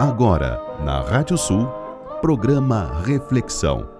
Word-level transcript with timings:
Agora, 0.00 0.62
na 0.84 1.00
Rádio 1.00 1.36
Sul, 1.36 1.66
programa 2.20 3.02
Reflexão. 3.04 3.90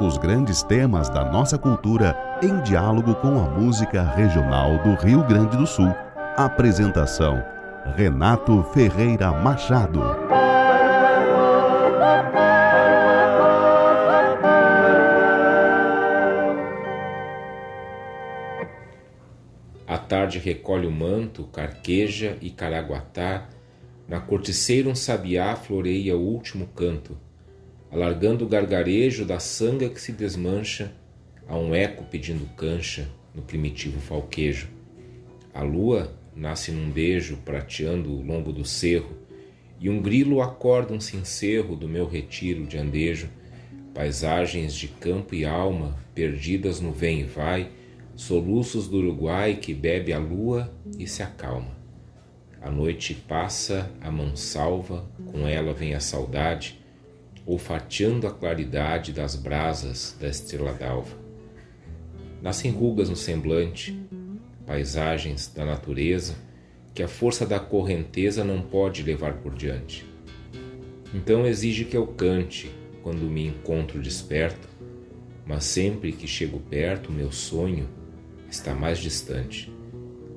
Os 0.00 0.18
grandes 0.18 0.64
temas 0.64 1.08
da 1.08 1.24
nossa 1.24 1.56
cultura 1.56 2.18
em 2.42 2.60
diálogo 2.62 3.14
com 3.14 3.38
a 3.38 3.48
música 3.48 4.02
regional 4.02 4.76
do 4.78 4.94
Rio 4.94 5.22
Grande 5.22 5.56
do 5.56 5.64
Sul. 5.64 5.94
Apresentação: 6.36 7.40
Renato 7.94 8.60
Ferreira 8.74 9.30
Machado. 9.30 10.02
A 19.86 19.96
tarde 19.96 20.40
recolhe 20.40 20.88
o 20.88 20.90
manto, 20.90 21.44
carqueja 21.44 22.36
e 22.40 22.50
caraguatá 22.50 23.46
na 24.08 24.20
corticeira 24.20 24.88
um 24.88 24.94
sabiá 24.94 25.56
floreia 25.56 26.16
o 26.16 26.20
último 26.20 26.66
canto, 26.68 27.16
alargando 27.90 28.44
o 28.44 28.48
gargarejo 28.48 29.24
da 29.24 29.38
sanga 29.38 29.88
que 29.88 30.00
se 30.00 30.12
desmancha, 30.12 30.92
a 31.48 31.56
um 31.56 31.74
eco 31.74 32.04
pedindo 32.04 32.46
cancha 32.56 33.08
no 33.34 33.42
primitivo 33.42 34.00
falquejo. 34.00 34.68
A 35.54 35.62
lua 35.62 36.12
nasce 36.34 36.70
num 36.70 36.90
beijo 36.90 37.38
prateando 37.44 38.10
o 38.12 38.22
longo 38.22 38.52
do 38.52 38.64
cerro, 38.64 39.16
e 39.78 39.90
um 39.90 40.00
grilo 40.00 40.40
acorda 40.40 40.94
um 40.94 41.00
sincerro 41.00 41.76
do 41.76 41.88
meu 41.88 42.06
retiro 42.06 42.66
de 42.66 42.78
andejo, 42.78 43.28
paisagens 43.92 44.74
de 44.74 44.88
campo 44.88 45.34
e 45.34 45.44
alma 45.44 45.96
perdidas 46.14 46.80
no 46.80 46.92
vem 46.92 47.20
e 47.20 47.24
vai, 47.24 47.70
soluços 48.14 48.88
do 48.88 48.98
Uruguai 48.98 49.56
que 49.56 49.74
bebe 49.74 50.12
a 50.12 50.18
lua 50.18 50.74
e 50.98 51.06
se 51.06 51.22
acalma. 51.22 51.75
A 52.60 52.70
noite 52.70 53.14
passa, 53.14 53.90
a 54.00 54.10
mão 54.10 54.34
salva, 54.34 55.04
com 55.30 55.46
ela 55.46 55.72
vem 55.72 55.94
a 55.94 56.00
saudade, 56.00 56.80
olfateando 57.44 58.26
a 58.26 58.32
claridade 58.32 59.12
das 59.12 59.36
brasas 59.36 60.16
da 60.20 60.28
estrela 60.28 60.72
d'alva. 60.72 61.16
Nascem 62.42 62.70
rugas 62.70 63.08
no 63.08 63.16
semblante, 63.16 63.98
paisagens 64.66 65.46
da 65.54 65.64
natureza 65.64 66.34
que 66.96 67.02
a 67.02 67.08
força 67.08 67.46
da 67.46 67.60
correnteza 67.60 68.42
não 68.42 68.62
pode 68.62 69.02
levar 69.02 69.34
por 69.34 69.54
diante. 69.54 70.04
Então 71.14 71.46
exige 71.46 71.84
que 71.84 71.96
eu 71.96 72.06
cante 72.06 72.70
quando 73.02 73.30
me 73.30 73.46
encontro 73.46 74.00
desperto, 74.00 74.66
mas 75.46 75.64
sempre 75.64 76.10
que 76.10 76.26
chego 76.26 76.58
perto, 76.58 77.12
meu 77.12 77.30
sonho 77.30 77.86
está 78.50 78.74
mais 78.74 78.98
distante. 78.98 79.70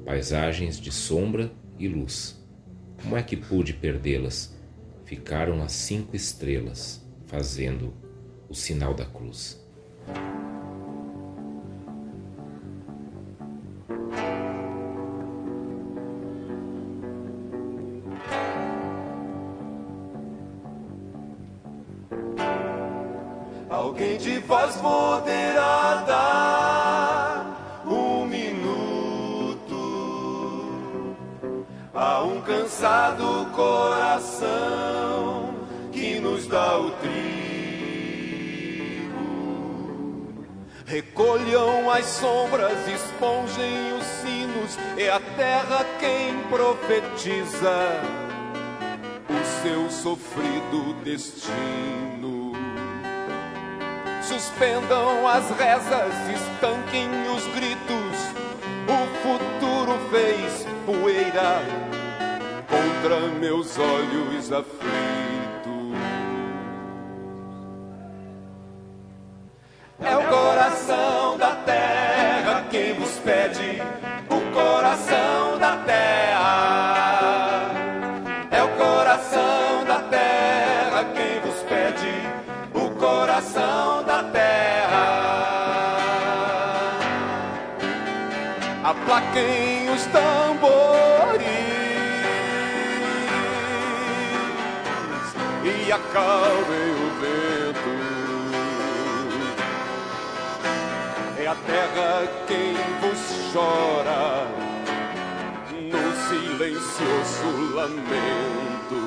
Paisagens 0.06 0.80
de 0.80 0.92
sombra 0.92 1.50
e 1.80 1.88
luz. 1.88 2.38
Como 3.02 3.18
é 3.18 3.24
que 3.24 3.38
pude 3.38 3.74
perdê-las? 3.74 4.56
Ficaram 5.06 5.64
as 5.64 5.72
cinco 5.72 6.16
estrelas, 6.16 7.02
fazendo 7.26 7.94
o 8.50 8.54
sinal 8.54 8.94
da 8.94 9.06
cruz. 9.06 9.60
Um 32.80 32.80
cansado 32.80 33.52
coração 33.54 35.54
que 35.92 36.18
nos 36.20 36.48
dá 36.48 36.80
o 36.80 36.92
trigo. 36.92 37.20
Recolham 40.86 41.92
as 41.92 42.06
sombras, 42.06 42.88
esponjem 42.88 43.98
os 43.98 44.06
sinos, 44.22 44.78
é 44.98 45.10
a 45.10 45.20
terra 45.20 45.86
quem 46.00 46.39
profetiza 46.50 48.02
o 49.30 49.44
seu 49.62 49.89
sofrido 49.89 50.94
destino. 51.04 52.54
Suspendam 54.23 55.28
as 55.28 55.50
rezas, 55.52 56.14
estanquem 56.30 57.10
os 57.36 57.45
gritos, 57.48 58.16
o 58.88 59.06
futuro 59.22 60.00
fez 60.12 60.66
poeira 60.86 61.89
meus 63.39 63.77
olhos 63.77 64.52
aflitos. 64.52 64.89
É 70.02 70.17
o 70.17 70.23
coração 70.23 71.38
da 71.38 71.55
terra 71.65 72.65
quem 72.70 72.93
vos 72.93 73.11
pede, 73.20 73.82
o 74.30 74.54
coração 74.54 75.58
da 75.59 75.77
terra. 75.77 77.71
É 78.52 78.64
o 78.64 78.70
coração 78.70 79.86
da 79.88 79.99
terra 80.09 81.05
quem 81.15 81.39
vos 81.39 81.61
pede, 81.64 82.14
o 82.73 82.89
coração 82.99 84.04
da 84.04 84.23
terra. 84.23 85.39
Aplaquem 88.83 89.89
os 89.89 90.05
tambores. 90.08 91.19
Acalmem 96.09 96.92
o 96.92 97.09
vento. 97.21 97.93
É 101.37 101.47
a 101.47 101.55
terra 101.55 102.27
quem 102.47 102.73
vos 102.99 103.21
chora 103.53 104.47
no 105.71 106.11
silencioso 106.27 107.49
lamento. 107.75 108.99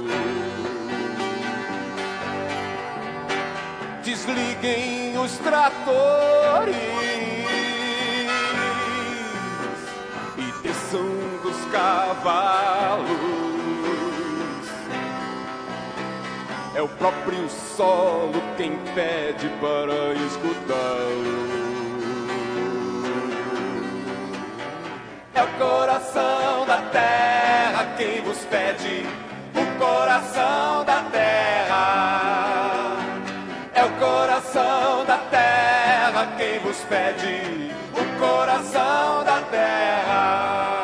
Desliguem 4.05 5.19
os 5.19 5.39
tratores 5.39 6.77
e 10.37 10.53
desçam 10.63 11.09
dos 11.43 11.65
cavalos 11.73 13.42
É 16.75 16.81
o 16.81 16.89
próprio 16.89 17.51
solo 17.51 18.43
quem 18.57 18.79
pede 18.95 19.47
para 19.61 20.15
escutá-lo. 20.27 21.53
É 25.35 25.43
o 25.43 25.49
coração 25.59 26.65
da 26.67 26.79
terra 26.91 27.95
quem 27.99 28.23
vos 28.23 28.39
pede, 28.47 29.07
o 29.55 29.79
coração 29.79 30.85
da 30.87 31.03
terra. 31.13 32.97
É 33.75 33.85
o 33.85 33.91
coração 33.91 35.05
da 35.05 35.19
terra 35.31 36.27
quem 36.39 36.59
vos 36.61 36.79
pede, 36.85 37.71
o 37.93 38.19
coração 38.19 39.25
da 39.25 39.43
terra. 39.51 40.82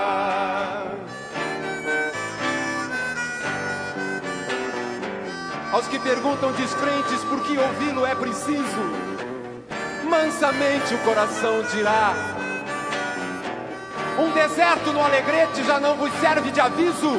Que 5.91 5.99
perguntam 5.99 6.53
descrentes 6.53 7.25
por 7.25 7.41
que 7.41 7.59
ouvi-lo 7.59 8.05
é 8.05 8.15
preciso, 8.15 8.81
mansamente 10.09 10.95
o 10.95 10.99
coração 10.99 11.63
dirá: 11.75 12.15
Um 14.19 14.31
deserto 14.33 14.93
no 14.93 15.03
alegrete 15.03 15.65
já 15.65 15.81
não 15.81 15.97
vos 15.97 16.13
serve 16.21 16.51
de 16.51 16.61
aviso. 16.61 17.11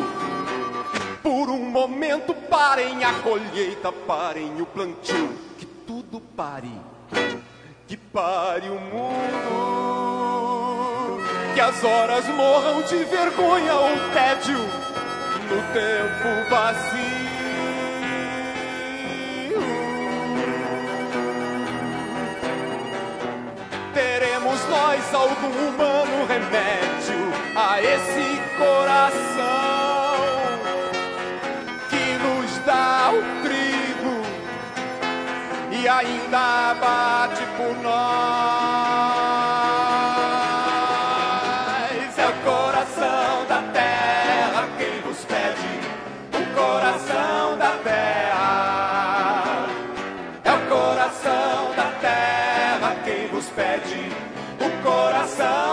Por 1.23 1.49
um 1.49 1.65
momento 1.69 2.33
parem 2.33 3.03
a 3.03 3.13
colheita, 3.15 3.91
parem 3.91 4.61
o 4.61 4.65
plantio, 4.65 5.29
que 5.57 5.65
tudo 5.65 6.21
pare, 6.21 6.71
que 7.87 7.97
pare 7.97 8.69
o 8.69 8.79
mundo, 8.79 9.49
que 11.53 11.59
as 11.59 11.83
horas 11.83 12.25
morram 12.29 12.81
de 12.83 13.03
vergonha 13.03 13.73
ou 13.73 13.89
tédio 14.13 14.59
no 15.49 15.61
tempo 15.73 16.49
vazio. 16.49 16.98
Nós 24.99 25.15
algum 25.15 25.47
humano 25.47 26.25
remédio 26.27 27.31
a 27.55 27.81
esse 27.81 28.41
coração 28.57 29.39
que 31.89 32.17
nos 32.17 32.57
dá 32.65 33.11
o 33.13 33.21
trigo 33.41 34.21
e 35.71 35.87
ainda 35.87 36.75
bate 36.81 37.43
por 37.57 37.81
nós. 37.81 39.28
역사 55.39 55.68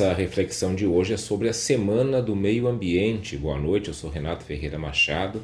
Nossa 0.00 0.14
reflexão 0.14 0.74
de 0.74 0.86
hoje 0.86 1.12
é 1.12 1.16
sobre 1.18 1.46
a 1.46 1.52
Semana 1.52 2.22
do 2.22 2.34
Meio 2.34 2.66
Ambiente. 2.66 3.36
Boa 3.36 3.58
noite, 3.58 3.88
eu 3.88 3.94
sou 3.94 4.08
Renato 4.08 4.42
Ferreira 4.42 4.78
Machado. 4.78 5.42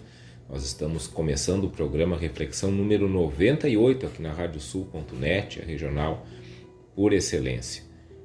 Nós 0.49 0.64
estamos 0.64 1.06
começando 1.06 1.64
o 1.64 1.70
programa 1.70 2.17
Reflexão 2.17 2.70
número 2.70 3.06
98 3.06 4.06
aqui 4.06 4.23
na 4.23 4.32
radiosul.net, 4.32 5.61
a 5.61 5.64
regional 5.67 6.26
por 6.94 7.12
excelência. 7.12 7.82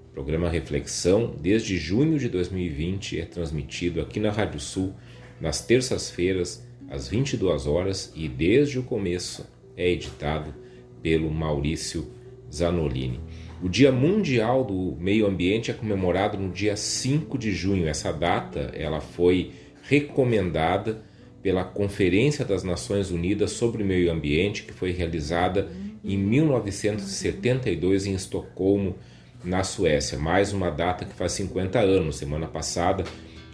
O 0.10 0.14
programa 0.14 0.50
Reflexão, 0.50 1.36
desde 1.38 1.76
junho 1.76 2.18
de 2.18 2.30
2020, 2.30 3.20
é 3.20 3.26
transmitido 3.26 4.00
aqui 4.00 4.18
na 4.18 4.32
Rádio 4.32 4.62
Sul 4.62 4.96
nas 5.38 5.60
terças-feiras, 5.60 6.66
às 6.90 7.10
22 7.10 7.68
horas, 7.68 8.14
e 8.16 8.30
desde 8.30 8.80
o 8.80 8.84
começo 8.84 9.46
é 9.76 9.90
editado 9.90 10.56
pelo 11.04 11.30
Maurício 11.30 12.10
Zanolini. 12.54 13.20
O 13.64 13.70
Dia 13.70 13.92
Mundial 13.92 14.64
do 14.64 14.98
Meio 15.00 15.28
Ambiente 15.28 15.72
é 15.72 15.74
comemorado 15.74 16.38
no 16.38 16.50
dia 16.50 16.76
5 16.76 17.38
de 17.38 17.52
junho. 17.52 17.88
Essa 17.88 18.12
data 18.12 18.72
ela 18.74 19.00
foi 19.00 19.52
recomendada 19.84 21.02
pela 21.42 21.64
Conferência 21.64 22.46
das 22.46 22.64
Nações 22.64 23.12
Unidas 23.12 23.52
sobre 23.52 23.84
o 23.84 23.86
Meio 23.86 24.12
Ambiente, 24.12 24.64
que 24.64 24.74
foi 24.74 24.92
realizada 24.92 25.70
em 26.04 26.18
1972 26.18 28.06
em 28.06 28.14
Estocolmo, 28.14 28.96
na 29.44 29.64
Suécia. 29.64 30.18
Mais 30.18 30.54
uma 30.54 30.70
data 30.70 31.06
que 31.06 31.14
faz 31.14 31.32
50 31.34 31.80
anos. 31.80 32.18
Semana 32.18 32.48
passada 32.48 33.04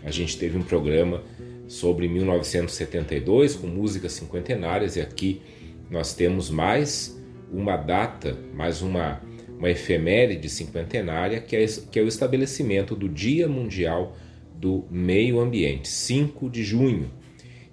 a 0.03 0.11
gente 0.11 0.37
teve 0.37 0.57
um 0.57 0.63
programa 0.63 1.23
sobre 1.67 2.07
1972 2.07 3.55
com 3.55 3.67
músicas 3.67 4.13
cinquentenárias 4.13 4.95
e 4.95 5.01
aqui 5.01 5.41
nós 5.89 6.13
temos 6.13 6.49
mais 6.49 7.16
uma 7.51 7.75
data, 7.77 8.35
mais 8.53 8.81
uma, 8.81 9.21
uma 9.57 9.69
efeméride 9.69 10.49
cinquentenária 10.49 11.39
que 11.39 11.55
é, 11.55 11.65
que 11.65 11.97
é 11.99 12.01
o 12.01 12.07
estabelecimento 12.07 12.95
do 12.95 13.07
Dia 13.09 13.47
Mundial 13.47 14.17
do 14.55 14.85
Meio 14.89 15.39
Ambiente, 15.39 15.87
5 15.87 16.49
de 16.49 16.63
junho. 16.63 17.11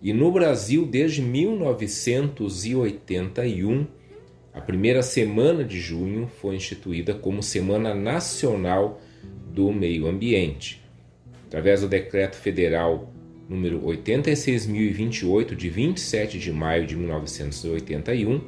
E 0.02 0.12
no 0.12 0.30
Brasil, 0.30 0.84
desde 0.86 1.22
1981, 1.22 3.86
a 4.52 4.60
primeira 4.60 5.02
semana 5.02 5.64
de 5.64 5.80
junho 5.80 6.30
foi 6.40 6.56
instituída 6.56 7.14
como 7.14 7.42
Semana 7.42 7.94
Nacional 7.94 9.00
do 9.50 9.72
Meio 9.72 10.06
Ambiente. 10.06 10.84
Através 11.46 11.80
do 11.80 11.88
Decreto 11.88 12.36
Federal 12.36 13.14
número 13.48 13.80
86.028, 13.80 15.54
de 15.54 15.68
27 15.68 16.38
de 16.38 16.52
maio 16.52 16.86
de 16.86 16.96
1981, 16.96 18.40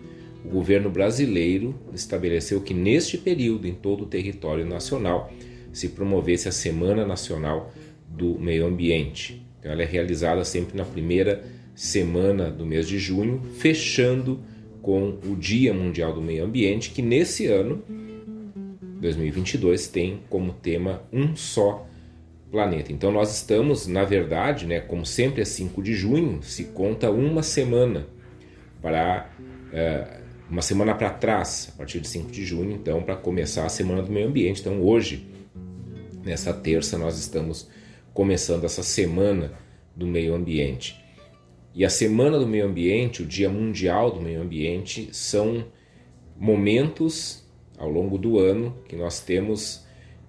o 0.47 0.49
governo 0.49 0.89
brasileiro 0.89 1.75
estabeleceu 1.93 2.61
que 2.61 2.73
neste 2.73 3.19
período, 3.19 3.67
em 3.67 3.75
todo 3.75 4.05
o 4.05 4.07
território 4.07 4.65
nacional, 4.65 5.33
se 5.73 5.89
promovesse 5.89 6.49
a 6.49 6.53
Semana 6.53 7.05
Nacional 7.05 7.73
do 8.09 8.39
Meio 8.39 8.65
Ambiente. 8.65 9.45
Então, 9.59 9.73
ela 9.73 9.83
é 9.83 9.85
realizada 9.85 10.45
sempre 10.45 10.77
na 10.77 10.85
primeira 10.85 11.45
semana 11.75 12.49
do 12.49 12.65
mês 12.65 12.87
de 12.87 12.97
junho, 12.97 13.43
fechando 13.59 14.41
com 14.81 15.19
o 15.27 15.35
Dia 15.35 15.75
Mundial 15.75 16.15
do 16.15 16.23
Meio 16.23 16.45
Ambiente, 16.45 16.91
que 16.91 17.03
nesse 17.03 17.47
ano, 17.47 17.83
2022, 19.01 19.89
tem 19.89 20.21
como 20.31 20.53
tema 20.53 21.03
um 21.13 21.35
só 21.35 21.87
planeta. 22.53 22.93
Então 22.93 23.11
nós 23.11 23.35
estamos, 23.35 23.89
na 23.89 24.05
verdade, 24.05 24.65
né, 24.65 24.79
como 24.79 25.05
sempre 25.05 25.43
é 25.43 25.45
5 25.45 25.83
de 25.83 25.93
junho, 25.93 26.41
se 26.41 26.65
conta 26.67 27.11
uma 27.11 27.43
semana 27.43 28.07
para 28.81 29.29
é, 29.73 30.21
uma 30.49 30.63
semana 30.63 30.95
para 30.95 31.11
trás, 31.11 31.71
a 31.75 31.79
partir 31.79 32.01
de 32.01 32.09
5 32.09 32.31
de 32.31 32.45
junho, 32.45 32.73
então, 32.73 33.03
para 33.03 33.17
começar 33.17 33.67
a 33.67 33.69
Semana 33.69 34.03
do 34.03 34.13
Meio 34.13 34.29
Ambiente. 34.29 34.61
Então 34.61 34.81
hoje, 34.81 35.27
nessa 36.25 36.53
terça, 36.53 36.97
nós 36.97 37.19
estamos 37.19 37.69
começando 38.15 38.65
essa 38.65 38.83
semana 38.83 39.53
do 39.95 40.07
meio 40.07 40.35
ambiente. 40.35 41.03
E 41.75 41.85
a 41.85 41.91
Semana 41.91 42.39
do 42.39 42.47
Meio 42.47 42.67
Ambiente, 42.67 43.23
o 43.23 43.27
Dia 43.27 43.51
Mundial 43.51 44.11
do 44.11 44.21
Meio 44.21 44.41
Ambiente, 44.41 45.11
são 45.13 45.67
momentos 46.37 47.47
ao 47.77 47.91
longo 47.91 48.17
do 48.17 48.39
ano 48.39 48.77
que 48.89 48.97
nós 48.97 49.21
temos 49.21 49.85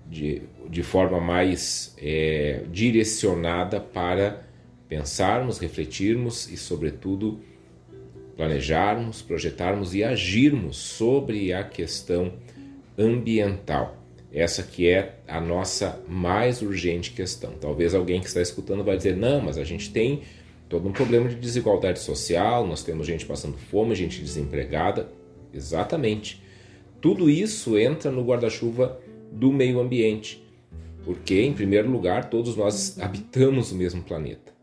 de, 0.10 0.42
de 0.70 0.84
forma 0.84 1.20
mais 1.20 1.96
é, 1.98 2.64
direcionada 2.72 3.80
para 3.80 4.46
pensarmos, 4.88 5.58
refletirmos 5.58 6.50
e, 6.52 6.58
sobretudo, 6.58 7.42
planejarmos, 8.38 9.22
projetarmos 9.22 9.96
e 9.96 10.04
agirmos 10.04 10.78
sobre 10.78 11.52
a 11.52 11.64
questão 11.64 12.34
ambiental. 12.98 13.98
Essa 14.32 14.62
que 14.62 14.88
é 14.88 15.16
a 15.28 15.42
nossa 15.42 16.00
mais 16.08 16.62
urgente 16.62 17.12
questão. 17.12 17.54
Talvez 17.60 17.96
alguém 17.96 18.22
que 18.22 18.28
está 18.28 18.42
escutando 18.42 18.84
vai 18.84 18.96
dizer: 18.96 19.18
"Não, 19.18 19.42
mas 19.42 19.58
a 19.58 19.64
gente 19.64 19.90
tem 19.90 20.22
todo 20.70 20.88
um 20.88 20.92
problema 20.92 21.28
de 21.28 21.36
desigualdade 21.36 22.00
social, 22.00 22.68
nós 22.68 22.84
temos 22.84 23.08
gente 23.08 23.26
passando 23.26 23.58
fome, 23.58 23.96
gente 23.96 24.22
desempregada". 24.22 25.10
Exatamente. 25.54 26.44
Tudo 27.02 27.30
isso 27.30 27.78
entra 27.78 28.12
no 28.12 28.24
guarda-chuva 28.24 29.00
do 29.32 29.52
meio 29.52 29.80
ambiente, 29.80 30.44
porque 31.04 31.42
em 31.42 31.54
primeiro 31.54 31.90
lugar, 31.90 32.30
todos 32.30 32.56
nós 32.56 33.00
habitamos 33.00 33.72
o 33.72 33.76
mesmo 33.76 34.04
planeta. 34.04 34.57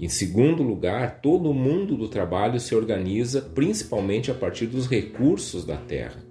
Em 0.00 0.08
segundo 0.08 0.62
lugar, 0.62 1.20
todo 1.20 1.50
o 1.50 1.54
mundo 1.54 1.96
do 1.96 2.08
trabalho 2.08 2.58
se 2.58 2.74
organiza 2.74 3.42
principalmente 3.42 4.30
a 4.30 4.34
partir 4.34 4.66
dos 4.66 4.88
recursos 4.88 5.64
da 5.64 5.76
terra. 5.76 6.24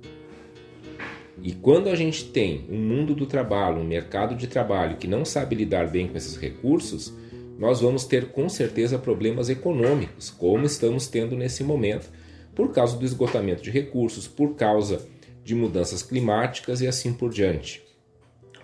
E 1.43 1.53
quando 1.53 1.87
a 1.87 1.95
gente 1.95 2.25
tem 2.25 2.65
um 2.69 2.77
mundo 2.77 3.15
do 3.15 3.25
trabalho, 3.25 3.79
um 3.79 3.85
mercado 3.85 4.35
de 4.35 4.47
trabalho 4.47 4.97
que 4.97 5.07
não 5.07 5.23
sabe 5.23 5.55
lidar 5.55 5.89
bem 5.89 6.07
com 6.07 6.17
esses 6.17 6.35
recursos, 6.35 7.13
nós 7.57 7.81
vamos 7.81 8.05
ter 8.05 8.31
com 8.31 8.49
certeza 8.49 8.97
problemas 8.97 9.49
econômicos, 9.49 10.29
como 10.29 10.65
estamos 10.65 11.07
tendo 11.07 11.35
nesse 11.35 11.63
momento, 11.63 12.09
por 12.55 12.71
causa 12.71 12.97
do 12.97 13.05
esgotamento 13.05 13.61
de 13.61 13.71
recursos, 13.71 14.27
por 14.27 14.55
causa 14.55 15.07
de 15.43 15.55
mudanças 15.55 16.03
climáticas 16.03 16.81
e 16.81 16.87
assim 16.87 17.13
por 17.13 17.31
diante. 17.31 17.81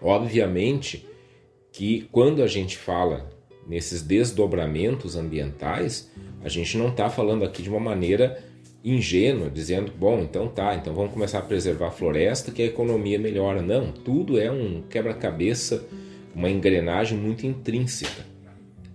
Obviamente 0.01 1.07
que 1.71 2.07
quando 2.11 2.43
a 2.43 2.47
gente 2.47 2.77
fala 2.77 3.29
nesses 3.67 4.01
desdobramentos 4.01 5.15
ambientais, 5.15 6.09
a 6.43 6.49
gente 6.49 6.77
não 6.77 6.89
está 6.89 7.09
falando 7.09 7.43
aqui 7.43 7.61
de 7.61 7.69
uma 7.69 7.79
maneira 7.79 8.41
ingênua, 8.83 9.49
dizendo, 9.49 9.91
bom, 9.91 10.19
então 10.21 10.47
tá, 10.47 10.75
então 10.75 10.93
vamos 10.93 11.11
começar 11.11 11.39
a 11.39 11.41
preservar 11.41 11.87
a 11.87 11.91
floresta 11.91 12.51
que 12.51 12.61
a 12.61 12.65
economia 12.65 13.19
melhora. 13.19 13.61
Não, 13.61 13.91
tudo 13.91 14.39
é 14.39 14.49
um 14.49 14.83
quebra-cabeça, 14.89 15.85
uma 16.33 16.49
engrenagem 16.49 17.17
muito 17.17 17.45
intrínseca. 17.45 18.25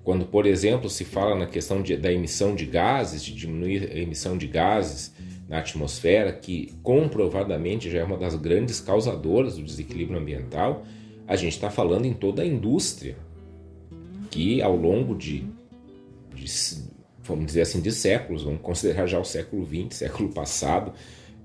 Quando, 0.03 0.25
por 0.25 0.47
exemplo, 0.47 0.89
se 0.89 1.05
fala 1.05 1.37
na 1.37 1.47
questão 1.47 1.83
de, 1.83 1.97
da 1.97 2.13
emissão 2.13 2.55
de 2.55 2.67
gases, 2.67 3.23
de 3.23 3.35
diminuir 3.35 3.91
a 3.93 3.99
emissão 3.99 4.37
de 4.37 4.47
gases 4.47 5.15
na 5.49 5.59
atmosfera, 5.59 6.33
que 6.33 6.73
comprovadamente 6.83 7.91
já 7.91 7.99
é 7.99 8.05
uma 8.05 8.17
das 8.17 8.35
grandes 8.35 8.81
causadoras 8.81 9.57
do 9.57 9.63
desequilíbrio 9.63 10.19
ambiental, 10.19 10.85
a 11.29 11.37
gente 11.37 11.53
está 11.53 11.71
falando 11.71 12.07
em 12.07 12.13
toda 12.13 12.43
a 12.43 12.47
indústria, 12.47 13.17
que 14.33 14.63
ao 14.63 14.75
longo 14.75 15.15
de, 15.15 15.45
de 16.35 16.47
vamos 17.23 17.47
dizer 17.47 17.61
assim, 17.61 17.81
de 17.81 17.93
séculos, 17.93 18.43
vamos 18.43 18.63
considerar 18.63 19.07
já 19.07 19.21
o 19.21 19.25
século 19.25 19.65
XX, 19.65 19.95
século 19.95 20.31
passado, 20.31 20.93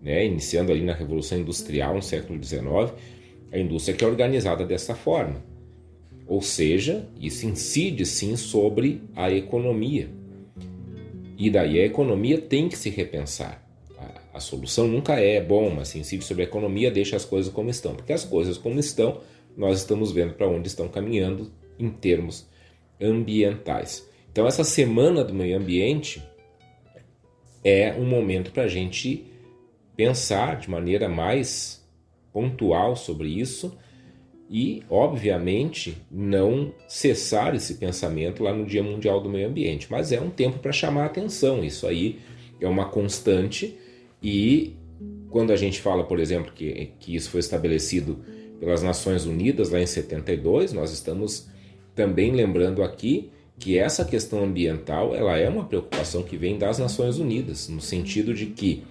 né, 0.01 0.25
iniciando 0.25 0.71
ali 0.71 0.81
na 0.81 0.93
Revolução 0.93 1.37
Industrial, 1.37 1.93
no 1.93 2.01
século 2.01 2.41
XIX, 2.41 2.93
a 3.51 3.59
indústria 3.59 3.95
que 3.95 4.03
é 4.03 4.07
organizada 4.07 4.65
dessa 4.65 4.95
forma. 4.95 5.43
Ou 6.25 6.41
seja, 6.41 7.07
isso 7.19 7.45
incide 7.45 8.05
sim 8.05 8.35
sobre 8.35 9.01
a 9.15 9.31
economia. 9.31 10.09
E 11.37 11.49
daí 11.49 11.79
a 11.79 11.85
economia 11.85 12.39
tem 12.39 12.67
que 12.69 12.77
se 12.77 12.89
repensar. 12.89 13.63
A, 13.97 14.37
a 14.37 14.39
solução 14.39 14.87
nunca 14.87 15.19
é 15.19 15.41
bom, 15.41 15.69
mas 15.69 15.89
se 15.89 15.99
incide 15.99 16.23
sobre 16.23 16.43
a 16.43 16.45
economia, 16.45 16.89
deixa 16.89 17.15
as 17.15 17.25
coisas 17.25 17.51
como 17.51 17.69
estão. 17.69 17.95
Porque 17.95 18.13
as 18.13 18.23
coisas 18.23 18.57
como 18.57 18.79
estão, 18.79 19.19
nós 19.55 19.79
estamos 19.79 20.11
vendo 20.11 20.33
para 20.33 20.47
onde 20.47 20.67
estão 20.67 20.87
caminhando 20.87 21.51
em 21.77 21.89
termos 21.89 22.47
ambientais. 23.01 24.07
Então, 24.31 24.47
essa 24.47 24.63
semana 24.63 25.23
do 25.23 25.33
meio 25.33 25.57
ambiente 25.57 26.21
é 27.63 27.93
um 27.93 28.05
momento 28.05 28.51
para 28.51 28.63
a 28.63 28.67
gente 28.67 29.25
pensar 29.95 30.57
de 30.57 30.69
maneira 30.69 31.09
mais 31.09 31.83
pontual 32.31 32.95
sobre 32.95 33.27
isso 33.27 33.75
e, 34.49 34.83
obviamente, 34.89 35.97
não 36.09 36.71
cessar 36.87 37.55
esse 37.55 37.75
pensamento 37.75 38.43
lá 38.43 38.53
no 38.53 38.65
Dia 38.65 38.83
Mundial 38.83 39.19
do 39.19 39.29
Meio 39.29 39.49
Ambiente. 39.49 39.87
Mas 39.89 40.11
é 40.11 40.21
um 40.21 40.29
tempo 40.29 40.59
para 40.59 40.71
chamar 40.71 41.03
a 41.03 41.07
atenção, 41.07 41.63
isso 41.63 41.87
aí 41.87 42.19
é 42.61 42.67
uma 42.67 42.85
constante 42.85 43.77
e 44.21 44.75
quando 45.29 45.51
a 45.51 45.55
gente 45.55 45.81
fala, 45.81 46.03
por 46.03 46.19
exemplo, 46.19 46.53
que, 46.53 46.91
que 46.99 47.15
isso 47.15 47.29
foi 47.29 47.39
estabelecido 47.39 48.19
pelas 48.59 48.81
Nações 48.81 49.25
Unidas 49.25 49.69
lá 49.69 49.79
em 49.79 49.85
72, 49.85 50.73
nós 50.73 50.91
estamos 50.91 51.47
também 51.97 52.31
lembrando 52.31 52.83
aqui 52.83 53.31
que 53.57 53.75
essa 53.75 54.05
questão 54.05 54.43
ambiental 54.43 55.15
ela 55.15 55.35
é 55.35 55.49
uma 55.49 55.65
preocupação 55.65 56.21
que 56.21 56.37
vem 56.37 56.59
das 56.59 56.77
Nações 56.77 57.17
Unidas, 57.17 57.67
no 57.67 57.81
sentido 57.81 58.35
de 58.35 58.45
que 58.45 58.83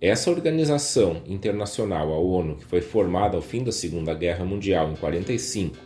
essa 0.00 0.30
organização 0.30 1.22
internacional, 1.26 2.12
a 2.12 2.18
ONU, 2.18 2.56
que 2.56 2.64
foi 2.64 2.80
formada 2.80 3.36
ao 3.36 3.42
fim 3.42 3.62
da 3.62 3.70
Segunda 3.70 4.12
Guerra 4.14 4.44
Mundial, 4.44 4.90
em 4.90 4.96
45, 4.96 5.76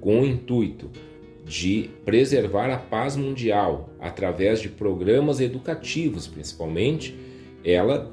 com 0.00 0.20
o 0.20 0.26
intuito 0.26 0.90
de 1.46 1.88
preservar 2.04 2.70
a 2.70 2.76
paz 2.76 3.16
mundial 3.16 3.88
através 3.98 4.60
de 4.60 4.68
programas 4.68 5.40
educativos, 5.40 6.26
principalmente, 6.26 7.16
ela, 7.64 8.12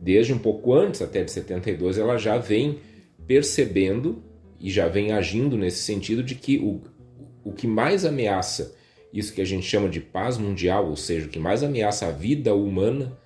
desde 0.00 0.34
um 0.34 0.38
pouco 0.38 0.74
antes, 0.74 1.00
até 1.00 1.24
de 1.24 1.30
72, 1.30 1.96
ela 1.96 2.18
já 2.18 2.36
vem 2.36 2.80
percebendo 3.26 4.22
e 4.62 4.70
já 4.70 4.88
vem 4.88 5.12
agindo 5.12 5.56
nesse 5.56 5.82
sentido 5.82 6.22
de 6.22 6.34
que 6.34 6.58
o, 6.58 6.80
o 7.44 7.52
que 7.52 7.66
mais 7.66 8.04
ameaça 8.04 8.74
isso 9.12 9.34
que 9.34 9.42
a 9.42 9.44
gente 9.44 9.66
chama 9.66 9.88
de 9.88 10.00
paz 10.00 10.38
mundial, 10.38 10.88
ou 10.88 10.96
seja, 10.96 11.26
o 11.26 11.28
que 11.28 11.38
mais 11.38 11.62
ameaça 11.62 12.06
a 12.06 12.10
vida 12.10 12.54
humana, 12.54 13.18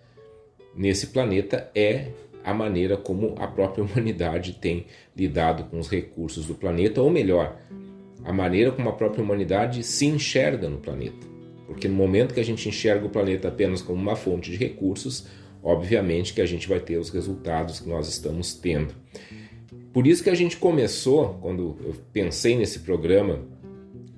nesse 0.74 1.08
planeta 1.08 1.70
é 1.74 2.08
a 2.42 2.52
maneira 2.52 2.96
como 2.96 3.34
a 3.38 3.46
própria 3.46 3.84
humanidade 3.84 4.54
tem 4.54 4.86
lidado 5.16 5.64
com 5.64 5.78
os 5.78 5.88
recursos 5.88 6.46
do 6.46 6.54
planeta, 6.54 7.00
ou 7.00 7.10
melhor, 7.10 7.56
a 8.24 8.32
maneira 8.32 8.72
como 8.72 8.88
a 8.88 8.92
própria 8.92 9.22
humanidade 9.22 9.84
se 9.84 10.06
enxerga 10.06 10.68
no 10.68 10.78
planeta. 10.78 11.26
Porque 11.66 11.86
no 11.86 11.94
momento 11.94 12.34
que 12.34 12.40
a 12.40 12.44
gente 12.44 12.68
enxerga 12.68 13.06
o 13.06 13.10
planeta 13.10 13.48
apenas 13.48 13.80
como 13.80 14.00
uma 14.00 14.16
fonte 14.16 14.50
de 14.50 14.56
recursos, 14.56 15.26
obviamente 15.62 16.32
que 16.32 16.40
a 16.40 16.46
gente 16.46 16.68
vai 16.68 16.80
ter 16.80 16.96
os 16.96 17.10
resultados 17.10 17.80
que 17.80 17.88
nós 17.88 18.08
estamos 18.08 18.54
tendo. 18.54 18.94
Por 19.92 20.06
isso 20.06 20.22
que 20.22 20.30
a 20.30 20.34
gente 20.34 20.56
começou, 20.56 21.38
quando 21.40 21.76
eu 21.80 21.94
pensei 22.12 22.56
nesse 22.56 22.80
programa 22.80 23.40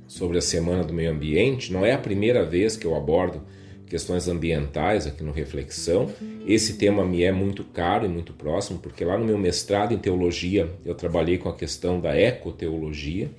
sobre 0.07 0.39
a 0.39 0.43
Semana 0.43 0.83
do 0.83 0.93
Meio 0.93 1.11
Ambiente, 1.11 1.73
não 1.73 1.85
é 1.85 1.93
a 1.93 1.99
primeira 1.99 2.45
vez 2.45 2.77
que 2.77 2.87
eu 2.87 2.95
abordo 2.95 3.43
questões 3.87 4.29
ambientais 4.29 5.07
aqui 5.07 5.23
no 5.25 5.33
Reflexão. 5.33 6.11
Esse 6.47 6.77
tema 6.77 7.05
me 7.05 7.23
é 7.23 7.33
muito 7.33 7.65
caro 7.65 8.05
e 8.05 8.09
muito 8.09 8.33
próximo, 8.33 8.79
porque 8.79 9.05
lá 9.05 9.17
no 9.17 9.25
meu 9.25 9.39
mestrado 9.39 9.93
em 9.93 9.99
teologia 9.99 10.71
eu 10.85 10.95
trabalhei 10.95 11.39
com 11.39 11.49
a 11.49 11.55
questão 11.55 12.01
da 12.01 12.17
ecoteologia. 12.17 13.31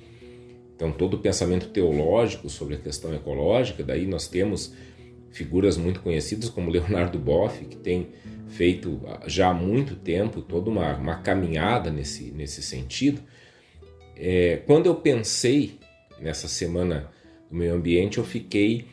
Então, 0.76 0.92
todo 0.92 1.16
o 1.16 1.20
pensamento 1.20 1.68
teológico 1.68 2.50
sobre 2.50 2.76
a 2.76 2.78
questão 2.78 3.14
ecológica, 3.14 3.84
daí 3.84 4.08
nós 4.08 4.28
temos 4.28 4.74
figuras 5.30 5.78
muito 5.78 6.02
conhecidas 6.02 6.50
como 6.50 6.72
Leonardo 6.72 7.20
Boff, 7.20 7.66
que 7.66 7.76
tem 7.76 8.08
feito 8.50 9.02
já 9.28 9.50
há 9.50 9.54
muito 9.54 9.96
tempo 9.96 10.42
toda 10.42 10.70
uma, 10.70 10.96
uma 10.96 11.16
caminhada 11.18 11.90
nesse, 11.90 12.32
nesse 12.32 12.62
sentido. 12.62 13.22
É, 14.16 14.62
quando 14.66 14.88
eu 14.88 14.96
pensei 14.96 15.80
nessa 16.20 16.48
semana 16.48 17.10
do 17.50 17.56
meio 17.56 17.74
ambiente, 17.74 18.18
eu 18.18 18.26
fiquei 18.26 18.86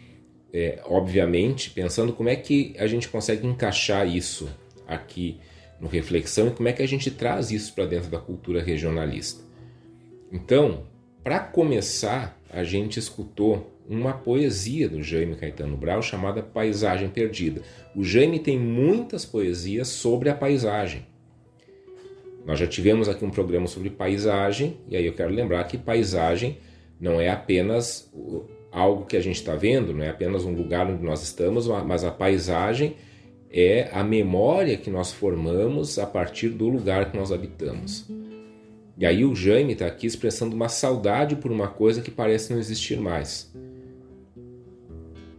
é, 0.52 0.80
obviamente, 0.86 1.68
pensando 1.68 2.14
como 2.14 2.30
é 2.30 2.36
que 2.36 2.74
a 2.78 2.86
gente 2.86 3.08
consegue 3.08 3.46
encaixar 3.46 4.08
isso 4.08 4.48
aqui 4.86 5.38
no 5.78 5.86
Reflexão 5.86 6.48
e 6.48 6.50
como 6.50 6.66
é 6.66 6.72
que 6.72 6.82
a 6.82 6.88
gente 6.88 7.10
traz 7.10 7.50
isso 7.50 7.74
para 7.74 7.84
dentro 7.84 8.08
da 8.08 8.18
cultura 8.18 8.62
regionalista. 8.62 9.44
Então, 10.32 10.84
para 11.22 11.40
começar, 11.40 12.40
a 12.48 12.64
gente 12.64 12.98
escutou 12.98 13.75
uma 13.88 14.12
poesia 14.12 14.88
do 14.88 15.02
Jaime 15.02 15.36
Caetano 15.36 15.76
Brau 15.76 16.02
chamada 16.02 16.42
Paisagem 16.42 17.08
Perdida. 17.08 17.62
O 17.94 18.02
Jaime 18.02 18.38
tem 18.38 18.58
muitas 18.58 19.24
poesias 19.24 19.88
sobre 19.88 20.28
a 20.28 20.34
paisagem. 20.34 21.06
Nós 22.44 22.58
já 22.58 22.66
tivemos 22.66 23.08
aqui 23.08 23.24
um 23.24 23.30
programa 23.30 23.66
sobre 23.66 23.90
paisagem, 23.90 24.76
e 24.88 24.96
aí 24.96 25.04
eu 25.04 25.14
quero 25.14 25.32
lembrar 25.32 25.64
que 25.64 25.76
paisagem 25.76 26.58
não 27.00 27.20
é 27.20 27.28
apenas 27.28 28.12
algo 28.70 29.04
que 29.04 29.16
a 29.16 29.20
gente 29.20 29.36
está 29.36 29.56
vendo, 29.56 29.92
não 29.92 30.04
é 30.04 30.10
apenas 30.10 30.44
um 30.44 30.52
lugar 30.52 30.86
onde 30.86 31.02
nós 31.02 31.22
estamos, 31.22 31.66
mas 31.66 32.04
a 32.04 32.10
paisagem 32.10 32.96
é 33.50 33.88
a 33.92 34.04
memória 34.04 34.76
que 34.76 34.90
nós 34.90 35.12
formamos 35.12 35.98
a 35.98 36.06
partir 36.06 36.50
do 36.50 36.68
lugar 36.68 37.10
que 37.10 37.16
nós 37.16 37.32
habitamos. 37.32 38.08
E 38.98 39.04
aí 39.04 39.24
o 39.24 39.34
Jaime 39.34 39.72
está 39.72 39.86
aqui 39.86 40.06
expressando 40.06 40.54
uma 40.54 40.68
saudade 40.68 41.36
por 41.36 41.50
uma 41.50 41.68
coisa 41.68 42.00
que 42.00 42.10
parece 42.10 42.52
não 42.52 42.58
existir 42.58 42.98
mais. 43.00 43.52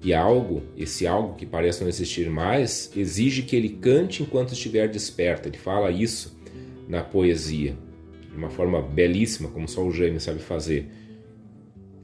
E 0.04 0.14
algo, 0.14 0.64
esse 0.78 1.08
algo 1.08 1.36
que 1.36 1.46
parece 1.46 1.82
não 1.82 1.90
existir 1.90 2.30
mais, 2.30 2.92
exige 2.96 3.42
que 3.42 3.56
ele 3.56 3.70
cante 3.70 4.22
enquanto 4.22 4.54
estiver 4.54 4.88
desperto. 4.88 5.50
Ele 5.50 5.58
fala 5.58 5.90
isso 5.90 6.38
na 6.88 7.04
poesia, 7.04 7.76
de 8.30 8.38
uma 8.38 8.50
forma 8.50 8.82
belíssima, 8.82 9.50
como 9.50 9.68
só 9.68 9.84
o 9.84 9.92
Jaime 9.92 10.20
sabe 10.20 10.40
fazer. 10.40 10.88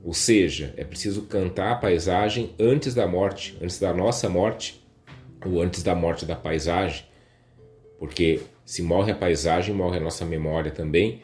Ou 0.03 0.13
seja, 0.13 0.73
é 0.75 0.83
preciso 0.83 1.23
cantar 1.23 1.71
a 1.71 1.75
paisagem 1.75 2.53
antes 2.59 2.93
da 2.93 3.07
morte, 3.07 3.57
antes 3.62 3.79
da 3.79 3.93
nossa 3.93 4.27
morte, 4.27 4.83
ou 5.45 5.62
antes 5.62 5.83
da 5.83 5.95
morte 5.95 6.25
da 6.25 6.35
paisagem, 6.35 7.05
porque 8.00 8.41
se 8.65 8.81
morre 8.81 9.12
a 9.12 9.15
paisagem, 9.15 9.73
morre 9.73 9.97
a 9.97 10.01
nossa 10.01 10.25
memória 10.25 10.71
também. 10.71 11.21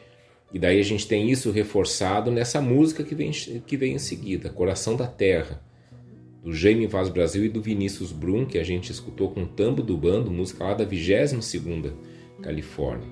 E 0.52 0.58
daí 0.58 0.80
a 0.80 0.84
gente 0.84 1.06
tem 1.06 1.30
isso 1.30 1.50
reforçado 1.50 2.30
nessa 2.30 2.60
música 2.60 3.04
que 3.04 3.14
vem, 3.14 3.30
que 3.30 3.76
vem 3.76 3.94
em 3.94 3.98
seguida, 3.98 4.48
Coração 4.48 4.96
da 4.96 5.06
Terra, 5.06 5.62
do 6.42 6.52
Jaime 6.52 6.86
Vaz 6.86 7.08
Brasil 7.08 7.44
e 7.44 7.48
do 7.48 7.60
Vinícius 7.60 8.12
Brum, 8.12 8.46
que 8.46 8.58
a 8.58 8.64
gente 8.64 8.90
escutou 8.90 9.30
com 9.30 9.44
tambo 9.44 9.82
do 9.82 9.96
bando, 9.96 10.30
música 10.30 10.64
lá 10.64 10.74
da 10.74 10.86
22ª 10.86 11.92
Califórnia. 12.42 13.08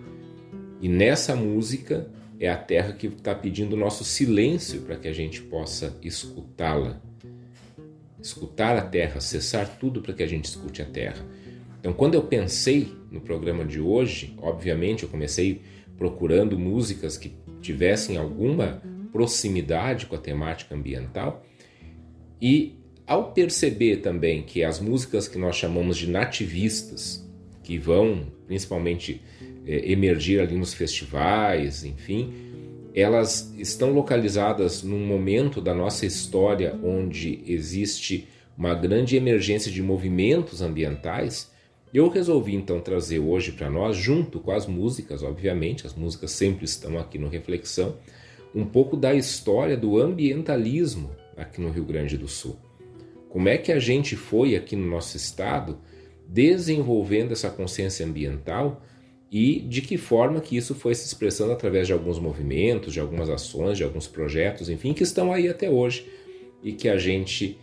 E 0.80 0.88
nessa 0.88 1.36
música 1.36 2.10
é 2.40 2.48
a 2.48 2.56
terra 2.56 2.92
que 2.92 3.08
está 3.08 3.34
pedindo 3.34 3.74
o 3.74 3.78
nosso 3.78 4.04
silêncio 4.04 4.82
para 4.82 4.96
que 4.96 5.08
a 5.08 5.12
gente 5.12 5.42
possa 5.42 5.98
escutá-la. 6.02 7.02
Escutar 8.20 8.76
a 8.76 8.82
terra, 8.82 9.20
cessar 9.20 9.78
tudo 9.78 10.00
para 10.00 10.14
que 10.14 10.22
a 10.22 10.26
gente 10.26 10.46
escute 10.46 10.80
a 10.80 10.84
terra. 10.84 11.24
Então, 11.80 11.92
quando 11.92 12.14
eu 12.14 12.22
pensei 12.22 12.92
no 13.10 13.20
programa 13.20 13.64
de 13.64 13.80
hoje, 13.80 14.34
obviamente 14.38 15.02
eu 15.02 15.08
comecei 15.08 15.62
procurando 15.96 16.58
músicas 16.58 17.16
que 17.16 17.32
tivessem 17.60 18.16
alguma 18.16 18.82
proximidade 19.12 20.06
com 20.06 20.14
a 20.14 20.18
temática 20.18 20.74
ambiental 20.74 21.44
e 22.40 22.77
ao 23.08 23.32
perceber 23.32 23.96
também 23.96 24.42
que 24.42 24.62
as 24.62 24.78
músicas 24.78 25.26
que 25.26 25.38
nós 25.38 25.56
chamamos 25.56 25.96
de 25.96 26.06
nativistas, 26.10 27.26
que 27.62 27.78
vão 27.78 28.26
principalmente 28.46 29.22
é, 29.66 29.90
emergir 29.90 30.40
ali 30.40 30.54
nos 30.56 30.74
festivais, 30.74 31.84
enfim, 31.84 32.34
elas 32.94 33.54
estão 33.56 33.92
localizadas 33.92 34.82
num 34.82 35.06
momento 35.06 35.58
da 35.58 35.74
nossa 35.74 36.04
história 36.04 36.78
onde 36.84 37.42
existe 37.46 38.28
uma 38.56 38.74
grande 38.74 39.16
emergência 39.16 39.72
de 39.72 39.82
movimentos 39.82 40.60
ambientais. 40.60 41.50
Eu 41.94 42.10
resolvi 42.10 42.54
então 42.54 42.78
trazer 42.78 43.20
hoje 43.20 43.52
para 43.52 43.70
nós, 43.70 43.96
junto 43.96 44.38
com 44.38 44.50
as 44.50 44.66
músicas, 44.66 45.22
obviamente, 45.22 45.86
as 45.86 45.94
músicas 45.94 46.32
sempre 46.32 46.66
estão 46.66 46.98
aqui 46.98 47.18
no 47.18 47.28
Reflexão, 47.28 47.96
um 48.54 48.66
pouco 48.66 48.98
da 48.98 49.14
história 49.14 49.78
do 49.78 49.98
ambientalismo 49.98 51.10
aqui 51.36 51.58
no 51.58 51.70
Rio 51.70 51.84
Grande 51.84 52.18
do 52.18 52.28
Sul. 52.28 52.67
Como 53.28 53.48
é 53.48 53.58
que 53.58 53.72
a 53.72 53.78
gente 53.78 54.16
foi 54.16 54.56
aqui 54.56 54.74
no 54.74 54.86
nosso 54.86 55.16
estado 55.16 55.78
desenvolvendo 56.26 57.32
essa 57.32 57.50
consciência 57.50 58.04
ambiental 58.04 58.82
e 59.30 59.60
de 59.60 59.82
que 59.82 59.96
forma 59.96 60.40
que 60.40 60.56
isso 60.56 60.74
foi 60.74 60.94
se 60.94 61.06
expressando 61.06 61.52
através 61.52 61.86
de 61.86 61.92
alguns 61.92 62.18
movimentos, 62.18 62.92
de 62.92 63.00
algumas 63.00 63.28
ações, 63.28 63.76
de 63.76 63.84
alguns 63.84 64.06
projetos, 64.06 64.70
enfim, 64.70 64.92
que 64.92 65.02
estão 65.02 65.32
aí 65.32 65.48
até 65.48 65.68
hoje 65.68 66.06
e 66.62 66.72
que 66.72 66.88
a 66.88 66.96
gente 66.96 67.58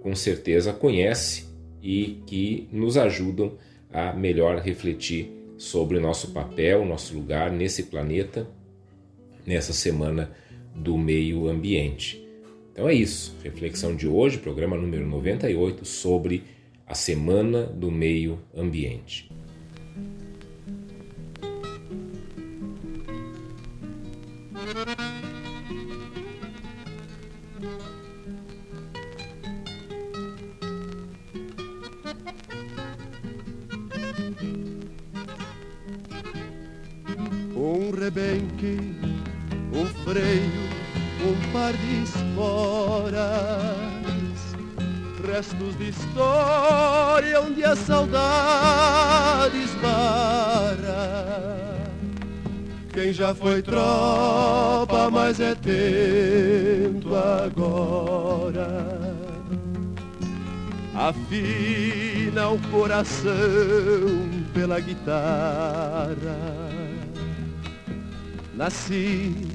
com 0.00 0.14
certeza 0.14 0.72
conhece 0.72 1.44
e 1.82 2.22
que 2.26 2.68
nos 2.72 2.96
ajudam 2.96 3.52
a 3.92 4.12
melhor 4.12 4.58
refletir 4.58 5.30
sobre 5.58 5.98
o 5.98 6.00
nosso 6.00 6.30
papel, 6.30 6.84
nosso 6.86 7.14
lugar 7.14 7.50
nesse 7.52 7.84
planeta, 7.84 8.48
nessa 9.46 9.72
semana 9.72 10.30
do 10.74 10.96
meio 10.96 11.48
ambiente. 11.48 12.29
Então 12.80 12.88
é 12.88 12.94
isso, 12.94 13.36
reflexão 13.44 13.94
de 13.94 14.08
hoje, 14.08 14.38
programa 14.38 14.74
número 14.74 15.06
98 15.06 15.84
sobre 15.84 16.44
a 16.86 16.94
semana 16.94 17.64
do 17.64 17.90
meio 17.90 18.40
ambiente. 18.56 19.28
um 37.54 37.90
rebenque, 37.90 38.78
um 39.70 39.84
freio, 40.02 40.69
um 41.22 41.52
par 41.52 41.72
de 41.72 42.02
esporas, 42.02 43.20
restos 45.26 45.76
de 45.76 45.90
história 45.90 47.40
onde 47.40 47.62
a 47.64 47.76
saudade 47.76 49.56
esbarra. 49.62 51.30
Quem 52.92 53.12
já 53.12 53.34
foi 53.34 53.62
tropa, 53.62 55.10
mas 55.10 55.38
é 55.40 55.54
tento 55.54 57.14
agora. 57.14 59.00
Afina 60.94 62.48
o 62.48 62.58
coração 62.70 63.30
pela 64.52 64.80
guitarra. 64.80 66.16
Nasci 68.54 69.49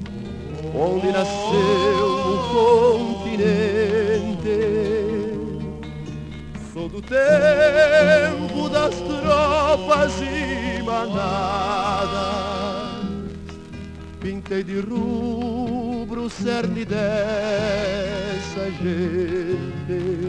onde 0.77 1.11
nasceu 1.11 2.07
o 2.33 2.37
continente. 3.23 3.55
Sou 6.73 6.89
do 6.89 7.01
tempo 7.01 8.69
das 8.69 8.95
tropas 8.95 10.13
e 10.21 10.83
manadas 10.83 12.45
pintei 14.25 14.63
de 14.63 14.79
rubro 14.79 16.23
o 16.23 16.29
cerne 16.31 16.83
dessa 16.83 18.71
gente. 18.81 20.25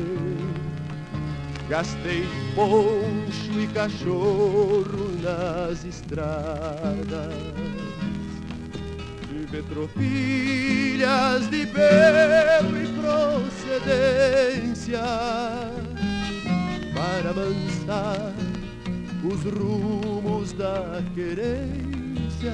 Gastei 1.66 2.26
poncho 2.54 3.58
e 3.58 3.66
cachorro 3.68 5.10
nas 5.22 5.82
estradas. 5.82 7.34
Tive 9.56 9.68
tropilhas 9.70 11.48
de 11.48 11.64
belo 11.64 12.76
e 12.76 12.84
procedência 13.80 15.00
para 16.94 17.30
amansar 17.30 18.34
os 19.24 19.44
rumos 19.44 20.52
da 20.52 21.02
querência 21.14 22.52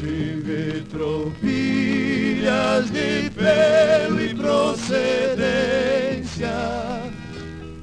Tive 0.00 0.86
tropilhas 0.88 2.90
de 2.90 3.28
pelo 3.28 4.22
e 4.22 4.34
procedência 4.34 6.48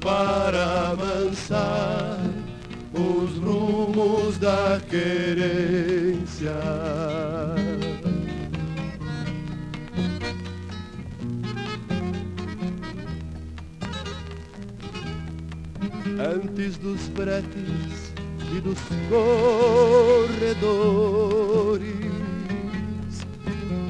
para 0.00 0.90
amansar 0.90 2.18
os 2.92 3.38
rumos 3.38 4.38
da 4.38 4.80
querência. 4.88 6.56
Antes 16.18 16.78
dos 16.78 17.08
fretes 17.08 18.12
e 18.56 18.60
dos 18.60 18.78
corredores 20.28 20.76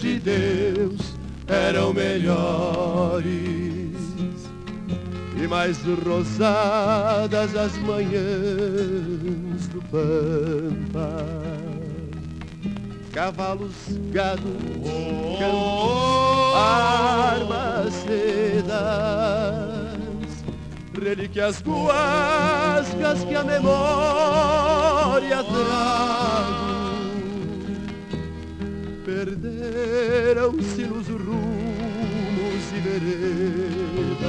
de 0.00 0.20
Deus 0.20 1.18
eram 1.48 1.92
melhores 1.92 3.26
e 5.36 5.46
mais 5.48 5.78
rosadas 6.04 7.56
as 7.56 7.76
manhãs 7.78 9.68
do 9.68 9.82
Pampa. 9.90 11.67
Cavalos, 13.18 13.74
gados, 14.12 14.44
campos, 15.40 16.54
armas, 16.54 17.92
sedas 18.06 19.98
relíquias 20.94 21.60
guascas 21.60 23.24
que 23.24 23.34
a 23.34 23.42
memória 23.42 25.42
trago. 25.42 26.68
Perderam-se 29.04 30.84
nos 30.84 31.08
rumos 31.08 32.72
e 32.72 32.78
veredas 32.78 34.28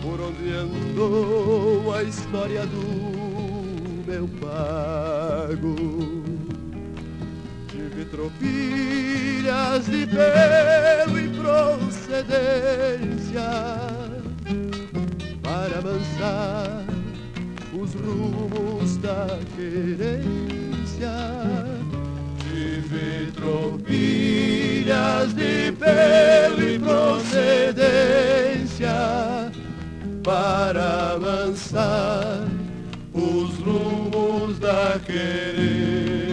por 0.00 0.20
onde 0.20 0.54
andou 0.54 1.92
a 1.92 2.04
história 2.04 2.64
do 2.66 4.04
meu 4.06 4.28
pago. 4.40 6.27
Tropilhas 8.10 9.86
de 9.86 10.06
pelo 10.06 11.18
e 11.18 11.28
procedência 11.28 13.42
para 15.42 15.78
amansar 15.78 16.84
os 17.74 17.92
rumos 17.94 18.96
da 18.96 19.38
querência. 19.54 21.12
Tive 22.38 23.30
tropilhas 23.32 25.34
de 25.34 25.72
pelo 25.72 26.62
e 26.62 26.78
procedência 26.78 28.88
para 30.24 31.12
amansar 31.12 32.48
os 33.12 33.58
rumos 33.58 34.58
da 34.58 34.98
querência. 35.04 36.27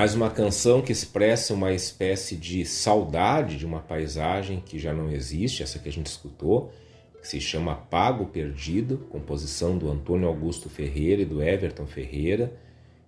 Mais 0.00 0.14
uma 0.14 0.30
canção 0.30 0.80
que 0.80 0.92
expressa 0.92 1.52
uma 1.52 1.74
espécie 1.74 2.34
de 2.34 2.64
saudade 2.64 3.58
de 3.58 3.66
uma 3.66 3.80
paisagem 3.80 4.58
que 4.64 4.78
já 4.78 4.94
não 4.94 5.10
existe, 5.10 5.62
essa 5.62 5.78
que 5.78 5.90
a 5.90 5.92
gente 5.92 6.06
escutou, 6.06 6.72
que 7.20 7.28
se 7.28 7.38
chama 7.38 7.74
Pago 7.74 8.24
Perdido, 8.24 8.96
composição 9.10 9.76
do 9.76 9.90
Antônio 9.90 10.26
Augusto 10.26 10.70
Ferreira 10.70 11.20
e 11.20 11.26
do 11.26 11.42
Everton 11.42 11.84
Ferreira, 11.84 12.50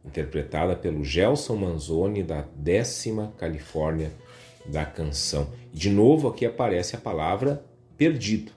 interpretada 0.05 0.77
pelo 0.77 1.03
Gelson 1.03 1.57
Manzoni 1.57 2.23
da 2.23 2.45
décima 2.55 3.33
Califórnia 3.39 4.13
da 4.67 4.85
canção. 4.85 5.49
E 5.73 5.79
de 5.79 5.89
novo 5.89 6.29
aqui 6.29 6.45
aparece 6.45 6.95
a 6.95 7.01
palavra 7.01 7.65
perdido, 7.97 8.53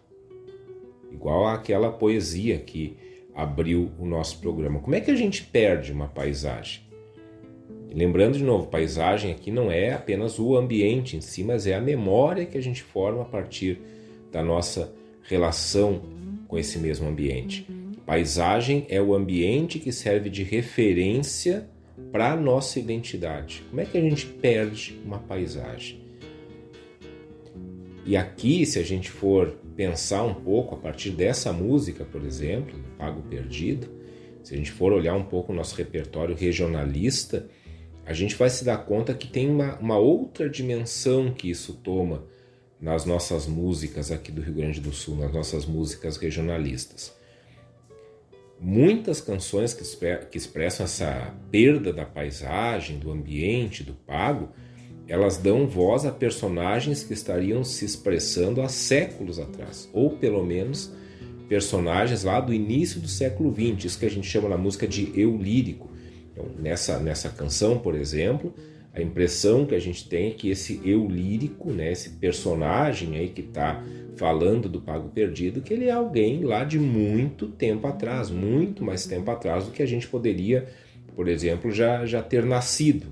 igual 1.09 1.47
àquela 1.47 1.89
poesia 1.89 2.57
que 2.59 2.97
abriu 3.33 3.93
o 3.97 4.05
nosso 4.05 4.39
programa. 4.39 4.81
Como 4.81 4.93
é 4.93 4.99
que 4.99 5.11
a 5.11 5.15
gente 5.15 5.41
perde 5.41 5.93
uma 5.93 6.09
paisagem? 6.09 6.84
Lembrando 7.95 8.37
de 8.37 8.43
novo, 8.43 8.67
paisagem 8.67 9.31
aqui 9.31 9.49
não 9.49 9.71
é 9.71 9.93
apenas 9.93 10.37
o 10.37 10.57
ambiente 10.57 11.15
em 11.15 11.21
si, 11.21 11.45
mas 11.45 11.65
é 11.65 11.75
a 11.75 11.79
memória 11.79 12.45
que 12.45 12.57
a 12.57 12.61
gente 12.61 12.83
forma 12.83 13.21
a 13.21 13.25
partir 13.25 13.79
da 14.33 14.43
nossa 14.43 14.93
relação 15.23 16.01
com 16.45 16.59
esse 16.59 16.77
mesmo 16.77 17.07
ambiente. 17.07 17.65
Paisagem 18.05 18.85
é 18.89 19.01
o 19.01 19.15
ambiente 19.15 19.79
que 19.79 19.93
serve 19.93 20.29
de 20.29 20.43
referência 20.43 21.69
para 22.11 22.33
a 22.33 22.35
nossa 22.35 22.81
identidade. 22.81 23.63
Como 23.69 23.79
é 23.79 23.85
que 23.85 23.97
a 23.97 24.01
gente 24.01 24.25
perde 24.25 24.99
uma 25.05 25.19
paisagem? 25.19 26.01
E 28.05 28.17
aqui, 28.17 28.65
se 28.65 28.77
a 28.77 28.83
gente 28.83 29.09
for 29.09 29.57
pensar 29.73 30.23
um 30.23 30.33
pouco 30.33 30.75
a 30.75 30.77
partir 30.77 31.11
dessa 31.11 31.53
música, 31.53 32.03
por 32.03 32.25
exemplo, 32.25 32.77
Pago 32.97 33.21
Perdido, 33.21 33.87
se 34.43 34.53
a 34.53 34.57
gente 34.57 34.71
for 34.71 34.91
olhar 34.91 35.15
um 35.15 35.23
pouco 35.23 35.53
o 35.53 35.55
nosso 35.55 35.77
repertório 35.77 36.35
regionalista, 36.35 37.47
a 38.05 38.13
gente 38.13 38.35
vai 38.35 38.49
se 38.49 38.63
dar 38.63 38.77
conta 38.77 39.13
que 39.13 39.27
tem 39.27 39.49
uma, 39.49 39.77
uma 39.79 39.97
outra 39.97 40.49
dimensão 40.49 41.33
que 41.33 41.49
isso 41.49 41.73
toma 41.73 42.23
nas 42.79 43.03
nossas 43.05 43.47
músicas 43.47 44.11
aqui 44.11 44.31
do 44.31 44.41
Rio 44.41 44.53
Grande 44.53 44.79
do 44.79 44.91
Sul, 44.91 45.15
nas 45.15 45.33
nossas 45.33 45.65
músicas 45.65 46.17
regionalistas. 46.17 47.15
Muitas 48.59 49.19
canções 49.19 49.73
que, 49.73 49.83
que 50.29 50.37
expressam 50.37 50.85
essa 50.85 51.33
perda 51.51 51.91
da 51.91 52.05
paisagem, 52.05 52.99
do 52.99 53.11
ambiente, 53.11 53.83
do 53.83 53.93
pago, 53.93 54.49
elas 55.07 55.37
dão 55.37 55.67
voz 55.67 56.05
a 56.05 56.11
personagens 56.11 57.03
que 57.03 57.13
estariam 57.13 57.63
se 57.63 57.85
expressando 57.85 58.61
há 58.61 58.69
séculos 58.69 59.39
atrás, 59.39 59.89
ou 59.93 60.11
pelo 60.11 60.43
menos 60.43 60.91
personagens 61.47 62.23
lá 62.23 62.39
do 62.39 62.53
início 62.53 62.99
do 62.99 63.07
século 63.07 63.53
XX, 63.53 63.85
isso 63.85 63.99
que 63.99 64.05
a 64.05 64.09
gente 64.09 64.27
chama 64.27 64.49
na 64.49 64.57
música 64.57 64.87
de 64.87 65.11
eu 65.19 65.37
lírico, 65.37 65.94
então, 66.35 66.51
nessa, 66.59 66.99
nessa 66.99 67.29
canção, 67.29 67.79
por 67.79 67.95
exemplo, 67.95 68.53
A 68.95 69.01
impressão 69.01 69.65
que 69.65 69.75
a 69.75 69.79
gente 69.79 70.07
tem 70.07 70.29
é 70.29 70.31
que 70.31 70.49
esse 70.49 70.79
eu 70.85 71.05
lírico, 71.05 71.69
né, 71.69 71.91
esse 71.91 72.11
personagem 72.11 73.17
aí 73.17 73.27
que 73.27 73.41
está 73.41 73.83
falando 74.15 74.69
do 74.69 74.79
Pago 74.79 75.09
Perdido, 75.09 75.59
que 75.59 75.73
ele 75.73 75.87
é 75.87 75.91
alguém 75.91 76.45
lá 76.45 76.63
de 76.63 76.79
muito 76.79 77.47
tempo 77.47 77.85
atrás, 77.87 78.29
muito 78.29 78.85
mais 78.85 79.05
tempo 79.05 79.29
atrás 79.29 79.65
do 79.65 79.71
que 79.71 79.83
a 79.83 79.85
gente 79.85 80.07
poderia, 80.07 80.69
por 81.13 81.27
exemplo, 81.27 81.71
já, 81.71 82.05
já 82.05 82.23
ter 82.23 82.45
nascido. 82.45 83.07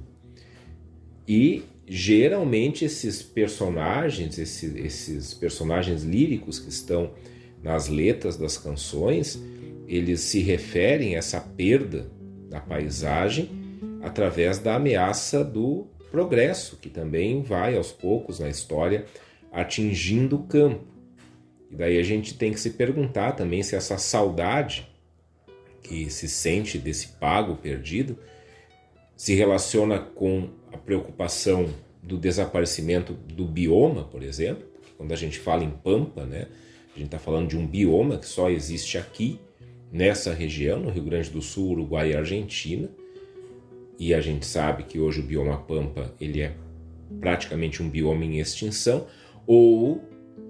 E 1.28 1.64
geralmente 1.86 2.86
esses 2.86 3.22
personagens, 3.22 4.38
esses, 4.38 4.74
esses 4.78 5.34
personagens 5.34 6.04
líricos 6.04 6.60
que 6.60 6.70
estão 6.70 7.12
nas 7.62 7.90
letras 7.90 8.38
das 8.38 8.58
canções, 8.58 9.38
eles 9.86 10.22
se 10.22 10.40
referem 10.40 11.16
a 11.16 11.18
essa 11.18 11.42
perda 11.42 12.10
da 12.54 12.62
paisagem 12.62 13.50
através 14.04 14.60
da 14.60 14.76
ameaça 14.76 15.44
do 15.44 15.88
progresso, 16.12 16.78
que 16.78 16.88
também 16.88 17.42
vai 17.42 17.76
aos 17.76 17.92
poucos 17.92 18.40
na 18.40 18.48
história 18.48 19.06
atingindo 19.52 20.36
o 20.36 20.44
campo. 20.44 20.86
E 21.72 21.76
daí 21.76 21.98
a 21.98 22.04
gente 22.04 22.36
tem 22.36 22.52
que 22.54 22.60
se 22.60 22.72
perguntar 22.72 23.32
também 23.32 23.64
se 23.64 23.76
essa 23.76 23.98
saudade 23.98 24.88
que 25.82 26.12
se 26.12 26.30
sente 26.30 26.78
desse 26.78 27.08
pago 27.08 27.56
perdido 27.56 28.20
se 29.16 29.34
relaciona 29.34 30.00
com 30.00 30.50
a 30.72 30.78
preocupação 30.78 31.68
do 32.04 32.18
desaparecimento 32.18 33.14
do 33.14 33.46
bioma, 33.46 34.04
por 34.04 34.22
exemplo. 34.22 34.68
Quando 34.96 35.12
a 35.12 35.16
gente 35.16 35.40
fala 35.40 35.64
em 35.64 35.72
pampa, 35.72 36.24
né, 36.24 36.48
a 36.96 37.00
gente 37.00 37.08
está 37.08 37.18
falando 37.18 37.48
de 37.48 37.58
um 37.58 37.66
bioma 37.66 38.20
que 38.20 38.28
só 38.28 38.52
existe 38.52 38.98
aqui, 38.98 39.40
nessa 39.94 40.34
região, 40.34 40.80
no 40.80 40.90
Rio 40.90 41.04
Grande 41.04 41.30
do 41.30 41.42
Sul, 41.42 41.72
Uruguai 41.72 42.12
e 42.12 42.16
Argentina. 42.16 42.90
E 44.00 44.12
a 44.14 44.20
gente 44.20 44.46
sabe 44.46 44.84
que 44.84 45.00
hoje 45.00 45.22
o 45.22 45.24
bioma 45.24 45.58
pampa 45.60 46.12
ele 46.20 46.42
é 46.42 46.56
praticamente 47.20 47.84
um 47.84 47.90
bioma 47.90 48.26
em 48.26 48.40
extinção, 48.40 49.06
ou 49.46 50.02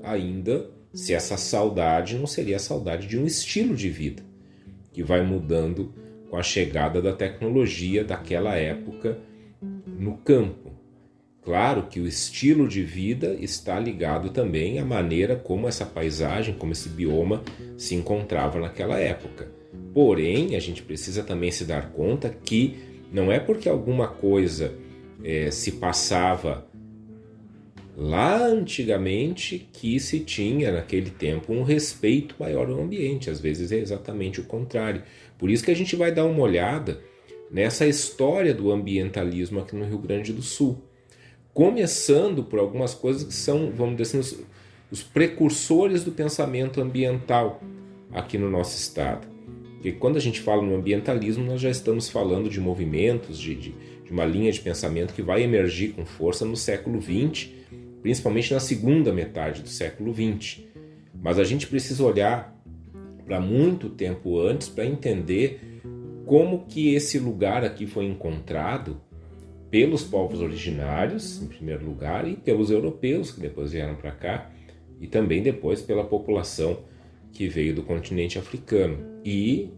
ainda 0.02 0.72
se 0.94 1.14
essa 1.14 1.36
saudade 1.36 2.18
não 2.18 2.26
seria 2.26 2.56
a 2.56 2.60
saudade 2.60 3.06
de 3.06 3.18
um 3.18 3.26
estilo 3.26 3.76
de 3.76 3.90
vida 3.90 4.24
que 4.94 5.04
vai 5.04 5.22
mudando 5.22 5.94
com 6.30 6.38
a 6.38 6.44
chegada 6.44 7.02
da 7.02 7.12
tecnologia 7.12 8.04
daquela 8.04 8.56
época 8.56 9.20
no 9.86 10.18
campo. 10.18 10.63
Claro 11.44 11.84
que 11.84 12.00
o 12.00 12.08
estilo 12.08 12.68
de 12.70 12.82
vida 12.84 13.36
está 13.38 13.78
ligado 13.78 14.30
também 14.30 14.80
à 14.80 14.86
maneira 14.86 15.36
como 15.36 15.68
essa 15.68 15.86
paisagem, 15.86 16.56
como 16.56 16.72
esse 16.72 16.88
bioma 16.88 17.44
se 17.78 17.96
encontrava 17.96 18.60
naquela 18.60 18.98
época. 18.98 19.52
Porém, 19.94 20.56
a 20.56 20.60
gente 20.60 20.82
precisa 20.82 21.22
também 21.22 21.52
se 21.52 21.66
dar 21.66 21.92
conta 21.92 22.30
que 22.30 22.78
não 23.12 23.30
é 23.30 23.40
porque 23.40 23.68
alguma 23.68 24.08
coisa 24.08 24.74
é, 25.22 25.52
se 25.52 25.74
passava 25.74 26.66
lá 27.96 28.44
antigamente 28.46 29.70
que 29.74 30.00
se 30.00 30.22
tinha 30.22 30.72
naquele 30.72 31.12
tempo 31.12 31.54
um 31.54 31.62
respeito 31.62 32.36
maior 32.40 32.70
ao 32.70 32.82
ambiente. 32.82 33.30
Às 33.30 33.42
vezes 33.42 33.70
é 33.74 33.78
exatamente 33.78 34.40
o 34.40 34.46
contrário. 34.46 35.04
Por 35.38 35.50
isso 35.52 35.64
que 35.66 35.72
a 35.72 35.76
gente 35.76 35.96
vai 35.98 36.10
dar 36.10 36.24
uma 36.24 36.42
olhada 36.42 37.02
nessa 37.52 37.86
história 37.86 38.54
do 38.54 38.72
ambientalismo 38.72 39.60
aqui 39.60 39.76
no 39.76 39.86
Rio 39.86 40.00
Grande 40.00 40.32
do 40.32 40.42
Sul 40.42 40.82
começando 41.54 42.44
por 42.44 42.60
algumas 42.60 42.94
coisas 42.94 43.24
que 43.24 43.34
são, 43.34 43.72
vamos 43.72 43.98
dizer 43.98 44.18
assim, 44.18 44.20
os, 44.20 44.44
os 44.92 45.04
precursores 45.04 46.04
do 46.04 46.12
pensamento 46.12 46.82
ambiental 46.82 47.62
aqui 48.12 48.38
no 48.38 48.50
nosso 48.50 48.78
estado. 48.78 49.28
Porque 49.74 49.92
quando 49.92 50.18
a 50.18 50.20
gente 50.22 50.40
fala 50.40 50.62
no 50.62 50.76
ambientalismo, 50.76 51.44
nós 51.44 51.60
já 51.60 51.70
estamos 51.70 52.10
falando 52.10 52.50
de 52.50 52.60
movimentos, 52.60 53.38
de, 53.38 53.54
de, 53.54 53.76
de 54.06 54.12
uma 54.12 54.26
linha 54.26 54.52
de 54.52 54.62
pensamento 54.62 55.14
que 55.14 55.22
vai 55.22 55.44
emergir 55.44 55.90
com 55.90 56.06
força 56.06 56.46
no 56.46 56.56
século 56.56 57.02
XX, 57.02 57.50
principalmente 58.02 58.54
na 58.54 58.60
segunda 58.60 59.12
metade 59.12 59.62
do 59.62 59.70
século 59.70 60.14
XX. 60.14 60.62
Mas 61.22 61.38
a 61.38 61.44
gente 61.44 61.68
precisa 61.68 62.04
olhar 62.04 62.58
para 63.26 63.40
muito 63.40 63.90
tempo 63.90 64.40
antes 64.40 64.70
para 64.70 64.86
entender 64.86 65.82
como 66.26 66.66
que 66.66 66.94
esse 66.94 67.20
lugar 67.20 67.64
aqui 67.64 67.86
foi 67.86 68.06
encontrado 68.06 69.02
pelos 69.74 70.04
povos 70.04 70.40
originários, 70.40 71.42
em 71.42 71.48
primeiro 71.48 71.84
lugar, 71.84 72.28
e 72.28 72.36
pelos 72.36 72.70
europeus 72.70 73.32
que 73.32 73.40
depois 73.40 73.72
vieram 73.72 73.96
para 73.96 74.12
cá, 74.12 74.52
e 75.02 75.08
também 75.08 75.42
depois 75.42 75.82
pela 75.82 76.04
população 76.04 76.82
que 77.32 77.48
veio 77.48 77.74
do 77.74 77.82
continente 77.82 78.38
africano. 78.38 79.00
E 79.26 79.72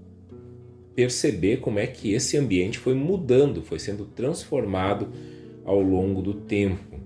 perceber 0.93 1.61
como 1.61 1.79
é 1.79 1.87
que 1.87 2.11
esse 2.11 2.35
ambiente 2.35 2.77
foi 2.77 2.93
mudando, 2.93 3.61
foi 3.61 3.79
sendo 3.79 4.03
transformado 4.03 5.13
ao 5.63 5.79
longo 5.79 6.21
do 6.21 6.33
tempo. 6.33 6.99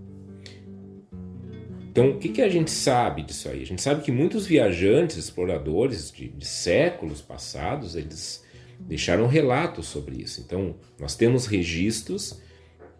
Então, 1.91 2.09
o 2.09 2.17
que, 2.17 2.29
que 2.29 2.41
a 2.41 2.49
gente 2.49 2.71
sabe 2.71 3.21
disso 3.21 3.49
aí? 3.49 3.61
A 3.61 3.67
gente 3.67 3.83
sabe 3.83 4.01
que 4.01 4.11
muitos 4.11 4.47
viajantes, 4.47 5.15
exploradores 5.15 6.11
de, 6.11 6.27
de 6.27 6.45
séculos 6.47 7.21
passados, 7.21 7.95
eles 7.95 8.43
deixaram 8.79 9.27
relatos 9.27 9.85
sobre 9.85 10.19
isso. 10.23 10.41
Então, 10.41 10.75
nós 10.99 11.15
temos 11.15 11.45
registros 11.45 12.48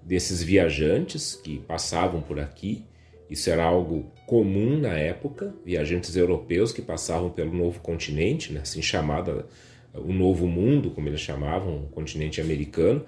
desses 0.09 0.41
viajantes 0.41 1.35
que 1.35 1.59
passavam 1.59 2.19
por 2.19 2.39
aqui. 2.39 2.83
Isso 3.29 3.47
era 3.47 3.63
algo 3.63 4.11
comum 4.25 4.75
na 4.75 4.97
época, 4.97 5.53
viajantes 5.63 6.15
europeus 6.15 6.71
que 6.71 6.81
passavam 6.81 7.29
pelo 7.29 7.53
novo 7.53 7.79
continente, 7.79 8.51
né, 8.51 8.61
assim 8.61 8.81
chamada 8.81 9.45
o 9.93 10.11
novo 10.11 10.47
mundo, 10.47 10.89
como 10.89 11.07
eles 11.07 11.19
chamavam, 11.19 11.83
o 11.83 11.89
continente 11.89 12.41
americano, 12.41 13.05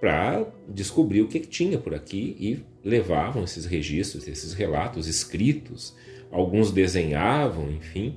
para 0.00 0.46
descobrir 0.66 1.20
o 1.20 1.28
que, 1.28 1.40
que 1.40 1.48
tinha 1.48 1.76
por 1.76 1.94
aqui 1.94 2.34
e 2.40 2.64
levavam 2.82 3.44
esses 3.44 3.66
registros, 3.66 4.26
esses 4.26 4.54
relatos 4.54 5.06
escritos. 5.06 5.94
Alguns 6.30 6.72
desenhavam, 6.72 7.70
enfim, 7.70 8.16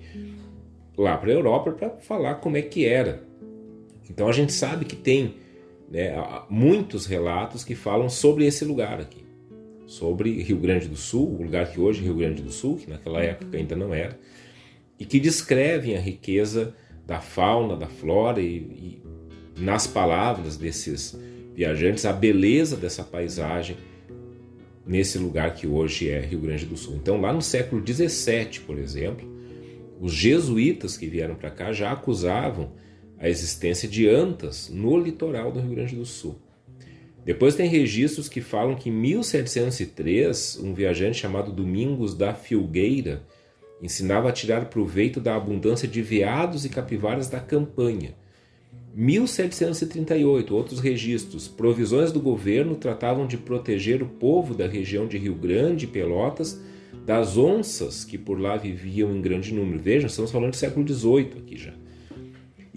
lá 0.97 1.17
para 1.17 1.31
a 1.31 1.33
Europa 1.33 1.71
para 1.73 1.89
falar 1.97 2.35
como 2.35 2.55
é 2.55 2.61
que 2.61 2.85
era. 2.85 3.23
Então 4.09 4.29
a 4.29 4.31
gente 4.31 4.53
sabe 4.53 4.85
que 4.85 4.95
tem 4.95 5.35
né, 5.89 6.13
muitos 6.49 7.05
relatos 7.05 7.63
que 7.63 7.75
falam 7.75 8.09
sobre 8.09 8.45
esse 8.45 8.65
lugar 8.65 8.99
aqui, 8.99 9.25
sobre 9.85 10.41
Rio 10.41 10.57
Grande 10.57 10.87
do 10.87 10.97
Sul, 10.97 11.37
o 11.39 11.43
lugar 11.43 11.71
que 11.71 11.79
hoje 11.79 12.01
é 12.01 12.03
Rio 12.03 12.15
Grande 12.15 12.41
do 12.41 12.51
Sul, 12.51 12.77
que 12.77 12.89
naquela 12.89 13.21
época 13.21 13.57
ainda 13.57 13.75
não 13.75 13.93
era, 13.93 14.19
e 14.99 15.05
que 15.05 15.19
descrevem 15.19 15.95
a 15.95 15.99
riqueza 15.99 16.75
da 17.05 17.21
fauna, 17.21 17.75
da 17.75 17.87
flora 17.87 18.41
e, 18.41 18.55
e 18.57 19.01
nas 19.57 19.87
palavras 19.87 20.57
desses 20.57 21.17
viajantes, 21.55 22.05
a 22.05 22.13
beleza 22.13 22.75
dessa 22.75 23.03
paisagem 23.03 23.77
nesse 24.85 25.17
lugar 25.17 25.53
que 25.53 25.67
hoje 25.67 26.09
é 26.09 26.21
Rio 26.21 26.39
Grande 26.39 26.65
do 26.65 26.77
Sul. 26.77 26.95
Então, 26.95 27.19
lá 27.19 27.33
no 27.33 27.41
século 27.41 27.83
XVII, 27.85 28.61
por 28.65 28.77
exemplo, 28.77 29.27
os 29.99 30.13
jesuítas 30.13 30.95
que 30.95 31.07
vieram 31.07 31.35
para 31.35 31.49
cá 31.49 31.73
já 31.73 31.91
acusavam 31.91 32.71
a 33.19 33.29
existência 33.29 33.87
de 33.87 34.07
antas 34.07 34.69
no 34.69 34.97
litoral 34.97 35.51
do 35.51 35.59
Rio 35.59 35.75
Grande 35.75 35.95
do 35.95 36.05
Sul. 36.05 36.39
Depois 37.25 37.55
tem 37.55 37.67
registros 37.67 38.29
que 38.29 38.39
falam 38.39 38.75
que 38.75 38.89
em 38.89 38.93
1703, 38.93 40.59
um 40.63 40.73
viajante 40.73 41.17
chamado 41.17 41.51
Domingos 41.51 42.13
da 42.13 42.33
Filgueira 42.33 43.23
ensinava 43.81 44.29
a 44.29 44.31
tirar 44.31 44.69
proveito 44.69 45.19
da 45.19 45.35
abundância 45.35 45.87
de 45.87 46.01
veados 46.01 46.63
e 46.65 46.69
capivaras 46.69 47.27
da 47.27 47.39
campanha. 47.39 48.15
1738, 48.95 50.55
outros 50.55 50.79
registros. 50.79 51.47
Provisões 51.47 52.11
do 52.11 52.19
governo 52.19 52.75
tratavam 52.75 53.27
de 53.27 53.37
proteger 53.37 54.01
o 54.01 54.07
povo 54.07 54.55
da 54.55 54.65
região 54.65 55.05
de 55.05 55.17
Rio 55.17 55.35
Grande 55.35 55.85
e 55.85 55.87
Pelotas 55.87 56.59
das 57.05 57.37
onças 57.37 58.03
que 58.03 58.17
por 58.17 58.39
lá 58.39 58.57
viviam 58.57 59.15
em 59.15 59.21
grande 59.21 59.53
número. 59.53 59.79
Vejam, 59.79 60.07
estamos 60.07 60.31
falando 60.31 60.51
do 60.51 60.55
século 60.55 60.87
XVIII 60.87 61.33
aqui 61.37 61.57
já. 61.57 61.73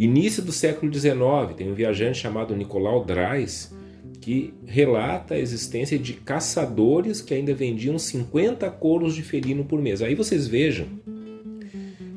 Início 0.03 0.43
do 0.43 0.51
século 0.51 0.91
XIX, 0.91 1.55
tem 1.55 1.71
um 1.71 1.75
viajante 1.75 2.17
chamado 2.17 2.57
Nicolau 2.57 3.05
Drais 3.05 3.71
que 4.19 4.55
relata 4.65 5.35
a 5.35 5.39
existência 5.39 5.99
de 5.99 6.15
caçadores 6.15 7.21
que 7.21 7.35
ainda 7.35 7.53
vendiam 7.53 7.99
50 7.99 8.71
couros 8.71 9.15
de 9.15 9.23
felino 9.23 9.63
por 9.63 9.79
mês. 9.79 10.01
Aí 10.01 10.15
vocês 10.15 10.47
vejam 10.47 10.87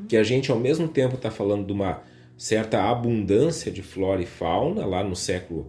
que 0.08 0.16
a 0.16 0.22
gente 0.22 0.50
ao 0.50 0.58
mesmo 0.58 0.88
tempo 0.88 1.16
está 1.16 1.30
falando 1.30 1.66
de 1.66 1.74
uma 1.74 2.02
certa 2.38 2.82
abundância 2.84 3.70
de 3.70 3.82
flora 3.82 4.22
e 4.22 4.26
fauna 4.26 4.86
lá 4.86 5.04
no 5.04 5.14
século 5.14 5.68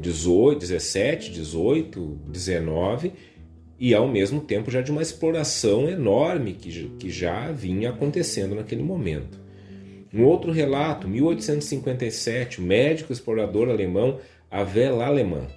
18, 0.00 0.60
17, 0.60 1.32
18, 1.32 2.20
19 2.28 3.14
e 3.80 3.92
ao 3.92 4.06
mesmo 4.06 4.42
tempo 4.42 4.70
já 4.70 4.80
de 4.80 4.92
uma 4.92 5.02
exploração 5.02 5.88
enorme 5.88 6.52
que, 6.52 6.88
que 7.00 7.10
já 7.10 7.50
vinha 7.50 7.90
acontecendo 7.90 8.54
naquele 8.54 8.84
momento. 8.84 9.41
Um 10.12 10.24
outro 10.24 10.52
relato, 10.52 11.08
1857, 11.08 12.60
o 12.60 12.62
médico 12.62 13.12
explorador 13.12 13.70
alemão 13.70 14.20
Avel 14.50 15.00
Alemant. 15.00 15.50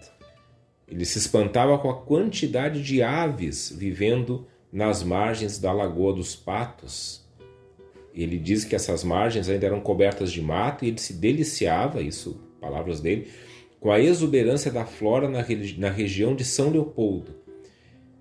Ele 0.87 1.03
se 1.03 1.17
espantava 1.17 1.77
com 1.77 1.89
a 1.89 2.01
quantidade 2.01 2.81
de 2.81 3.03
aves 3.03 3.69
vivendo 3.75 4.47
nas 4.71 5.03
margens 5.03 5.59
da 5.59 5.73
Lagoa 5.73 6.13
dos 6.13 6.37
Patos. 6.37 7.25
Ele 8.13 8.37
diz 8.37 8.63
que 8.63 8.75
essas 8.75 9.03
margens 9.03 9.49
ainda 9.49 9.65
eram 9.65 9.81
cobertas 9.81 10.31
de 10.31 10.41
mato 10.41 10.85
e 10.85 10.87
ele 10.87 10.99
se 10.99 11.13
deliciava, 11.13 12.01
isso 12.01 12.39
palavras 12.61 13.01
dele, 13.01 13.27
com 13.81 13.91
a 13.91 13.99
exuberância 13.99 14.71
da 14.71 14.85
flora 14.85 15.27
na, 15.27 15.45
na 15.77 15.89
região 15.89 16.33
de 16.33 16.45
São 16.45 16.69
Leopoldo. 16.69 17.35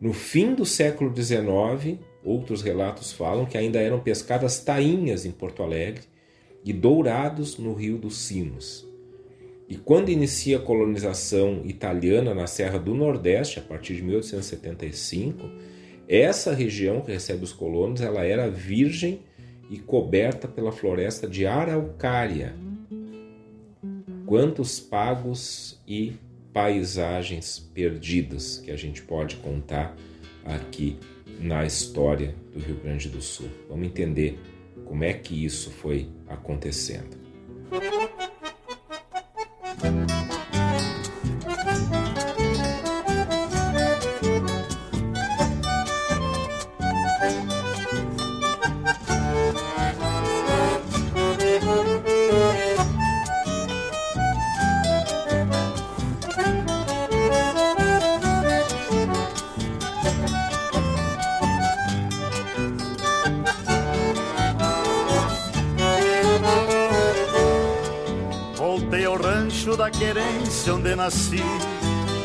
No 0.01 0.13
fim 0.13 0.53
do 0.53 0.67
século 0.67 1.15
XIX, 1.15 2.01
outros 2.25 2.61
relatos 2.61 3.13
falam 3.13 3.47
que 3.47 3.57
ainda 3.57 3.81
eram 3.81 4.01
pescadas 4.01 4.59
tainhas 4.59 5.25
em 5.25 5.31
Porto 5.31 5.63
Alegre 5.63 6.03
e 6.65 6.73
dourados 6.73 7.59
no 7.59 7.75
Rio 7.75 7.99
dos 7.99 8.17
Sinos. 8.19 8.89
E 9.69 9.77
quando 9.77 10.11
inicia 10.11 10.59
a 10.59 10.63
colonização 10.63 11.63
italiana 11.65 12.35
na 12.35 12.47
Serra 12.47 12.79
do 12.79 12.95
Nordeste, 12.95 13.59
a 13.59 13.63
partir 13.63 13.95
de 13.95 14.03
1875, 14.03 15.49
essa 16.09 16.53
região 16.55 17.01
que 17.01 17.13
recebe 17.13 17.45
os 17.45 17.53
colonos, 17.53 18.01
ela 18.01 18.25
era 18.25 18.51
virgem 18.51 19.21
e 19.71 19.79
coberta 19.79 20.47
pela 20.47 20.71
floresta 20.71 21.27
de 21.27 21.47
araucária. 21.47 22.55
Quantos 24.27 24.79
pagos 24.79 25.81
e 25.89 26.13
paisagens 26.53 27.59
perdidas 27.59 28.59
que 28.59 28.71
a 28.71 28.77
gente 28.77 29.03
pode 29.03 29.37
contar 29.37 29.97
aqui 30.45 30.97
na 31.41 31.65
história 31.65 32.35
do 32.53 32.61
Rio 32.61 32.77
Grande 32.77 33.09
do 33.09 33.21
Sul. 33.21 33.49
Vamos 33.69 33.87
entender 33.87 34.39
como 34.85 35.05
é 35.05 35.13
que 35.13 35.45
isso 35.45 35.71
foi 35.71 36.09
acontecendo. 36.29 37.17
Onde 70.95 70.97
nasci 70.97 71.43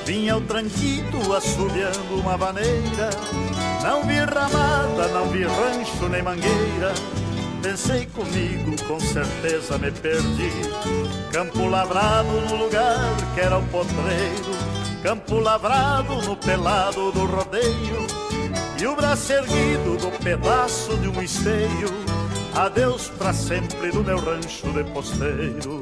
Vinha 0.06 0.38
o 0.38 0.42
tranquito 0.42 1.34
assobiando 1.36 2.16
uma 2.16 2.36
vaneira. 2.36 3.12
Não 3.84 4.04
vi 4.04 4.18
ramada, 4.18 5.08
não 5.10 5.30
vi 5.30 5.44
rancho 5.44 6.10
nem 6.10 6.24
mangueira. 6.24 6.94
Pensei 7.62 8.08
comigo, 8.08 8.76
com 8.88 9.00
certeza 9.00 9.78
me 9.78 9.92
perdi. 9.92 10.52
Campo 11.32 11.68
lavrado 11.68 12.42
no 12.50 12.56
lugar 12.56 13.16
que 13.36 13.42
era 13.42 13.60
o 13.60 13.64
potreiro. 13.68 15.04
Campo 15.04 15.36
lavrado 15.36 16.22
no 16.24 16.36
pelado 16.36 17.12
do 17.12 17.26
rodeio. 17.26 18.08
E 18.82 18.88
o 18.88 18.96
braço 18.96 19.32
erguido 19.32 19.98
do 19.98 20.12
pedaço 20.24 20.98
de 20.98 21.08
um 21.08 21.22
esteio. 21.22 21.90
Adeus 22.56 23.10
pra 23.10 23.32
sempre 23.32 23.92
do 23.92 24.04
meu 24.04 24.18
rancho 24.18 24.72
de 24.72 24.84
posteiro. 24.86 25.82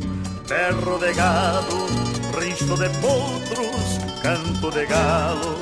Berro 0.49 0.99
de 0.99 1.13
gado 1.13 2.16
riso 2.39 2.75
de 2.77 2.89
potros, 2.99 3.99
canto 4.21 4.71
de 4.71 4.85
galo, 4.85 5.57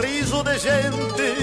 riso 0.00 0.42
de 0.42 0.58
gente. 0.58 1.34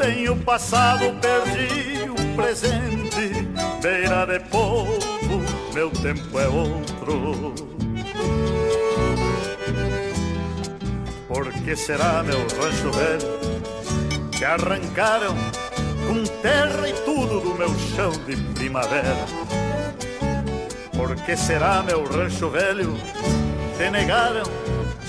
Tenho 0.00 0.36
passado, 0.36 1.14
perdi 1.20 2.08
o 2.10 2.36
presente, 2.36 3.48
beira 3.82 4.26
de 4.26 4.40
povo, 4.48 5.42
meu 5.74 5.90
tempo 5.90 6.38
é 6.38 6.48
outro. 6.48 7.54
Por 11.28 11.52
que 11.52 11.76
será 11.76 12.22
meu 12.22 12.40
rancho 12.40 12.90
velho 12.92 14.30
que 14.32 14.44
arrancaram 14.44 15.36
com 16.06 16.24
terra 16.40 16.88
e 16.88 16.92
tudo 17.04 17.40
do 17.40 17.54
meu 17.54 17.68
chão 17.94 18.10
de 18.26 18.36
primavera? 18.54 19.26
Por 20.96 21.14
que 21.14 21.36
será 21.36 21.82
meu 21.82 22.04
rancho 22.04 22.48
velho 22.50 22.96
te 23.80 23.90
negaram, 23.90 24.44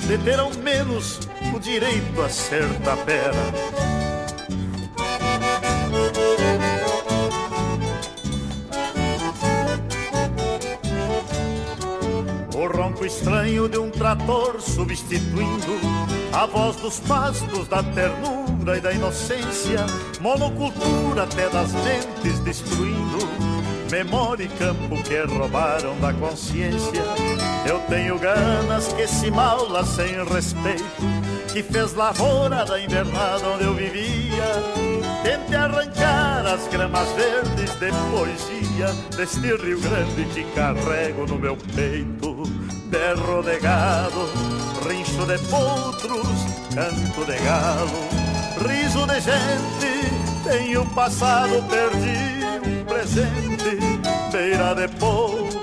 te 0.08 0.18
ter 0.20 0.40
ao 0.40 0.50
menos 0.54 1.20
o 1.54 1.60
direito 1.60 2.22
a 2.22 2.30
ser 2.30 2.64
tapera. 2.80 3.36
O 12.56 12.68
ronco 12.78 13.06
estranho 13.06 13.68
de 13.68 13.78
um 13.78 13.92
trator 13.92 14.62
substituindo 14.62 15.78
a 16.32 16.46
voz 16.46 16.78
dos 16.78 17.02
pastos 17.02 17.68
da 17.68 17.84
ternura 17.84 18.78
e 18.78 18.80
da 18.80 18.94
inocência, 18.94 19.86
monocultura 20.22 21.24
até 21.24 21.50
das 21.50 21.74
mentes 21.74 22.40
destruindo 22.40 23.40
memória 23.91 24.45
e 24.45 24.47
campo 24.47 25.04
que 25.04 25.19
roubaram 25.23 25.99
da 25.99 26.13
consciência. 26.13 27.04
Eu 27.67 27.80
tenho 27.89 28.17
ganas 28.17 28.88
que 28.93 29.06
se 29.06 29.30
maula 29.30 29.86
sem 29.86 30.23
respeito, 30.23 30.82
que 31.51 31.62
fez 31.62 31.93
lavoura 31.93 32.63
da 32.65 32.80
invernada 32.80 33.45
onde 33.49 33.65
eu 33.65 33.73
vivia. 33.73 34.45
Tente 35.23 35.54
arrancar 35.54 36.45
as 36.45 36.65
gramas 36.69 37.10
verdes 37.12 37.71
de 37.75 37.91
poesia 38.10 38.88
deste 39.17 39.56
Rio 39.62 39.80
Grande 39.82 40.23
que 40.34 40.43
carrego 40.56 41.27
no 41.27 41.38
meu 41.38 41.58
peito. 41.75 42.43
Berro 42.88 43.43
de 43.43 43.60
gado, 43.60 44.30
rincho 44.88 45.25
de 45.25 45.38
potros, 45.49 46.27
canto 46.73 47.25
de 47.25 47.38
galo, 47.43 48.67
riso 48.67 49.06
de 49.06 49.19
gente. 49.19 50.12
Tenho 50.43 50.86
passado, 50.88 51.63
perdi 51.69 52.41
presente 52.91 53.81
beira 54.32 54.74
de 54.74 54.88
povo, 54.98 55.60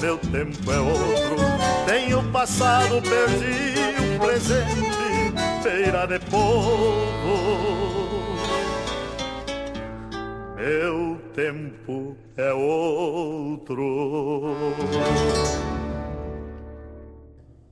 meu 0.00 0.18
tempo 0.18 0.70
é 0.70 0.80
outro. 0.80 1.36
Tenho 1.86 2.22
passado, 2.32 3.00
perdi 3.02 3.78
um 4.02 4.18
presente, 4.18 5.62
beira 5.62 6.06
de 6.06 6.18
povo. 6.26 7.60
Meu 10.56 11.20
tempo 11.34 12.16
é 12.36 12.52
outro. 12.52 13.84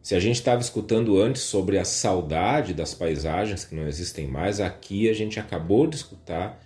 Se 0.00 0.14
a 0.14 0.20
gente 0.20 0.36
estava 0.36 0.60
escutando 0.62 1.20
antes 1.20 1.42
sobre 1.42 1.78
a 1.78 1.84
saudade 1.84 2.72
das 2.72 2.94
paisagens 2.94 3.64
que 3.64 3.74
não 3.74 3.86
existem 3.86 4.26
mais, 4.26 4.58
aqui 4.60 5.10
a 5.10 5.12
gente 5.12 5.38
acabou 5.38 5.86
de 5.86 5.96
escutar 5.96 6.58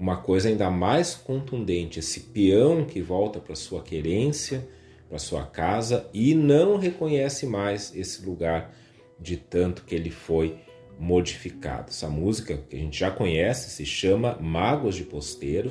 uma 0.00 0.16
coisa 0.16 0.48
ainda 0.48 0.70
mais 0.70 1.14
contundente, 1.14 1.98
esse 1.98 2.20
peão 2.20 2.86
que 2.86 3.02
volta 3.02 3.38
para 3.38 3.54
sua 3.54 3.82
querência, 3.82 4.66
para 5.06 5.18
sua 5.18 5.44
casa 5.44 6.08
e 6.14 6.34
não 6.34 6.78
reconhece 6.78 7.44
mais 7.44 7.94
esse 7.94 8.24
lugar 8.24 8.74
de 9.20 9.36
tanto 9.36 9.84
que 9.84 9.94
ele 9.94 10.10
foi 10.10 10.56
modificado. 10.98 11.90
Essa 11.90 12.08
música 12.08 12.56
que 12.56 12.76
a 12.76 12.78
gente 12.78 12.98
já 12.98 13.10
conhece 13.10 13.68
se 13.68 13.84
chama 13.84 14.38
Mágoas 14.40 14.94
de 14.94 15.04
Posteiro, 15.04 15.70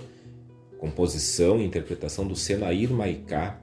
composição 0.78 1.60
e 1.60 1.66
interpretação 1.66 2.28
do 2.28 2.36
Senair 2.36 2.92
Maicá, 2.92 3.60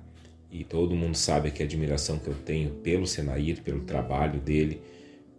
e 0.50 0.64
todo 0.64 0.96
mundo 0.96 1.16
sabe 1.16 1.52
que 1.52 1.62
a 1.62 1.66
admiração 1.66 2.18
que 2.18 2.28
eu 2.28 2.34
tenho 2.34 2.70
pelo 2.70 3.06
Senair, 3.06 3.62
pelo 3.62 3.82
trabalho 3.82 4.40
dele, 4.40 4.80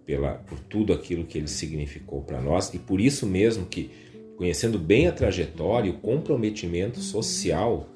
pela, 0.06 0.36
por 0.36 0.60
tudo 0.60 0.94
aquilo 0.94 1.26
que 1.26 1.38
ele 1.38 1.50
significou 1.50 2.22
para 2.22 2.40
nós, 2.40 2.74
e 2.74 2.80
por 2.80 3.02
isso 3.02 3.26
mesmo 3.26 3.66
que 3.66 3.92
Conhecendo 4.38 4.78
bem 4.78 5.08
a 5.08 5.12
trajetória 5.12 5.88
e 5.88 5.92
o 5.92 5.98
comprometimento 5.98 7.00
social 7.00 7.90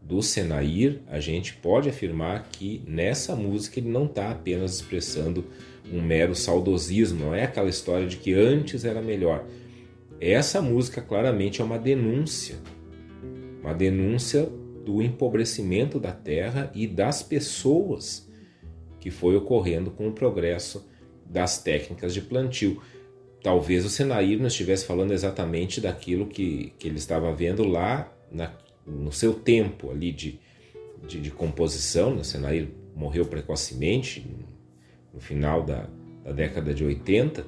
do 0.00 0.22
Senair, 0.22 1.00
a 1.08 1.18
gente 1.18 1.54
pode 1.54 1.88
afirmar 1.88 2.48
que 2.52 2.80
nessa 2.86 3.34
música 3.34 3.80
ele 3.80 3.88
não 3.88 4.06
está 4.06 4.30
apenas 4.30 4.76
expressando 4.76 5.44
um 5.92 6.00
mero 6.00 6.36
saudosismo, 6.36 7.26
não 7.26 7.34
é 7.34 7.42
aquela 7.42 7.68
história 7.68 8.06
de 8.06 8.16
que 8.16 8.32
antes 8.32 8.84
era 8.84 9.02
melhor. 9.02 9.44
Essa 10.20 10.62
música 10.62 11.02
claramente 11.02 11.60
é 11.60 11.64
uma 11.64 11.80
denúncia, 11.80 12.54
uma 13.60 13.74
denúncia 13.74 14.48
do 14.84 15.02
empobrecimento 15.02 15.98
da 15.98 16.12
terra 16.12 16.70
e 16.76 16.86
das 16.86 17.24
pessoas 17.24 18.30
que 19.00 19.10
foi 19.10 19.34
ocorrendo 19.34 19.90
com 19.90 20.06
o 20.06 20.12
progresso 20.12 20.88
das 21.26 21.60
técnicas 21.60 22.14
de 22.14 22.20
plantio 22.20 22.80
talvez 23.42 23.84
o 23.84 23.90
Senair 23.90 24.38
não 24.38 24.46
estivesse 24.46 24.86
falando 24.86 25.12
exatamente 25.12 25.80
daquilo 25.80 26.26
que, 26.26 26.72
que 26.78 26.86
ele 26.86 26.98
estava 26.98 27.32
vendo 27.32 27.64
lá 27.64 28.12
na, 28.30 28.52
no 28.86 29.12
seu 29.12 29.34
tempo 29.34 29.90
ali 29.90 30.12
de, 30.12 30.38
de, 31.06 31.20
de 31.20 31.30
composição. 31.30 32.14
Né? 32.14 32.20
O 32.20 32.24
Senair 32.24 32.68
morreu 32.94 33.24
precocemente, 33.26 34.24
no 35.12 35.20
final 35.20 35.62
da, 35.62 35.88
da 36.24 36.32
década 36.32 36.72
de 36.72 36.84
80, 36.84 37.44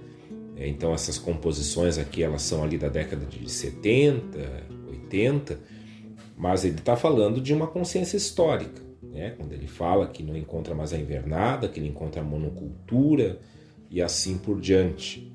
é, 0.56 0.68
então 0.68 0.92
essas 0.92 1.18
composições 1.18 1.98
aqui 1.98 2.22
elas 2.22 2.42
são 2.42 2.62
ali 2.62 2.76
da 2.76 2.88
década 2.88 3.24
de 3.24 3.50
70, 3.50 4.38
80, 4.88 5.58
mas 6.36 6.64
ele 6.64 6.76
está 6.76 6.96
falando 6.96 7.40
de 7.40 7.52
uma 7.52 7.66
consciência 7.66 8.16
histórica. 8.16 8.82
né? 9.02 9.30
quando 9.30 9.52
ele 9.52 9.66
fala 9.66 10.08
que 10.08 10.22
não 10.22 10.36
encontra 10.36 10.74
mais 10.74 10.92
a 10.92 10.98
invernada, 10.98 11.68
que 11.68 11.78
ele 11.78 11.88
encontra 11.88 12.20
a 12.20 12.24
monocultura 12.24 13.38
e 13.90 14.02
assim 14.02 14.36
por 14.38 14.60
diante. 14.60 15.32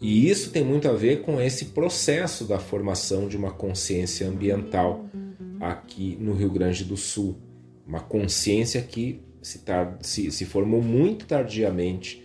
E 0.00 0.30
isso 0.30 0.50
tem 0.50 0.64
muito 0.64 0.88
a 0.88 0.92
ver 0.92 1.22
com 1.22 1.40
esse 1.40 1.66
processo 1.66 2.44
da 2.44 2.58
formação 2.58 3.28
de 3.28 3.36
uma 3.36 3.50
consciência 3.50 4.26
ambiental 4.26 5.04
aqui 5.60 6.16
no 6.18 6.32
Rio 6.32 6.50
Grande 6.50 6.84
do 6.84 6.96
Sul. 6.96 7.36
Uma 7.86 8.00
consciência 8.00 8.80
que 8.80 9.20
se, 9.42 9.60
se, 10.00 10.30
se 10.30 10.46
formou 10.46 10.82
muito 10.82 11.26
tardiamente 11.26 12.22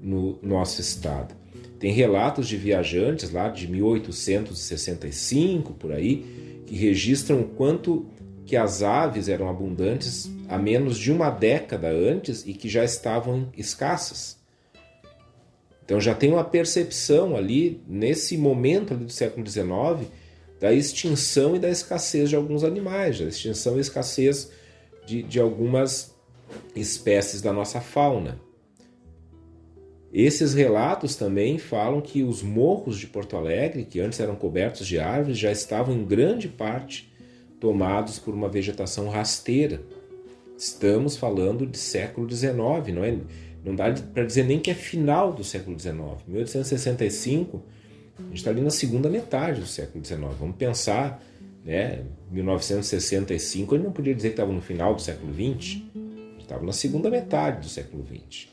no 0.00 0.38
nosso 0.42 0.80
estado. 0.80 1.34
Tem 1.78 1.92
relatos 1.92 2.48
de 2.48 2.56
viajantes 2.56 3.30
lá 3.30 3.48
de 3.48 3.68
1865 3.68 5.74
por 5.74 5.92
aí 5.92 6.64
que 6.66 6.74
registram 6.74 7.40
o 7.40 7.44
quanto 7.44 8.06
que 8.44 8.56
as 8.56 8.82
aves 8.82 9.28
eram 9.28 9.48
abundantes 9.48 10.28
há 10.48 10.58
menos 10.58 10.98
de 10.98 11.12
uma 11.12 11.30
década 11.30 11.88
antes 11.90 12.44
e 12.46 12.54
que 12.54 12.68
já 12.68 12.84
estavam 12.84 13.48
escassas. 13.56 14.37
Então 15.88 15.98
já 15.98 16.14
tem 16.14 16.30
uma 16.30 16.44
percepção 16.44 17.34
ali, 17.34 17.80
nesse 17.88 18.36
momento 18.36 18.92
ali 18.92 19.06
do 19.06 19.10
século 19.10 19.48
XIX, 19.48 20.06
da 20.60 20.70
extinção 20.70 21.56
e 21.56 21.58
da 21.58 21.70
escassez 21.70 22.28
de 22.28 22.36
alguns 22.36 22.62
animais, 22.62 23.18
da 23.18 23.24
extinção 23.24 23.78
e 23.78 23.80
escassez 23.80 24.50
de, 25.06 25.22
de 25.22 25.40
algumas 25.40 26.14
espécies 26.76 27.40
da 27.40 27.54
nossa 27.54 27.80
fauna. 27.80 28.38
Esses 30.12 30.52
relatos 30.52 31.16
também 31.16 31.56
falam 31.56 32.02
que 32.02 32.22
os 32.22 32.42
morros 32.42 32.98
de 32.98 33.06
Porto 33.06 33.34
Alegre, 33.34 33.86
que 33.86 33.98
antes 33.98 34.20
eram 34.20 34.36
cobertos 34.36 34.86
de 34.86 34.98
árvores, 34.98 35.38
já 35.38 35.50
estavam 35.50 35.94
em 35.94 36.04
grande 36.04 36.48
parte 36.48 37.10
tomados 37.58 38.18
por 38.18 38.34
uma 38.34 38.50
vegetação 38.50 39.08
rasteira. 39.08 39.80
Estamos 40.54 41.16
falando 41.16 41.66
de 41.66 41.78
século 41.78 42.30
XIX, 42.30 42.52
não 42.92 43.04
é? 43.04 43.16
Não 43.68 43.76
dá 43.76 43.92
para 43.92 44.24
dizer 44.24 44.44
nem 44.44 44.58
que 44.58 44.70
é 44.70 44.74
final 44.74 45.30
do 45.30 45.44
século 45.44 45.78
XIX. 45.78 45.94
1865, 46.26 47.62
a 48.18 48.22
gente 48.22 48.36
está 48.36 48.50
ali 48.50 48.62
na 48.62 48.70
segunda 48.70 49.10
metade 49.10 49.60
do 49.60 49.66
século 49.66 50.02
XIX. 50.02 50.20
Vamos 50.40 50.56
pensar, 50.56 51.22
né? 51.62 52.02
1965, 52.30 53.74
ele 53.74 53.84
não 53.84 53.92
podia 53.92 54.14
dizer 54.14 54.28
que 54.28 54.32
estava 54.32 54.52
no 54.52 54.62
final 54.62 54.94
do 54.94 55.02
século 55.02 55.34
XX. 55.34 55.82
Estava 56.38 56.64
na 56.64 56.72
segunda 56.72 57.10
metade 57.10 57.60
do 57.60 57.68
século 57.68 58.06
XX. 58.06 58.48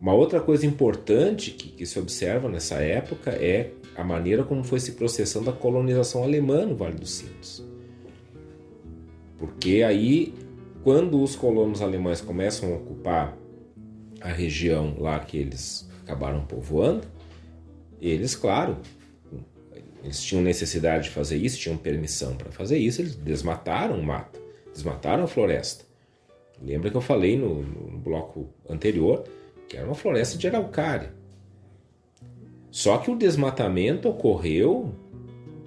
Uma 0.00 0.12
outra 0.12 0.40
coisa 0.40 0.66
importante 0.66 1.52
que, 1.52 1.68
que, 1.68 1.86
se 1.86 2.00
observa 2.00 2.48
nessa 2.48 2.74
época 2.76 3.30
é 3.30 3.70
a 3.94 4.02
maneira 4.02 4.42
como 4.42 4.64
foi 4.64 4.80
se 4.80 4.92
processando 4.92 5.48
a 5.50 5.52
colonização 5.52 6.24
alemã 6.24 6.66
no 6.66 6.74
Vale 6.74 6.96
dos 6.96 7.12
Sinos. 7.12 7.64
Porque 9.38 9.84
aí 9.84 10.34
quando 10.86 11.20
os 11.20 11.34
colonos 11.34 11.82
alemães 11.82 12.20
começam 12.20 12.72
a 12.72 12.76
ocupar 12.76 13.36
a 14.20 14.28
região 14.28 14.94
lá 15.00 15.18
que 15.18 15.36
eles 15.36 15.90
acabaram 16.04 16.46
povoando, 16.46 17.08
eles, 18.00 18.36
claro, 18.36 18.76
eles 20.04 20.22
tinham 20.22 20.44
necessidade 20.44 21.08
de 21.08 21.10
fazer 21.10 21.38
isso, 21.38 21.58
tinham 21.58 21.76
permissão 21.76 22.36
para 22.36 22.52
fazer 22.52 22.78
isso, 22.78 23.02
eles 23.02 23.16
desmataram 23.16 23.98
o 23.98 24.02
mato, 24.04 24.40
desmataram 24.72 25.24
a 25.24 25.26
floresta. 25.26 25.84
Lembra 26.62 26.88
que 26.88 26.96
eu 26.96 27.00
falei 27.00 27.36
no, 27.36 27.62
no 27.62 27.98
bloco 27.98 28.48
anterior 28.70 29.24
que 29.68 29.76
era 29.76 29.86
uma 29.86 29.96
floresta 29.96 30.38
de 30.38 30.46
araucária. 30.46 31.12
Só 32.70 32.98
que 32.98 33.10
o 33.10 33.16
desmatamento 33.16 34.08
ocorreu 34.08 34.94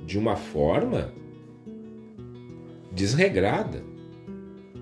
de 0.05 0.17
uma 0.17 0.38
forma 0.38 1.12
desregrada 2.93 3.88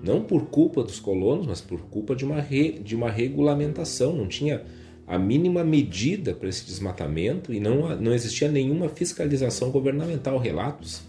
não 0.02 0.22
por 0.22 0.46
culpa 0.46 0.82
dos 0.82 1.00
colonos, 1.00 1.46
mas 1.46 1.60
por 1.60 1.80
culpa 1.82 2.14
de 2.14 2.24
uma, 2.24 2.40
re, 2.40 2.78
de 2.78 2.94
uma 2.94 3.10
regulamentação. 3.10 4.14
Não 4.14 4.28
tinha 4.28 4.64
a 5.06 5.18
mínima 5.18 5.64
medida 5.64 6.34
para 6.34 6.48
esse 6.48 6.64
desmatamento 6.64 7.52
e 7.52 7.58
não, 7.58 7.96
não 7.96 8.12
existia 8.12 8.50
nenhuma 8.50 8.88
fiscalização 8.88 9.70
governamental. 9.70 10.38
Relatos 10.38 11.02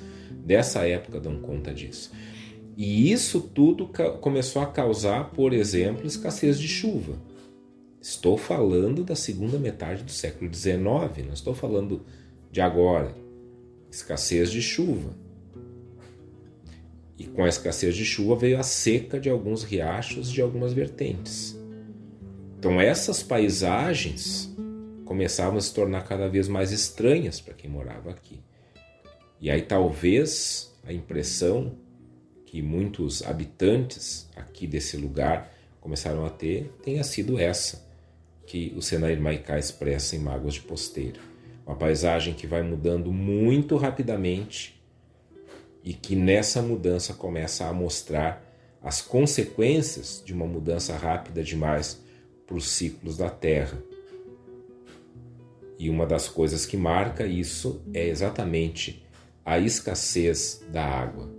dessa 0.46 0.88
época 0.88 1.20
dão 1.20 1.40
conta 1.40 1.74
disso. 1.74 2.12
E 2.78 3.12
isso 3.12 3.42
tudo 3.42 3.90
começou 4.22 4.62
a 4.62 4.66
causar, 4.66 5.32
por 5.32 5.52
exemplo, 5.52 6.08
escassez 6.08 6.58
de 6.58 6.68
chuva. 6.68 7.18
Estou 8.02 8.38
falando 8.38 9.04
da 9.04 9.16
segunda 9.16 9.60
metade 9.60 10.04
do 10.04 10.12
século 10.12 10.50
XIX, 10.54 10.80
não 11.26 11.34
estou 11.34 11.54
falando 11.54 12.06
de 12.50 12.62
agora. 12.62 13.14
Escassez 13.92 14.50
de 14.50 14.62
chuva. 14.62 15.14
E 17.20 17.26
com 17.26 17.44
a 17.44 17.50
escassez 17.50 17.96
de 17.96 18.06
chuva 18.06 18.38
veio 18.38 18.58
a 18.58 18.64
seca 18.64 19.20
de 19.20 19.30
alguns 19.30 19.64
riachos 19.64 20.32
de 20.32 20.42
algumas 20.42 20.72
vertentes. 20.72 21.60
Então 22.58 22.80
essas 22.80 23.22
paisagens 23.22 24.50
começavam 25.04 25.58
a 25.58 25.62
se 25.62 25.74
tornar 25.74 26.04
cada 26.04 26.30
vez 26.30 26.48
mais 26.48 26.72
estranhas 26.72 27.42
para 27.42 27.54
quem 27.54 27.70
morava 27.70 28.10
aqui. 28.10 28.40
E 29.42 29.52
aí 29.52 29.62
talvez 29.62 30.74
a 30.86 30.94
impressão 30.94 31.76
que 32.46 32.62
muitos 32.62 33.22
habitantes 33.24 34.30
aqui 34.36 34.66
desse 34.66 34.96
lugar 34.98 35.54
começaram 35.82 36.26
a 36.26 36.30
ter 36.30 36.72
tenha 36.84 37.04
sido 37.04 37.38
essa 37.38 37.88
que 38.46 38.74
o 38.76 38.82
Senair 38.82 39.22
Maicá 39.22 39.60
expressa 39.60 40.16
em 40.16 40.20
Mágoas 40.20 40.56
de 40.56 40.62
Posteiro. 40.62 41.20
Uma 41.66 41.76
paisagem 41.76 42.34
que 42.34 42.48
vai 42.48 42.64
mudando 42.64 43.12
muito 43.12 43.76
rapidamente 43.76 44.79
e 45.84 45.94
que 45.94 46.16
nessa 46.16 46.62
mudança 46.62 47.14
começa 47.14 47.66
a 47.66 47.74
mostrar 47.74 48.46
as 48.82 49.02
consequências 49.02 50.22
de 50.26 50.34
uma 50.34 50.46
mudança 50.46 50.96
rápida 50.96 51.44
demais 51.44 52.00
para 52.46 52.56
os 52.56 52.70
ciclos 52.70 53.18
da 53.18 53.30
Terra. 53.30 53.82
E 55.78 55.90
uma 55.90 56.06
das 56.06 56.28
coisas 56.28 56.66
que 56.66 56.76
marca 56.76 57.26
isso 57.26 57.82
é 57.94 58.08
exatamente 58.08 59.06
a 59.46 59.58
escassez 59.60 60.62
da 60.72 60.84
água. 60.84 61.39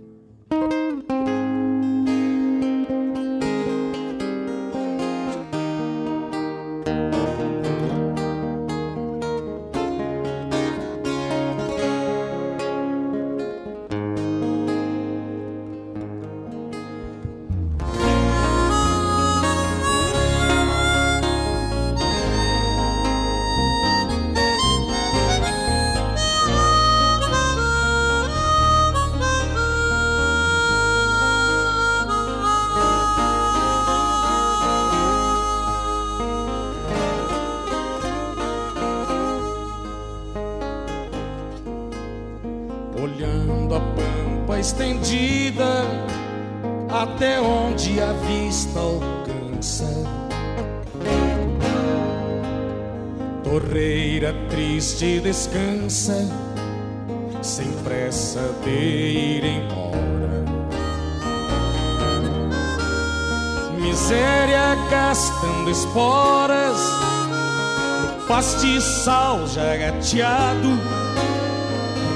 No 68.41 68.47
pastiçal 68.47 69.47
já 69.47 69.77
gateado, 69.77 70.69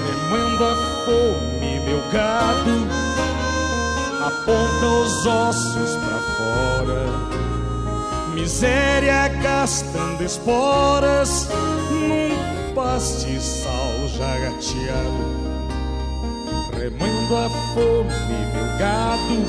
remando 0.08 0.66
a 0.66 0.76
fome, 1.06 1.80
meu 1.82 2.02
gado, 2.12 2.88
aponta 4.26 4.86
os 4.86 5.26
ossos 5.28 5.96
pra 5.98 6.18
fora. 6.36 7.06
Miséria 8.34 9.28
gastando 9.28 10.24
esporas 10.24 11.48
pastiçal 12.74 14.08
já 14.18 14.38
gateado, 14.40 15.26
remando 16.74 17.38
a 17.38 17.50
fome, 17.74 18.40
meu 18.52 18.78
gado, 18.80 19.46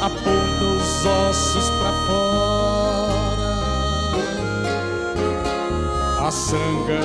aponta 0.00 0.64
os 0.64 1.06
ossos 1.06 1.70
A 6.28 6.30
sanga 6.30 7.00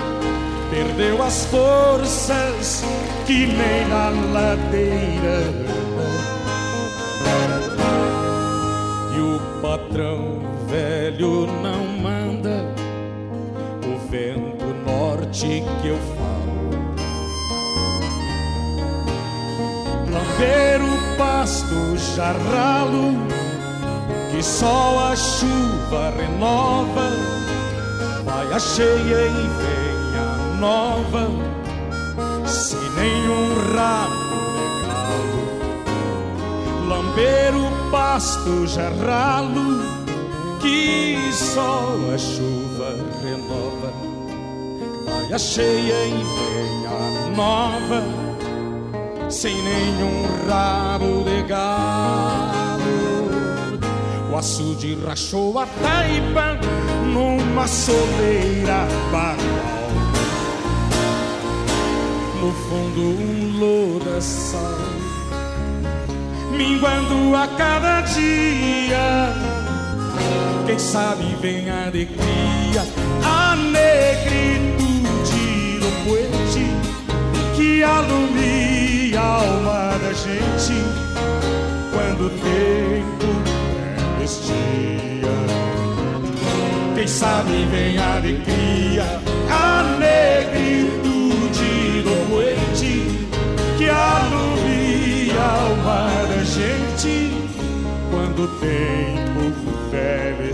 perdeu 0.69 1.23
as 1.23 1.45
forças 1.45 2.83
que 3.25 3.47
nem 3.47 3.87
na 3.87 4.09
ladeira 4.33 5.39
E 9.15 9.19
o 9.21 9.61
patrão 9.61 10.41
velho 10.67 11.47
não 11.61 11.85
manda 12.01 12.65
o 13.87 14.09
vento 14.09 14.65
norte 14.85 15.63
que 15.81 15.87
eu 15.87 15.97
falo. 16.17 16.69
Lamber 20.11 20.81
o 20.83 21.17
pasto 21.17 21.97
jarralo 22.13 23.13
que 24.31 24.43
só 24.43 25.11
a 25.13 25.15
chuva 25.15 26.13
renova 26.17 27.32
a 28.53 28.59
cheia 28.59 29.25
e 29.25 29.47
vem 29.57 30.13
a 30.15 30.37
nova, 30.59 31.27
sem 32.45 32.87
nenhum 32.91 33.55
ramo 33.73 34.37
de 34.53 34.65
galo. 34.85 35.43
Lamber 36.87 37.55
o 37.55 37.89
pasto 37.89 38.67
jarralo 38.67 39.81
que 40.61 41.31
só 41.33 41.97
a 42.13 42.17
chuva 42.19 42.95
renova. 43.23 43.91
A 45.33 45.37
cheia 45.39 46.05
e 46.05 46.11
vem 46.13 46.85
a 46.85 47.35
nova, 47.35 48.03
sem 49.31 49.55
nenhum 49.63 50.27
rabo 50.47 51.23
de. 51.23 52.42
Açude 54.43 54.97
rachou 55.05 55.57
a 55.57 55.65
taipa 55.65 56.59
numa 57.13 57.65
soleira 57.65 58.85
bagual. 59.09 59.87
No 62.41 62.51
fundo 62.51 63.01
um 63.21 63.57
lodaçal 63.57 64.79
minguando 66.57 67.33
a 67.37 67.47
cada 67.55 68.01
dia. 68.01 69.33
Quem 70.65 70.77
sabe 70.77 71.23
vem 71.39 71.69
a 71.69 71.85
alegria, 71.85 72.85
a 73.23 73.55
negritude 73.55 74.73
do 75.79 75.89
poente 76.03 76.67
que 77.55 77.81
alumia 77.81 79.21
a 79.21 79.23
alma 79.23 79.97
da 79.99 80.11
gente 80.11 80.83
quando 81.93 82.25
o 82.25 82.29
tempo 82.29 83.42
Quem 87.03 87.09
sabe 87.09 87.65
vem 87.65 87.97
alegria, 87.97 89.03
a 89.51 89.83
negritude 89.99 92.01
do 92.01 92.15
poente 92.29 93.27
que 93.77 93.89
alumia 93.89 95.37
a 95.37 95.63
alma 95.63 96.07
da 96.29 96.41
gente 96.45 97.33
quando 98.09 98.43
o 98.43 98.47
tempo 98.57 99.51
velho 99.91 100.49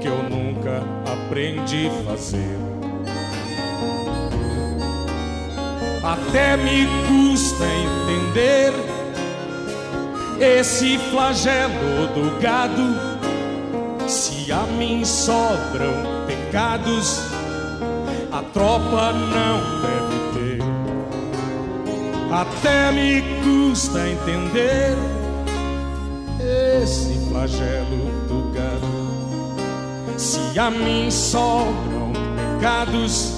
que 0.00 0.08
eu 0.08 0.20
nunca 0.24 0.82
aprendi 1.06 1.86
a 1.86 2.10
fazer. 2.10 2.58
Até 6.02 6.56
me 6.56 6.88
custa 7.06 7.64
entender 7.64 8.72
esse 10.40 10.98
flagelo 11.12 12.08
do 12.12 12.40
gado 12.40 14.08
se 14.08 14.50
a 14.50 14.62
mim 14.76 15.04
sobram 15.04 15.94
pecados, 16.26 17.20
a 18.32 18.42
tropa 18.52 19.12
não 19.12 19.60
deve 19.82 20.58
ter. 20.58 20.62
Até 22.32 22.90
me 22.90 23.22
custa 23.44 24.00
entender 24.08 25.19
esse 26.82 27.18
flagelo 27.28 28.10
do 28.26 28.50
gado. 28.52 30.16
Se 30.16 30.58
a 30.58 30.70
mim 30.70 31.10
sobram 31.10 32.12
pecados, 32.56 33.34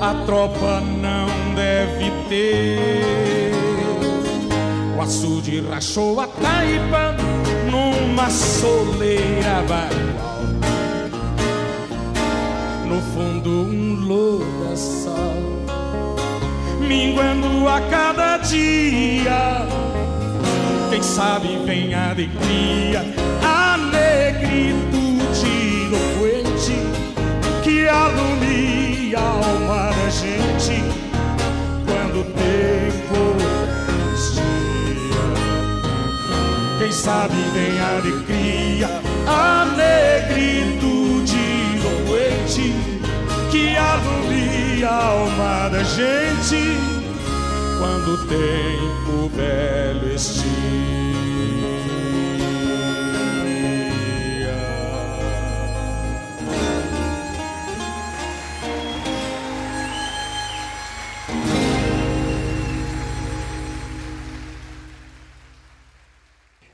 a 0.00 0.14
tropa 0.26 0.80
não 0.80 1.54
deve 1.54 2.10
ter. 2.28 3.52
O 4.96 5.00
açude 5.00 5.62
rachou 5.62 6.20
a 6.20 6.26
taipa 6.26 7.16
numa 7.70 8.28
soleira 8.30 9.64
bagual. 9.66 10.44
No 12.86 13.00
fundo 13.14 13.50
um 13.50 14.00
lodaçal, 14.06 15.34
minguando 16.86 17.66
a 17.66 17.80
cada 17.90 18.36
dia. 18.38 19.83
Quem 20.94 21.02
sabe 21.02 21.58
vem 21.66 21.92
a 21.92 22.10
alegria, 22.10 23.04
a 23.42 23.76
negritude 23.76 24.78
do 25.90 25.98
poente 26.16 26.78
que 27.64 27.88
alumia 27.88 29.18
a 29.18 29.22
alma 29.22 29.90
da 29.90 30.08
gente 30.08 30.84
quando 31.84 32.20
o 32.20 32.24
tempo 32.26 33.34
quem 36.78 36.92
sabe 36.92 37.34
vem 37.52 37.80
a 37.80 37.96
alegria, 37.96 38.88
a 39.26 39.64
negritude 39.76 41.34
do 41.82 41.90
doente 42.06 42.72
que 43.50 43.76
alumia 43.76 44.88
a 44.88 45.06
alma 45.06 45.70
da 45.70 45.82
gente 45.82 46.93
quando 47.78 48.14
o 48.14 48.26
tempo 48.26 49.28
velho 49.34 50.14
estia. 50.14 50.74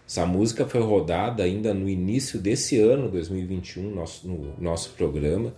Essa 0.06 0.26
música 0.26 0.66
foi 0.66 0.80
rodada 0.80 1.44
ainda 1.44 1.72
no 1.72 1.88
início 1.88 2.40
desse 2.40 2.76
ano, 2.80 3.08
2021, 3.08 3.94
nosso, 3.94 4.26
no 4.26 4.54
nosso 4.60 4.90
programa, 4.94 5.54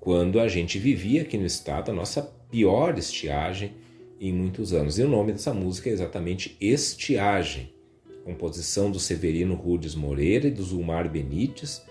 quando 0.00 0.40
a 0.40 0.48
gente 0.48 0.78
vivia 0.78 1.20
aqui 1.20 1.36
no 1.36 1.44
estado 1.44 1.90
a 1.90 1.94
nossa 1.94 2.22
pior 2.50 2.96
estiagem 2.98 3.81
em 4.28 4.32
muitos 4.32 4.72
anos. 4.72 4.98
E 4.98 5.02
o 5.02 5.08
nome 5.08 5.32
dessa 5.32 5.52
música 5.52 5.90
é 5.90 5.92
exatamente 5.92 6.56
Estiagem, 6.60 7.74
composição 8.24 8.88
do 8.88 9.00
Severino 9.00 9.56
Rudes 9.56 9.96
Moreira 9.96 10.46
e 10.46 10.50
do 10.52 10.62
Zulmar 10.62 11.10
Benites, 11.10 11.82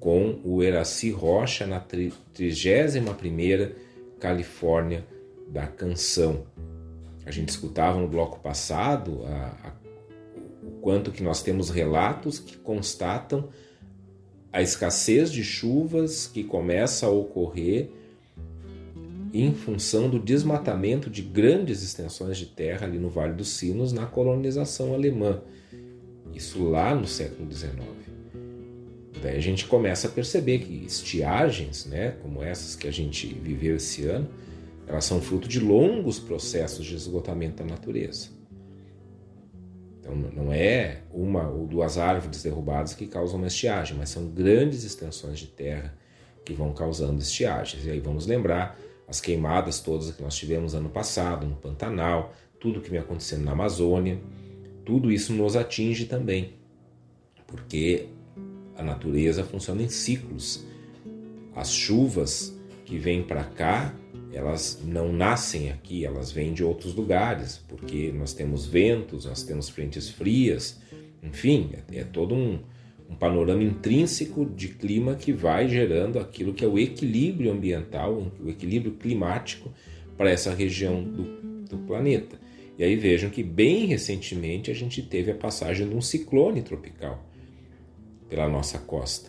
com 0.00 0.40
o 0.42 0.62
Eraci 0.62 1.10
Rocha 1.10 1.66
na 1.66 1.80
31ª 1.80 3.72
Califórnia 4.18 5.06
da 5.48 5.68
Canção. 5.68 6.44
A 7.24 7.30
gente 7.30 7.50
escutava 7.50 8.00
no 8.00 8.08
bloco 8.08 8.40
passado 8.40 9.22
a, 9.26 9.68
a 9.68 9.80
o 10.62 10.72
quanto 10.80 11.12
que 11.12 11.22
nós 11.22 11.42
temos 11.42 11.70
relatos 11.70 12.38
que 12.38 12.56
constatam 12.56 13.48
a 14.52 14.60
escassez 14.60 15.30
de 15.32 15.44
chuvas 15.44 16.26
que 16.26 16.42
começa 16.44 17.06
a 17.06 17.10
ocorrer 17.10 17.90
em 19.32 19.54
função 19.54 20.08
do 20.08 20.18
desmatamento 20.18 21.08
de 21.08 21.22
grandes 21.22 21.82
extensões 21.82 22.36
de 22.36 22.46
terra 22.46 22.86
ali 22.86 22.98
no 22.98 23.08
Vale 23.08 23.34
dos 23.34 23.50
Sinos 23.50 23.92
na 23.92 24.06
colonização 24.06 24.92
alemã. 24.92 25.40
Isso 26.34 26.62
lá 26.68 26.94
no 26.94 27.06
século 27.06 27.50
XIX. 27.52 27.74
Daí 29.22 29.36
a 29.36 29.40
gente 29.40 29.66
começa 29.66 30.08
a 30.08 30.10
perceber 30.10 30.60
que 30.60 30.84
estiagens, 30.84 31.86
né, 31.86 32.16
como 32.22 32.42
essas 32.42 32.74
que 32.74 32.88
a 32.88 32.90
gente 32.90 33.26
viveu 33.26 33.76
esse 33.76 34.06
ano, 34.06 34.28
elas 34.86 35.04
são 35.04 35.20
fruto 35.20 35.46
de 35.46 35.60
longos 35.60 36.18
processos 36.18 36.84
de 36.86 36.94
esgotamento 36.94 37.62
da 37.62 37.64
natureza. 37.64 38.28
Então 40.00 40.16
não 40.16 40.52
é 40.52 41.02
uma 41.12 41.48
ou 41.48 41.66
duas 41.66 41.98
árvores 41.98 42.42
derrubadas 42.42 42.94
que 42.94 43.06
causam 43.06 43.36
uma 43.36 43.46
estiagem, 43.46 43.96
mas 43.96 44.08
são 44.08 44.26
grandes 44.26 44.82
extensões 44.82 45.38
de 45.38 45.46
terra 45.46 45.94
que 46.44 46.54
vão 46.54 46.72
causando 46.72 47.20
estiagens. 47.20 47.84
E 47.84 47.90
aí 47.90 48.00
vamos 48.00 48.26
lembrar 48.26 48.76
as 49.10 49.20
queimadas 49.20 49.80
todas 49.80 50.12
que 50.12 50.22
nós 50.22 50.36
tivemos 50.36 50.72
ano 50.72 50.88
passado 50.88 51.44
no 51.44 51.56
Pantanal, 51.56 52.32
tudo 52.60 52.80
que 52.80 52.88
vem 52.88 53.00
acontecendo 53.00 53.44
na 53.44 53.50
Amazônia, 53.50 54.20
tudo 54.86 55.10
isso 55.10 55.32
nos 55.32 55.56
atinge 55.56 56.04
também, 56.04 56.52
porque 57.44 58.06
a 58.76 58.84
natureza 58.84 59.42
funciona 59.42 59.82
em 59.82 59.88
ciclos. 59.88 60.64
As 61.56 61.72
chuvas 61.72 62.56
que 62.84 62.98
vêm 62.98 63.24
para 63.24 63.42
cá, 63.42 63.92
elas 64.32 64.80
não 64.84 65.12
nascem 65.12 65.72
aqui, 65.72 66.04
elas 66.04 66.30
vêm 66.30 66.54
de 66.54 66.62
outros 66.62 66.94
lugares, 66.94 67.60
porque 67.66 68.12
nós 68.12 68.32
temos 68.32 68.64
ventos, 68.64 69.24
nós 69.24 69.42
temos 69.42 69.68
frentes 69.68 70.08
frias, 70.08 70.80
enfim, 71.20 71.70
é, 71.72 71.98
é 71.98 72.04
todo 72.04 72.32
um, 72.32 72.60
um 73.10 73.16
panorama 73.16 73.62
intrínseco 73.64 74.46
de 74.46 74.68
clima 74.68 75.16
que 75.16 75.32
vai 75.32 75.68
gerando 75.68 76.20
aquilo 76.20 76.54
que 76.54 76.64
é 76.64 76.68
o 76.68 76.78
equilíbrio 76.78 77.50
ambiental, 77.50 78.30
o 78.40 78.48
equilíbrio 78.48 78.92
climático 78.92 79.72
para 80.16 80.30
essa 80.30 80.54
região 80.54 81.02
do, 81.02 81.24
do 81.68 81.78
planeta. 81.78 82.38
E 82.78 82.84
aí 82.84 82.94
vejam 82.94 83.28
que 83.28 83.42
bem 83.42 83.86
recentemente 83.86 84.70
a 84.70 84.74
gente 84.74 85.02
teve 85.02 85.32
a 85.32 85.34
passagem 85.34 85.88
de 85.88 85.94
um 85.94 86.00
ciclone 86.00 86.62
tropical 86.62 87.26
pela 88.28 88.48
nossa 88.48 88.78
costa. 88.78 89.28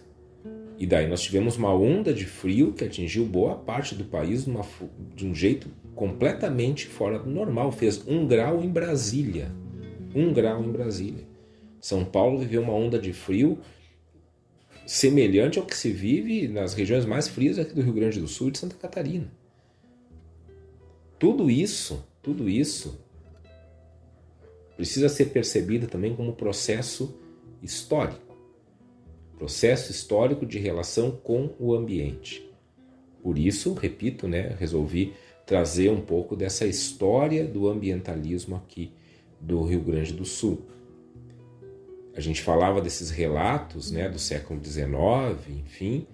E 0.77 0.85
daí 0.85 1.07
nós 1.07 1.21
tivemos 1.21 1.57
uma 1.57 1.73
onda 1.73 2.13
de 2.13 2.25
frio 2.25 2.73
que 2.73 2.83
atingiu 2.83 3.25
boa 3.25 3.55
parte 3.55 3.93
do 3.93 4.03
país 4.03 4.47
uma, 4.47 4.65
de 5.15 5.27
um 5.27 5.33
jeito 5.33 5.69
completamente 5.95 6.87
fora 6.87 7.19
do 7.19 7.29
normal. 7.29 7.71
Fez 7.71 8.07
um 8.07 8.25
grau 8.25 8.63
em 8.63 8.69
Brasília. 8.69 9.51
Um 10.15 10.33
grau 10.33 10.63
em 10.63 10.71
Brasília. 10.71 11.30
São 11.81 12.05
Paulo 12.05 12.39
viveu 12.39 12.61
uma 12.61 12.73
onda 12.73 12.97
de 12.97 13.11
frio 13.11 13.59
semelhante 14.85 15.59
ao 15.59 15.65
que 15.65 15.75
se 15.75 15.91
vive 15.91 16.47
nas 16.47 16.73
regiões 16.73 17.05
mais 17.05 17.27
frias 17.27 17.59
aqui 17.59 17.73
do 17.73 17.81
Rio 17.81 17.93
Grande 17.93 18.21
do 18.21 18.27
Sul 18.27 18.47
e 18.47 18.51
de 18.51 18.59
Santa 18.59 18.75
Catarina. 18.75 19.29
Tudo 21.19 21.49
isso, 21.51 22.05
tudo 22.21 22.47
isso 22.47 22.99
precisa 24.77 25.09
ser 25.09 25.25
percebido 25.25 25.87
também 25.87 26.15
como 26.15 26.33
processo 26.33 27.19
histórico 27.61 28.31
processo 29.41 29.89
histórico 29.89 30.45
de 30.45 30.59
relação 30.59 31.09
com 31.09 31.49
o 31.57 31.73
ambiente. 31.73 32.47
Por 33.23 33.39
isso, 33.39 33.73
repito, 33.73 34.27
né, 34.27 34.55
resolvi 34.59 35.13
trazer 35.47 35.89
um 35.89 35.99
pouco 35.99 36.35
dessa 36.35 36.67
história 36.67 37.43
do 37.43 37.67
ambientalismo 37.67 38.55
aqui 38.55 38.91
do 39.39 39.63
Rio 39.63 39.79
Grande 39.79 40.13
do 40.13 40.23
Sul. 40.25 40.61
A 42.15 42.19
gente 42.19 42.41
falava 42.41 42.81
desses 42.81 43.09
relatos 43.09 43.91
né, 43.91 44.09
do 44.09 44.19
século 44.19 44.63
XIX, 44.63 44.87
enfim. 45.65 46.07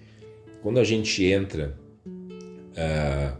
Quando 0.61 0.79
a 0.79 0.83
gente 0.83 1.23
entra 1.25 1.77
uh, 2.05 3.37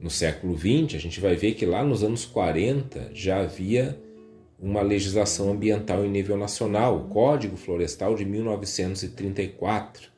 no 0.00 0.10
século 0.10 0.56
XX, 0.56 0.94
a 0.94 0.98
gente 0.98 1.20
vai 1.20 1.34
ver 1.34 1.54
que 1.54 1.64
lá 1.64 1.82
nos 1.82 2.02
anos 2.02 2.24
40 2.24 3.10
já 3.14 3.40
havia 3.40 3.98
uma 4.60 4.82
legislação 4.82 5.50
ambiental 5.52 6.04
em 6.04 6.10
nível 6.10 6.36
nacional, 6.36 6.96
o 6.96 7.08
Código 7.08 7.56
Florestal 7.56 8.14
de 8.14 8.24
1934. 8.24 10.10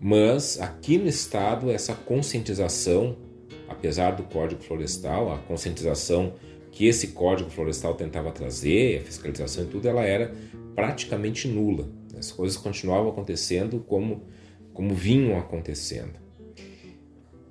Mas 0.00 0.60
aqui 0.60 0.98
no 0.98 1.08
estado 1.08 1.70
essa 1.70 1.94
conscientização, 1.94 3.16
apesar 3.68 4.12
do 4.12 4.24
Código 4.24 4.62
Florestal, 4.62 5.32
a 5.32 5.38
conscientização 5.38 6.34
que 6.76 6.86
esse 6.86 7.08
Código 7.08 7.48
Florestal 7.48 7.94
tentava 7.94 8.30
trazer, 8.30 8.98
a 8.98 9.04
fiscalização 9.04 9.64
e 9.64 9.66
tudo, 9.66 9.88
ela 9.88 10.04
era 10.04 10.34
praticamente 10.74 11.48
nula. 11.48 11.88
As 12.18 12.30
coisas 12.30 12.58
continuavam 12.58 13.10
acontecendo 13.10 13.82
como 13.88 14.24
como 14.74 14.94
vinham 14.94 15.38
acontecendo. 15.38 16.12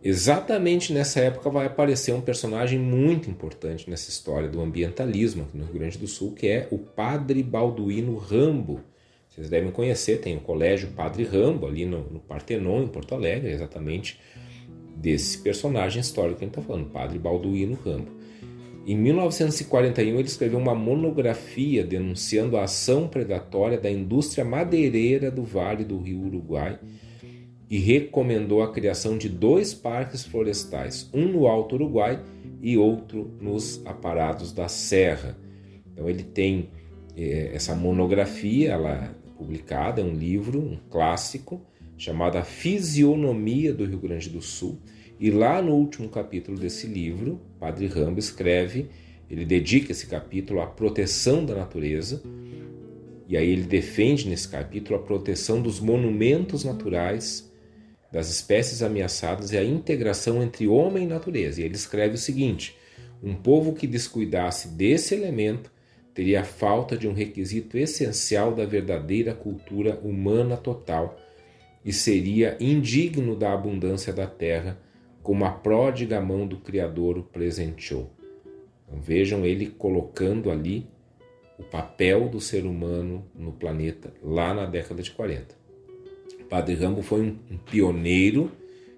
Exatamente 0.04 0.94
nessa 0.94 1.22
época 1.22 1.50
vai 1.50 1.66
aparecer 1.66 2.14
um 2.14 2.22
personagem 2.22 2.78
muito 2.78 3.28
importante 3.28 3.90
nessa 3.90 4.12
história 4.12 4.48
do 4.48 4.62
ambientalismo 4.62 5.48
no 5.56 5.64
Rio 5.64 5.74
Grande 5.74 5.98
do 5.98 6.06
Sul, 6.06 6.34
que 6.34 6.48
é 6.48 6.68
o 6.70 6.78
Padre 6.78 7.42
Balduino 7.42 8.16
Rambo. 8.18 8.80
Vocês 9.28 9.50
devem 9.50 9.72
conhecer, 9.72 10.22
tem 10.22 10.38
o 10.38 10.42
Colégio 10.42 10.90
Padre 10.90 11.24
Rambo 11.24 11.66
ali 11.66 11.84
no, 11.84 12.04
no 12.12 12.20
Partenon, 12.20 12.84
em 12.84 12.88
Porto 12.88 13.16
Alegre, 13.16 13.50
exatamente 13.50 14.20
desse 14.96 15.40
personagem 15.40 16.00
histórico 16.00 16.38
que 16.38 16.44
a 16.44 16.48
gente 16.48 16.60
está 16.60 16.68
falando, 16.68 16.92
Padre 16.92 17.18
Balduino 17.18 17.76
Rambo. 17.84 18.15
Em 18.86 18.96
1941, 18.96 20.20
ele 20.20 20.28
escreveu 20.28 20.60
uma 20.60 20.76
monografia 20.76 21.84
denunciando 21.84 22.56
a 22.56 22.66
ação 22.66 23.08
predatória 23.08 23.80
da 23.80 23.90
indústria 23.90 24.46
madeireira 24.46 25.32
do 25.32 25.44
Vale 25.44 25.84
do 25.84 25.98
Rio 25.98 26.22
Uruguai 26.22 26.78
e 27.68 27.80
recomendou 27.80 28.62
a 28.62 28.72
criação 28.72 29.18
de 29.18 29.28
dois 29.28 29.74
parques 29.74 30.24
florestais, 30.24 31.10
um 31.12 31.26
no 31.26 31.48
Alto 31.48 31.74
Uruguai 31.74 32.22
e 32.62 32.78
outro 32.78 33.32
nos 33.42 33.82
Aparados 33.88 34.54
da 34.54 34.68
Serra. 34.68 35.36
Então 35.92 36.08
ele 36.08 36.24
tem 36.24 36.70
é, 37.18 37.56
essa 37.56 37.74
monografia, 37.74 38.74
ela 38.74 38.92
é 38.92 39.10
publicada, 39.36 40.00
é 40.00 40.04
um 40.04 40.14
livro, 40.14 40.60
um 40.60 40.78
clássico, 40.92 41.60
chamado 41.98 42.38
A 42.38 42.44
Fisionomia 42.44 43.74
do 43.74 43.86
Rio 43.86 44.00
Grande 44.00 44.30
do 44.30 44.42
Sul. 44.42 44.78
E 45.20 45.32
lá 45.32 45.62
no 45.62 45.74
último 45.74 46.10
capítulo 46.10 46.58
desse 46.58 46.88
livro, 46.88 47.40
Padre 47.60 47.88
Rambo 47.88 48.20
escreve, 48.20 48.90
ele 49.30 49.46
dedica 49.46 49.92
esse 49.92 50.08
capítulo 50.08 50.62
à 50.62 50.68
proteção 50.68 51.46
da 51.46 51.56
natureza, 51.56 52.22
e 53.28 53.36
aí 53.36 53.50
ele 53.50 53.64
defende 53.64 54.28
nesse 54.30 54.48
capítulo 54.48 55.00
a 55.00 55.02
proteção 55.02 55.62
dos 55.62 55.80
monumentos 55.80 56.64
naturais 56.64 57.52
das 58.16 58.30
espécies 58.30 58.82
ameaçadas 58.82 59.52
é 59.52 59.58
a 59.58 59.64
integração 59.66 60.42
entre 60.42 60.68
homem 60.68 61.04
e 61.04 61.08
natureza. 61.08 61.60
E 61.60 61.66
ele 61.66 61.76
escreve 61.76 62.16
o 62.16 62.18
seguinte: 62.18 62.78
um 63.22 63.34
povo 63.34 63.74
que 63.74 63.86
descuidasse 63.86 64.70
desse 64.70 65.14
elemento 65.14 65.70
teria 66.14 66.46
falta 66.46 66.96
de 66.96 67.10
um 67.10 67.14
requisito 67.14 67.78
essencial 67.78 68.56
da 68.56 68.66
verdadeira 68.66 69.34
cultura 69.34 70.00
humana 70.02 70.56
total 70.56 71.20
e 71.84 71.92
seria 71.92 72.56
indigno 72.58 73.36
da 73.36 73.52
abundância 73.52 74.14
da 74.14 74.26
terra, 74.26 74.80
como 75.26 75.44
a 75.44 75.50
pródiga 75.50 76.22
mão 76.22 76.46
do 76.46 76.58
Criador 76.58 77.18
o 77.18 77.24
presenteou. 77.24 78.12
Então, 78.86 79.02
vejam 79.02 79.44
ele 79.44 79.66
colocando 79.66 80.52
ali 80.52 80.86
o 81.58 81.64
papel 81.64 82.30
do 82.30 82.40
ser 82.40 82.64
humano 82.64 83.26
no 83.34 83.52
planeta 83.52 84.14
lá 84.22 84.54
na 84.54 84.68
década 84.68 85.02
de 85.02 85.10
40. 85.10 85.56
Padre 86.48 86.76
Rambo 86.76 87.02
foi 87.02 87.22
um, 87.22 87.40
um 87.50 87.58
pioneiro 87.58 88.52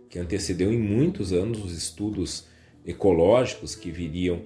que 0.09 0.19
antecedeu 0.19 0.69
em 0.69 0.77
muitos 0.77 1.31
anos 1.31 1.63
os 1.63 1.71
estudos 1.71 2.49
ecológicos 2.85 3.73
que 3.73 3.89
viriam 3.89 4.41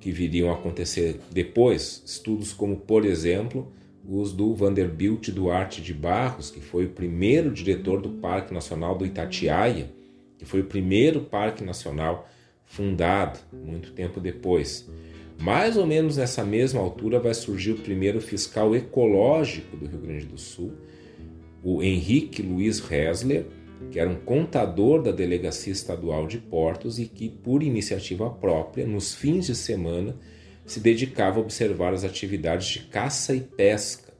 que 0.00 0.10
viriam 0.10 0.50
a 0.50 0.54
acontecer 0.54 1.20
depois, 1.30 2.02
estudos 2.04 2.52
como, 2.52 2.78
por 2.78 3.04
exemplo, 3.04 3.72
os 4.04 4.32
do 4.32 4.52
Vanderbilt 4.56 5.28
Duarte 5.28 5.80
de 5.80 5.94
Barros, 5.94 6.50
que 6.50 6.58
foi 6.60 6.86
o 6.86 6.90
primeiro 6.90 7.52
diretor 7.52 8.02
do 8.02 8.08
Parque 8.08 8.52
Nacional 8.52 8.98
do 8.98 9.06
Itatiaia, 9.06 10.01
que 10.42 10.48
foi 10.48 10.60
o 10.60 10.64
primeiro 10.64 11.20
parque 11.20 11.62
nacional 11.62 12.28
fundado 12.66 13.38
muito 13.52 13.92
tempo 13.92 14.18
depois. 14.18 14.88
Mais 15.40 15.76
ou 15.76 15.86
menos 15.86 16.16
nessa 16.16 16.44
mesma 16.44 16.80
altura 16.80 17.20
vai 17.20 17.32
surgir 17.32 17.72
o 17.72 17.78
primeiro 17.78 18.20
fiscal 18.20 18.74
ecológico 18.74 19.76
do 19.76 19.86
Rio 19.86 20.00
Grande 20.00 20.26
do 20.26 20.38
Sul, 20.38 20.72
o 21.62 21.82
Henrique 21.82 22.42
Luiz 22.42 22.82
Hessler, 22.90 23.46
que 23.90 24.00
era 24.00 24.10
um 24.10 24.16
contador 24.16 25.00
da 25.02 25.12
Delegacia 25.12 25.72
Estadual 25.72 26.26
de 26.26 26.38
Portos 26.38 26.98
e 26.98 27.06
que, 27.06 27.28
por 27.28 27.62
iniciativa 27.62 28.28
própria, 28.28 28.86
nos 28.86 29.14
fins 29.14 29.46
de 29.46 29.54
semana, 29.54 30.16
se 30.66 30.80
dedicava 30.80 31.38
a 31.38 31.42
observar 31.42 31.92
as 31.92 32.04
atividades 32.04 32.66
de 32.68 32.80
caça 32.80 33.34
e 33.34 33.40
pesca, 33.40 34.12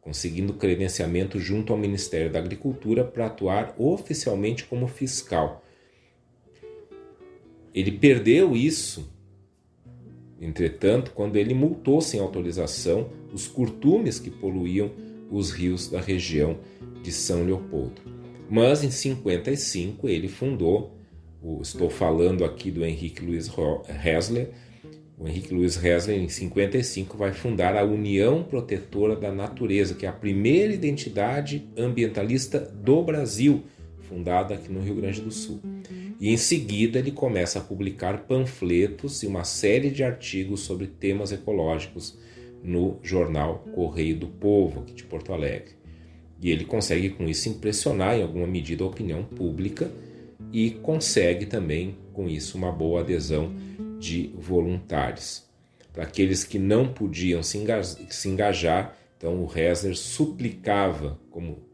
conseguindo 0.00 0.54
credenciamento 0.54 1.38
junto 1.38 1.72
ao 1.72 1.78
Ministério 1.78 2.30
da 2.30 2.38
Agricultura 2.38 3.04
para 3.04 3.26
atuar 3.26 3.74
oficialmente 3.78 4.64
como 4.64 4.86
fiscal. 4.86 5.61
Ele 7.74 7.92
perdeu 7.92 8.54
isso, 8.54 9.10
entretanto, 10.40 11.12
quando 11.12 11.36
ele 11.36 11.54
multou 11.54 12.00
sem 12.00 12.20
autorização 12.20 13.08
os 13.32 13.46
curtumes 13.46 14.18
que 14.18 14.30
poluíam 14.30 14.90
os 15.30 15.50
rios 15.50 15.88
da 15.88 16.00
região 16.00 16.58
de 17.02 17.10
São 17.10 17.44
Leopoldo. 17.44 18.02
Mas 18.50 18.84
em 18.84 18.90
55 18.90 20.08
ele 20.08 20.28
fundou, 20.28 20.94
estou 21.62 21.88
falando 21.88 22.44
aqui 22.44 22.70
do 22.70 22.84
Henrique 22.84 23.24
Luiz 23.24 23.50
Hessler, 24.04 24.50
O 25.22 25.28
Henrique 25.28 25.54
Luiz 25.54 25.76
Resler, 25.76 26.18
em 26.18 26.28
55, 26.28 27.16
vai 27.16 27.32
fundar 27.32 27.76
a 27.76 27.84
União 27.84 28.42
Protetora 28.42 29.14
da 29.14 29.30
Natureza, 29.30 29.94
que 29.94 30.04
é 30.04 30.08
a 30.08 30.12
primeira 30.12 30.74
identidade 30.74 31.64
ambientalista 31.76 32.58
do 32.58 33.02
Brasil, 33.04 33.62
fundada 34.12 34.54
aqui 34.54 34.70
no 34.70 34.80
Rio 34.80 34.96
Grande 34.96 35.22
do 35.22 35.30
Sul. 35.30 35.58
E 36.20 36.28
em 36.28 36.36
seguida 36.36 36.98
ele 36.98 37.10
começa 37.10 37.58
a 37.58 37.62
publicar 37.62 38.26
panfletos 38.26 39.22
e 39.22 39.26
uma 39.26 39.42
série 39.42 39.90
de 39.90 40.04
artigos 40.04 40.60
sobre 40.60 40.86
temas 40.86 41.32
ecológicos 41.32 42.18
no 42.62 42.98
jornal 43.02 43.64
Correio 43.74 44.18
do 44.18 44.28
Povo, 44.28 44.80
aqui 44.80 44.92
de 44.92 45.04
Porto 45.04 45.32
Alegre. 45.32 45.72
E 46.40 46.50
ele 46.50 46.66
consegue 46.66 47.08
com 47.10 47.26
isso 47.26 47.48
impressionar 47.48 48.16
em 48.16 48.22
alguma 48.22 48.46
medida 48.46 48.84
a 48.84 48.86
opinião 48.86 49.24
pública 49.24 49.90
e 50.52 50.70
consegue 50.70 51.46
também 51.46 51.96
com 52.12 52.28
isso 52.28 52.58
uma 52.58 52.70
boa 52.70 53.00
adesão 53.00 53.54
de 53.98 54.30
voluntários. 54.36 55.44
Para 55.92 56.04
aqueles 56.04 56.44
que 56.44 56.58
não 56.58 56.92
podiam 56.92 57.42
se 57.42 57.58
engajar, 58.28 58.96
então 59.16 59.42
o 59.42 59.46
Resler 59.46 59.96
suplicava, 59.96 61.18
como 61.30 61.71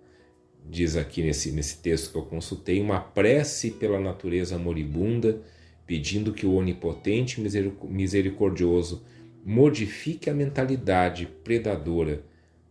diz 0.68 0.96
aqui 0.96 1.22
nesse, 1.22 1.50
nesse 1.50 1.78
texto 1.78 2.12
que 2.12 2.18
eu 2.18 2.22
consultei, 2.22 2.80
uma 2.80 3.00
prece 3.00 3.70
pela 3.70 3.98
natureza 3.98 4.58
moribunda, 4.58 5.40
pedindo 5.86 6.32
que 6.32 6.44
o 6.44 6.54
onipotente 6.54 7.40
misericordioso 7.40 9.02
modifique 9.44 10.28
a 10.28 10.34
mentalidade 10.34 11.26
predadora 11.42 12.22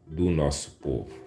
do 0.05 0.29
nosso 0.29 0.77
povo. 0.79 1.26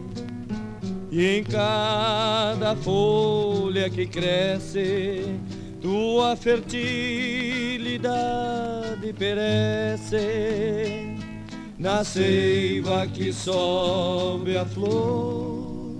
e 1.11 1.39
em 1.39 1.43
cada 1.43 2.73
folha 2.77 3.89
que 3.89 4.07
cresce, 4.07 5.25
tua 5.81 6.37
fertilidade 6.37 9.11
perece 9.11 11.17
na 11.77 12.05
seiva 12.05 13.05
que 13.07 13.33
sobe 13.33 14.55
a 14.55 14.65
flor. 14.65 15.99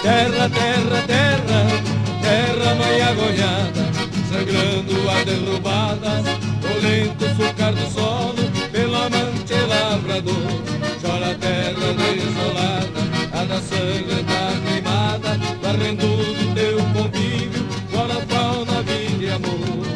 Terra, 0.00 0.48
terra, 0.48 1.02
terra, 1.08 1.66
terra 2.22 2.74
mãe 2.76 3.02
agonhada, 3.02 3.90
sangrando 4.30 5.10
a 5.10 5.24
derrubadas, 5.24 6.24
o 6.62 6.78
lento 6.80 7.26
sucar 7.34 7.74
do 7.74 7.90
solo, 7.90 8.48
pelo 8.70 8.94
amante 8.94 9.54
lavrador. 9.68 10.62
Chora 11.02 11.32
a 11.32 11.34
terra 11.34 11.92
desolada, 11.94 12.99
a 13.40 13.44
da 13.44 13.60
sangue 13.60 14.22
tá 14.24 14.52
queimada, 14.66 15.38
varrendo 15.62 16.06
do 16.06 16.54
teu 16.54 16.76
convívio, 16.92 17.66
chora 17.90 18.20
fauna, 18.28 18.82
vida 18.82 19.24
e 19.24 19.30
amor. 19.30 19.86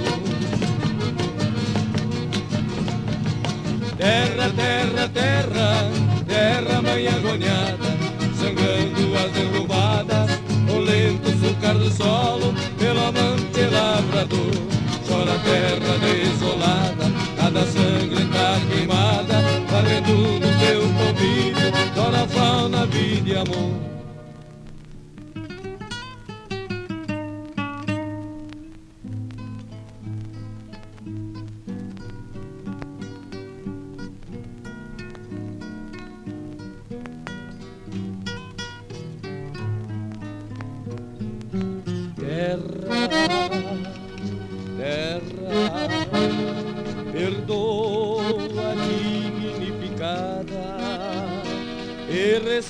Terra, 3.99 4.51
terra, 4.57 5.09
terra, 5.13 5.91
terra 6.27 6.83
mãe 6.83 7.07
agoniada, 7.07 7.91
sangrando 8.39 9.19
as 9.23 9.33
derrubadas, 9.33 10.31
o 10.75 10.79
lento 10.79 11.31
sucar 11.39 11.75
do 11.75 11.91
solo, 11.91 12.55
pelo 12.79 13.01
amante 13.09 13.61
lavrador. 13.71 14.55
Chora 15.07 15.39
terra 15.45 15.99
desolada, 15.99 17.13
cada 17.37 17.67
sangue 17.67 18.25
teu 21.15 21.55
convívio, 21.55 21.95
chora 21.95 22.27
fauna, 22.29 22.87
vida 22.87 23.31
e 23.31 23.37
amor. 23.37 23.94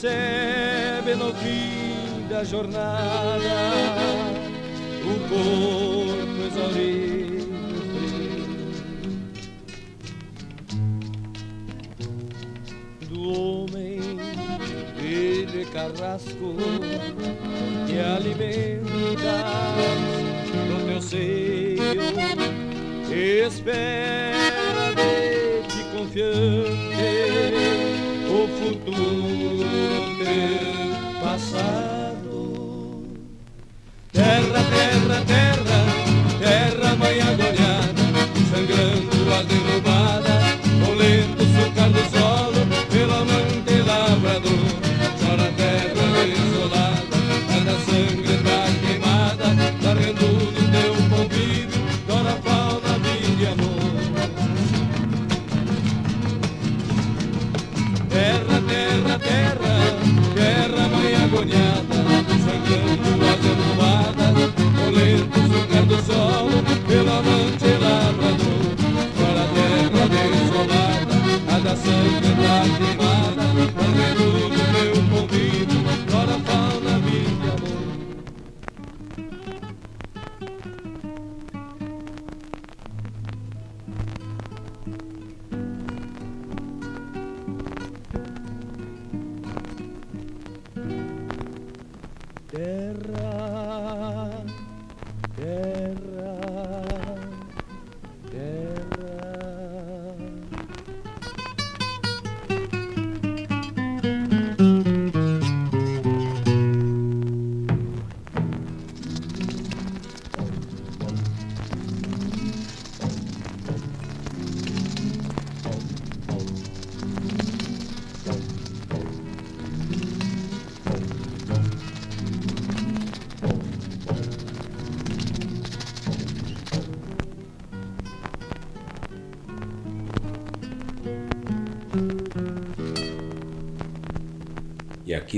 Recebe 0.04 1.16
no 1.16 1.32
fim 1.34 2.26
da 2.28 2.44
jornada. 2.44 3.40
O 5.02 5.18
corpo 5.28 6.42
exaurido 6.46 7.48
do 13.08 13.30
homem 13.30 14.00
ele 14.98 15.64
carrasco 15.66 16.56
que 17.86 17.98
alimenta 17.98 19.44
no 20.68 20.76
teu 20.86 21.02
seio 21.02 21.82
espera 23.46 24.92
de 24.94 25.62
ti 25.68 25.80
confiante 25.94 27.93
o 28.86 28.92
futuro 28.92 30.16
teu 30.18 31.20
passado. 31.20 32.34
Terra, 34.12 34.62
terra, 34.70 35.24
terra, 35.26 35.78
terra 36.38 36.96
mãe 36.96 37.20
agoniada, 37.20 37.63
do 65.96 66.02
sol. 66.02 66.83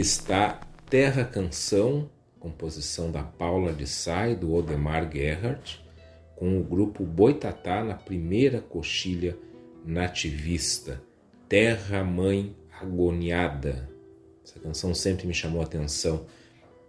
Está 0.06 0.60
Terra 0.88 1.24
Canção, 1.24 2.08
composição 2.38 3.10
da 3.10 3.24
Paula 3.24 3.72
de 3.72 3.88
Sá 3.88 4.28
e 4.28 4.36
do 4.36 4.54
Odemar 4.54 5.10
Gerhardt, 5.12 5.84
com 6.36 6.60
o 6.60 6.62
grupo 6.62 7.04
Boitatá 7.04 7.82
na 7.82 7.94
primeira 7.94 8.60
coxilha 8.60 9.36
nativista, 9.84 11.02
Terra 11.48 12.04
Mãe 12.04 12.54
Agoniada. 12.80 13.90
Essa 14.44 14.60
canção 14.60 14.94
sempre 14.94 15.26
me 15.26 15.34
chamou 15.34 15.60
a 15.60 15.64
atenção 15.64 16.24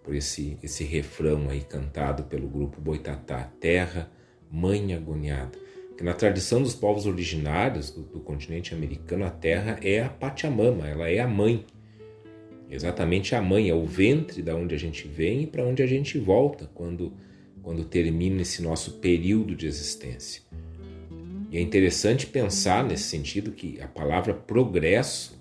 por 0.03 0.13
esse, 0.13 0.59
esse 0.61 0.83
refrão 0.83 1.49
aí 1.49 1.61
cantado 1.61 2.25
pelo 2.25 2.47
grupo 2.47 2.79
Boitatá, 2.79 3.51
Terra 3.59 4.11
Mãe 4.51 4.93
Agoniada. 4.93 5.57
Que 5.97 6.03
na 6.03 6.13
tradição 6.13 6.61
dos 6.61 6.75
povos 6.75 7.07
originários 7.07 7.89
do, 7.89 8.03
do 8.03 8.19
continente 8.19 8.75
americano, 8.75 9.25
a 9.25 9.31
terra 9.31 9.79
é 9.81 10.03
a 10.03 10.09
Pachamama, 10.09 10.87
ela 10.87 11.09
é 11.09 11.17
a 11.17 11.27
mãe 11.27 11.65
Exatamente 12.69 13.33
a 13.33 13.41
mãe, 13.41 13.69
é 13.69 13.73
o 13.73 13.85
ventre 13.85 14.41
da 14.41 14.55
onde 14.55 14.75
a 14.75 14.77
gente 14.77 15.07
vem 15.07 15.43
e 15.43 15.47
para 15.47 15.63
onde 15.63 15.81
a 15.81 15.87
gente 15.87 16.17
volta 16.17 16.69
quando, 16.73 17.13
quando 17.63 17.85
termina 17.85 18.41
esse 18.41 18.61
nosso 18.61 18.93
período 18.93 19.55
de 19.55 19.65
existência. 19.65 20.41
E 21.49 21.57
é 21.57 21.61
interessante 21.61 22.27
pensar 22.27 22.83
nesse 22.83 23.03
sentido 23.03 23.51
que 23.51 23.79
a 23.79 23.87
palavra 23.87 24.33
progresso 24.33 25.37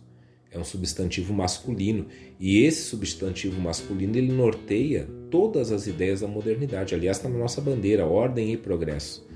é 0.53 0.59
um 0.59 0.65
substantivo 0.65 1.35
masculino 1.35 2.07
e 2.39 2.63
esse 2.63 2.83
substantivo 2.83 3.61
masculino 3.61 4.17
ele 4.17 4.33
norteia 4.33 5.09
todas 5.31 5.73
as 5.73 5.89
ideias 5.89 6.21
da 6.21 6.29
modernidade. 6.29 6.95
Aliás, 6.95 7.17
está 7.17 7.29
na 7.29 7.39
nossa 7.39 7.61
bandeira, 7.61 8.07
ordem 8.07 8.53
e 8.53 8.57
progresso. 8.57 9.27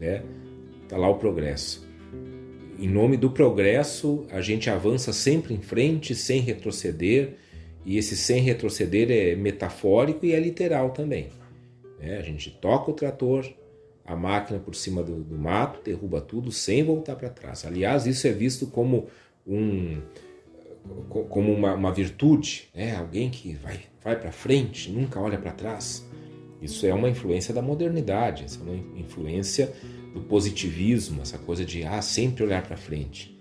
Né? 0.00 0.24
Está 0.82 0.96
lá 0.96 1.08
o 1.08 1.14
progresso. 1.14 1.85
Em 2.78 2.88
nome 2.88 3.16
do 3.16 3.30
progresso, 3.30 4.26
a 4.30 4.40
gente 4.40 4.68
avança 4.68 5.12
sempre 5.12 5.54
em 5.54 5.60
frente, 5.60 6.14
sem 6.14 6.40
retroceder, 6.40 7.36
e 7.84 7.96
esse 7.96 8.16
sem 8.16 8.42
retroceder 8.42 9.10
é 9.10 9.34
metafórico 9.34 10.26
e 10.26 10.32
é 10.32 10.40
literal 10.40 10.90
também. 10.90 11.28
Né? 11.98 12.18
A 12.18 12.22
gente 12.22 12.50
toca 12.50 12.90
o 12.90 12.94
trator, 12.94 13.46
a 14.04 14.14
máquina 14.14 14.58
por 14.58 14.74
cima 14.74 15.02
do, 15.02 15.22
do 15.22 15.38
mato, 15.38 15.80
derruba 15.82 16.20
tudo 16.20 16.52
sem 16.52 16.84
voltar 16.84 17.16
para 17.16 17.30
trás. 17.30 17.64
Aliás, 17.64 18.06
isso 18.06 18.26
é 18.26 18.32
visto 18.32 18.66
como 18.66 19.06
um 19.46 20.00
como 21.08 21.52
uma, 21.52 21.74
uma 21.74 21.92
virtude, 21.92 22.68
né? 22.72 22.94
alguém 22.94 23.28
que 23.28 23.54
vai, 23.54 23.80
vai 24.04 24.16
para 24.16 24.30
frente, 24.30 24.88
nunca 24.90 25.20
olha 25.20 25.36
para 25.36 25.50
trás. 25.50 26.06
Isso 26.62 26.86
é 26.86 26.94
uma 26.94 27.08
influência 27.08 27.52
da 27.52 27.60
modernidade, 27.60 28.44
isso 28.44 28.60
é 28.60 28.70
uma 28.70 29.00
influência 29.00 29.72
do 30.16 30.22
positivismo, 30.22 31.20
essa 31.20 31.36
coisa 31.36 31.62
de 31.62 31.84
ah, 31.84 32.00
sempre 32.00 32.42
olhar 32.42 32.62
para 32.62 32.76
frente. 32.76 33.38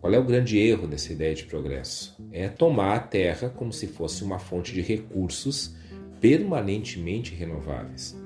Qual 0.00 0.12
é 0.12 0.18
o 0.18 0.24
grande 0.24 0.58
erro 0.58 0.86
dessa 0.86 1.12
ideia 1.12 1.34
de 1.34 1.44
progresso? 1.44 2.16
É 2.32 2.48
tomar 2.48 2.96
a 2.96 3.00
Terra 3.00 3.50
como 3.50 3.72
se 3.72 3.86
fosse 3.86 4.24
uma 4.24 4.38
fonte 4.38 4.72
de 4.72 4.80
recursos 4.80 5.76
permanentemente 6.18 7.34
renováveis. 7.34 8.16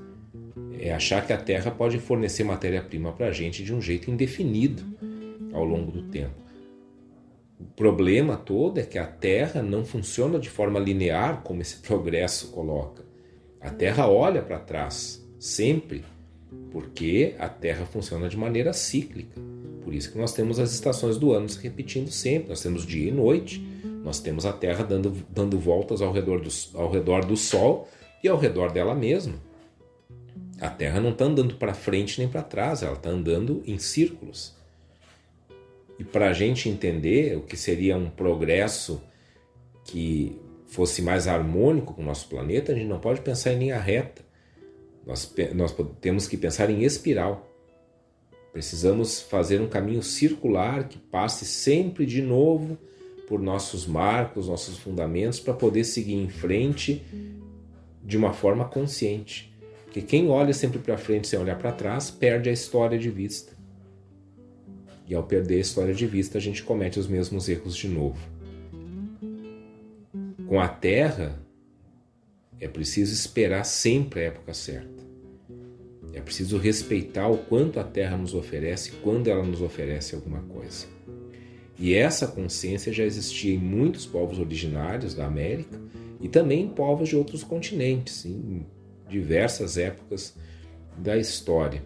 É 0.79 0.93
achar 0.93 1.25
que 1.25 1.33
a 1.33 1.37
Terra 1.37 1.71
pode 1.71 1.99
fornecer 1.99 2.45
matéria-prima 2.45 3.11
para 3.11 3.27
a 3.27 3.31
gente 3.33 3.63
de 3.63 3.73
um 3.73 3.81
jeito 3.81 4.09
indefinido 4.09 4.83
ao 5.51 5.65
longo 5.65 5.91
do 5.91 6.03
tempo. 6.03 6.41
O 7.59 7.65
problema 7.65 8.37
todo 8.37 8.79
é 8.79 8.83
que 8.83 8.97
a 8.97 9.05
Terra 9.05 9.61
não 9.61 9.83
funciona 9.83 10.39
de 10.39 10.49
forma 10.49 10.79
linear 10.79 11.41
como 11.43 11.61
esse 11.61 11.77
progresso 11.77 12.51
coloca. 12.51 13.03
A 13.59 13.69
Terra 13.69 14.07
olha 14.07 14.41
para 14.41 14.59
trás, 14.59 15.27
sempre 15.37 16.05
porque 16.71 17.35
a 17.39 17.49
Terra 17.49 17.85
funciona 17.85 18.27
de 18.29 18.37
maneira 18.37 18.73
cíclica. 18.73 19.39
Por 19.83 19.93
isso 19.93 20.11
que 20.11 20.17
nós 20.17 20.33
temos 20.33 20.59
as 20.59 20.71
estações 20.71 21.17
do 21.17 21.33
ano 21.33 21.49
se 21.49 21.61
repetindo 21.61 22.11
sempre. 22.11 22.49
Nós 22.49 22.61
temos 22.61 22.85
dia 22.85 23.09
e 23.09 23.11
noite, 23.11 23.59
nós 24.03 24.19
temos 24.19 24.45
a 24.45 24.53
Terra 24.53 24.83
dando, 24.83 25.11
dando 25.29 25.57
voltas 25.57 26.01
ao 26.01 26.11
redor, 26.11 26.41
do, 26.41 26.49
ao 26.75 26.91
redor 26.91 27.25
do 27.25 27.35
Sol 27.35 27.87
e 28.23 28.27
ao 28.27 28.37
redor 28.37 28.71
dela 28.71 28.93
mesma. 28.93 29.35
A 30.59 30.69
Terra 30.69 30.99
não 30.99 31.11
está 31.11 31.25
andando 31.25 31.55
para 31.55 31.73
frente 31.73 32.19
nem 32.19 32.27
para 32.27 32.43
trás, 32.43 32.83
ela 32.83 32.93
está 32.93 33.09
andando 33.09 33.63
em 33.65 33.77
círculos. 33.77 34.53
E 35.97 36.03
para 36.03 36.29
a 36.29 36.33
gente 36.33 36.69
entender 36.69 37.37
o 37.37 37.41
que 37.41 37.57
seria 37.57 37.97
um 37.97 38.09
progresso 38.09 39.01
que 39.85 40.39
fosse 40.67 41.01
mais 41.01 41.27
harmônico 41.27 41.93
com 41.93 42.01
o 42.01 42.05
nosso 42.05 42.27
planeta, 42.27 42.71
a 42.71 42.75
gente 42.75 42.87
não 42.87 42.99
pode 42.99 43.21
pensar 43.21 43.53
em 43.53 43.59
linha 43.59 43.79
reta. 43.79 44.28
Nós, 45.09 45.33
nós 45.55 45.75
temos 45.99 46.27
que 46.27 46.37
pensar 46.37 46.69
em 46.69 46.83
espiral. 46.83 47.51
Precisamos 48.53 49.19
fazer 49.19 49.59
um 49.59 49.67
caminho 49.67 50.03
circular 50.03 50.87
que 50.87 50.99
passe 50.99 51.45
sempre 51.45 52.05
de 52.05 52.21
novo 52.21 52.77
por 53.27 53.39
nossos 53.41 53.87
marcos, 53.87 54.47
nossos 54.47 54.77
fundamentos, 54.77 55.39
para 55.39 55.55
poder 55.55 55.83
seguir 55.83 56.13
em 56.13 56.29
frente 56.29 57.03
de 58.03 58.17
uma 58.17 58.33
forma 58.33 58.65
consciente. 58.65 59.51
Porque 59.85 60.03
quem 60.03 60.29
olha 60.29 60.53
sempre 60.53 60.77
para 60.77 60.95
frente 60.95 61.27
sem 61.27 61.39
olhar 61.39 61.57
para 61.57 61.71
trás 61.71 62.11
perde 62.11 62.47
a 62.47 62.53
história 62.53 62.99
de 62.99 63.09
vista. 63.09 63.53
E 65.07 65.15
ao 65.15 65.23
perder 65.23 65.55
a 65.55 65.61
história 65.61 65.93
de 65.95 66.05
vista, 66.05 66.37
a 66.37 66.41
gente 66.41 66.61
comete 66.61 66.99
os 66.99 67.07
mesmos 67.07 67.49
erros 67.49 67.75
de 67.75 67.87
novo. 67.87 68.19
Com 70.47 70.59
a 70.59 70.67
Terra, 70.67 71.41
é 72.59 72.67
preciso 72.67 73.11
esperar 73.11 73.63
sempre 73.63 74.19
a 74.19 74.23
época 74.25 74.53
certa. 74.53 74.98
É 76.19 76.21
preciso 76.21 76.57
respeitar 76.57 77.29
o 77.29 77.37
quanto 77.37 77.79
a 77.79 77.83
Terra 77.83 78.17
nos 78.17 78.33
oferece 78.33 78.91
quando 79.01 79.29
ela 79.29 79.41
nos 79.41 79.61
oferece 79.61 80.15
alguma 80.15 80.41
coisa. 80.41 80.85
E 81.77 81.93
essa 81.93 82.27
consciência 82.27 82.91
já 82.91 83.05
existia 83.05 83.55
em 83.55 83.57
muitos 83.57 84.05
povos 84.05 84.37
originários 84.37 85.13
da 85.13 85.25
América 85.25 85.79
e 86.19 86.27
também 86.27 86.63
em 86.63 86.67
povos 86.67 87.07
de 87.07 87.15
outros 87.15 87.41
continentes, 87.41 88.25
em 88.25 88.65
diversas 89.07 89.77
épocas 89.77 90.35
da 90.97 91.17
história. 91.17 91.81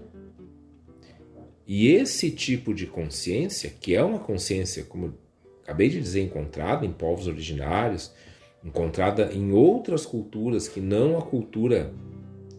E 1.68 1.90
esse 1.90 2.32
tipo 2.32 2.74
de 2.74 2.88
consciência, 2.88 3.70
que 3.70 3.94
é 3.94 4.04
uma 4.04 4.18
consciência, 4.18 4.84
como 4.84 5.14
acabei 5.62 5.90
de 5.90 6.02
dizer, 6.02 6.22
encontrada 6.22 6.88
em 6.88 6.92
povos 6.92 7.28
originários, 7.28 8.12
encontrada 8.66 9.32
em 9.32 9.52
outras 9.52 10.08
culturas 10.08 10.68
que 10.68 10.82
não 10.82 11.20
a 11.20 11.22
cultura 11.22 11.94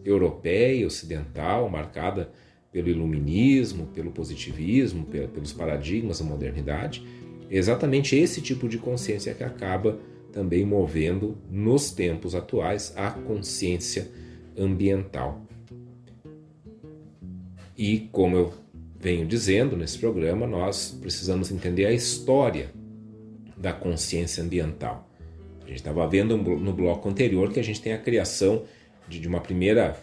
europeia, 0.05 0.85
ocidental, 0.85 1.67
marcada 1.69 2.29
pelo 2.71 2.89
iluminismo, 2.89 3.87
pelo 3.87 4.11
positivismo, 4.11 5.05
pelos 5.05 5.51
paradigmas 5.51 6.19
da 6.19 6.25
modernidade, 6.25 7.05
é 7.49 7.57
exatamente 7.57 8.15
esse 8.15 8.41
tipo 8.41 8.67
de 8.67 8.77
consciência 8.77 9.33
que 9.33 9.43
acaba 9.43 9.99
também 10.31 10.65
movendo 10.65 11.37
nos 11.49 11.91
tempos 11.91 12.35
atuais 12.35 12.93
a 12.95 13.11
consciência 13.11 14.11
ambiental. 14.57 15.41
E 17.77 18.09
como 18.11 18.35
eu 18.35 18.53
venho 18.99 19.25
dizendo 19.25 19.77
nesse 19.77 19.97
programa, 19.97 20.45
nós 20.45 20.97
precisamos 21.01 21.51
entender 21.51 21.85
a 21.85 21.93
história 21.93 22.71
da 23.55 23.71
consciência 23.71 24.43
ambiental. 24.43 25.09
A 25.63 25.67
gente 25.67 25.77
estava 25.77 26.07
vendo 26.07 26.37
no 26.37 26.73
bloco 26.73 27.07
anterior 27.07 27.51
que 27.51 27.59
a 27.59 27.63
gente 27.63 27.81
tem 27.81 27.93
a 27.93 27.97
criação 27.97 28.63
de, 29.07 29.27
uma 29.27 29.39
primeira 29.39 29.97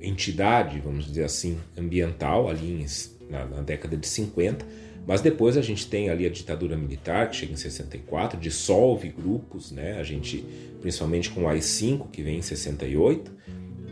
entidade, 0.00 0.80
vamos 0.80 1.06
dizer 1.06 1.24
assim, 1.24 1.58
ambiental, 1.76 2.48
ali 2.48 2.82
em, 2.82 2.86
na, 3.30 3.44
na, 3.46 3.62
década 3.62 3.96
de 3.96 4.06
50, 4.06 4.64
mas 5.06 5.20
depois 5.20 5.56
a 5.56 5.62
gente 5.62 5.88
tem 5.88 6.10
ali 6.10 6.26
a 6.26 6.30
ditadura 6.30 6.76
militar, 6.76 7.30
que 7.30 7.36
chega 7.36 7.52
em 7.52 7.56
64, 7.56 8.38
dissolve 8.38 9.08
grupos, 9.08 9.72
né? 9.72 9.98
a 9.98 10.02
gente, 10.02 10.44
principalmente 10.80 11.30
com 11.30 11.44
o 11.44 11.48
AI-5, 11.48 12.10
que 12.10 12.22
vem 12.22 12.38
em 12.38 12.42
68, 12.42 13.32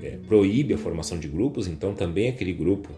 é, 0.03 0.19
proíbe 0.29 0.75
a 0.75 0.79
formação 0.79 1.19
de 1.19 1.27
grupos, 1.27 1.67
então 1.67 1.95
também 1.95 2.29
aquele 2.29 2.53
grupo 2.53 2.93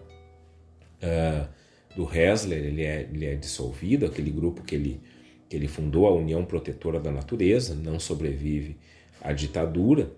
uh, 1.03 1.49
do 1.95 2.05
Hessler, 2.05 2.65
ele 2.65 2.83
é, 2.83 3.09
ele 3.13 3.25
é 3.25 3.35
dissolvido, 3.35 4.07
aquele 4.07 4.31
grupo 4.31 4.63
que 4.63 4.75
ele, 4.75 5.01
que 5.49 5.57
ele 5.57 5.69
fundou, 5.69 6.07
a 6.07 6.13
União 6.13 6.45
Protetora 6.45 7.01
da 7.01 7.11
Natureza, 7.11 7.75
não 7.75 7.99
sobrevive 7.99 8.77
à 9.21 9.33
ditadura, 9.33 10.11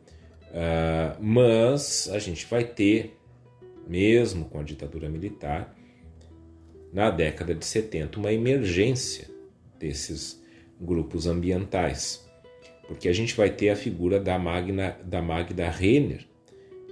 Uh, 0.50 1.16
mas 1.22 2.10
a 2.12 2.18
gente 2.18 2.44
vai 2.46 2.64
ter, 2.64 3.16
mesmo 3.86 4.46
com 4.46 4.58
a 4.58 4.62
ditadura 4.62 5.08
militar, 5.08 5.76
na 6.92 7.10
década 7.10 7.54
de 7.54 7.64
70, 7.64 8.18
uma 8.18 8.32
emergência 8.32 9.28
desses 9.78 10.42
grupos 10.80 11.26
ambientais, 11.26 12.28
porque 12.88 13.08
a 13.08 13.12
gente 13.12 13.36
vai 13.36 13.50
ter 13.50 13.70
a 13.70 13.76
figura 13.76 14.18
da, 14.18 14.38
Magna, 14.38 14.96
da 15.04 15.22
Magda 15.22 15.70
Renner, 15.70 16.26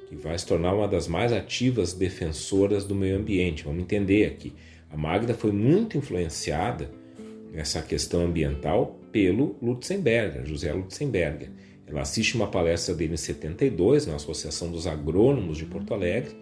que 0.08 0.14
vai 0.14 0.38
se 0.38 0.46
tornar 0.46 0.72
uma 0.74 0.86
das 0.86 1.08
mais 1.08 1.32
ativas 1.32 1.92
defensoras 1.92 2.84
do 2.84 2.94
meio 2.94 3.16
ambiente. 3.16 3.64
Vamos 3.64 3.82
entender 3.82 4.26
aqui. 4.26 4.54
A 4.90 4.96
Magda 4.96 5.34
foi 5.34 5.52
muito 5.52 5.98
influenciada 5.98 6.90
nessa 7.52 7.82
questão 7.82 8.24
ambiental 8.24 8.98
pelo 9.10 9.56
Lutzenberger, 9.60 10.46
José 10.46 10.72
Lutzenberger. 10.72 11.50
Ela 11.88 12.02
assiste 12.02 12.34
uma 12.34 12.48
palestra 12.48 12.94
dele 12.94 13.14
em 13.14 13.16
72, 13.16 14.06
na 14.06 14.16
Associação 14.16 14.70
dos 14.70 14.86
Agrônomos 14.86 15.56
de 15.56 15.64
Porto 15.64 15.94
Alegre, 15.94 16.36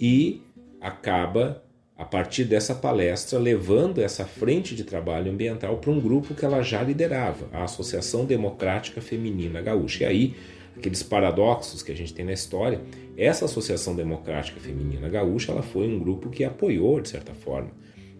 e 0.00 0.42
acaba 0.80 1.62
a 1.98 2.04
partir 2.04 2.44
dessa 2.44 2.76
palestra, 2.76 3.40
levando 3.40 4.00
essa 4.00 4.24
frente 4.24 4.76
de 4.76 4.84
trabalho 4.84 5.32
ambiental 5.32 5.78
para 5.78 5.90
um 5.90 6.00
grupo 6.00 6.32
que 6.32 6.44
ela 6.44 6.62
já 6.62 6.80
liderava, 6.80 7.48
a 7.52 7.64
Associação 7.64 8.24
Democrática 8.24 9.00
Feminina 9.00 9.60
Gaúcha. 9.60 10.04
E 10.04 10.06
aí, 10.06 10.36
aqueles 10.76 11.02
paradoxos 11.02 11.82
que 11.82 11.90
a 11.90 11.96
gente 11.96 12.14
tem 12.14 12.24
na 12.24 12.32
história, 12.32 12.80
essa 13.16 13.46
Associação 13.46 13.96
Democrática 13.96 14.60
Feminina 14.60 15.08
Gaúcha, 15.08 15.50
ela 15.50 15.62
foi 15.62 15.88
um 15.88 15.98
grupo 15.98 16.30
que 16.30 16.44
apoiou, 16.44 17.00
de 17.00 17.08
certa 17.08 17.34
forma, 17.34 17.72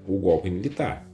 o 0.05 0.19
golpe 0.19 0.51
militar. 0.51 1.09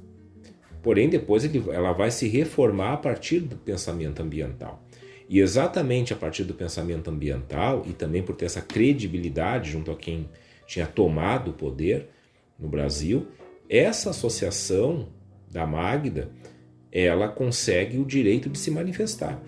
Porém, 0.82 1.10
depois 1.10 1.44
ela 1.68 1.92
vai 1.92 2.10
se 2.10 2.28
reformar 2.28 2.94
a 2.94 2.96
partir 2.96 3.40
do 3.40 3.56
pensamento 3.56 4.22
ambiental. 4.22 4.82
E 5.28 5.40
exatamente 5.40 6.12
a 6.12 6.16
partir 6.16 6.44
do 6.44 6.54
pensamento 6.54 7.10
ambiental, 7.10 7.82
e 7.86 7.92
também 7.92 8.22
por 8.22 8.36
ter 8.36 8.44
essa 8.44 8.60
credibilidade 8.60 9.70
junto 9.70 9.90
a 9.90 9.96
quem 9.96 10.28
tinha 10.66 10.86
tomado 10.86 11.50
o 11.50 11.54
poder, 11.54 12.08
no 12.58 12.68
Brasil, 12.68 13.26
essa 13.68 14.10
associação 14.10 15.08
da 15.50 15.66
Magda, 15.66 16.30
ela 16.92 17.28
consegue 17.28 17.98
o 17.98 18.04
direito 18.04 18.48
de 18.48 18.58
se 18.58 18.70
manifestar. 18.70 19.42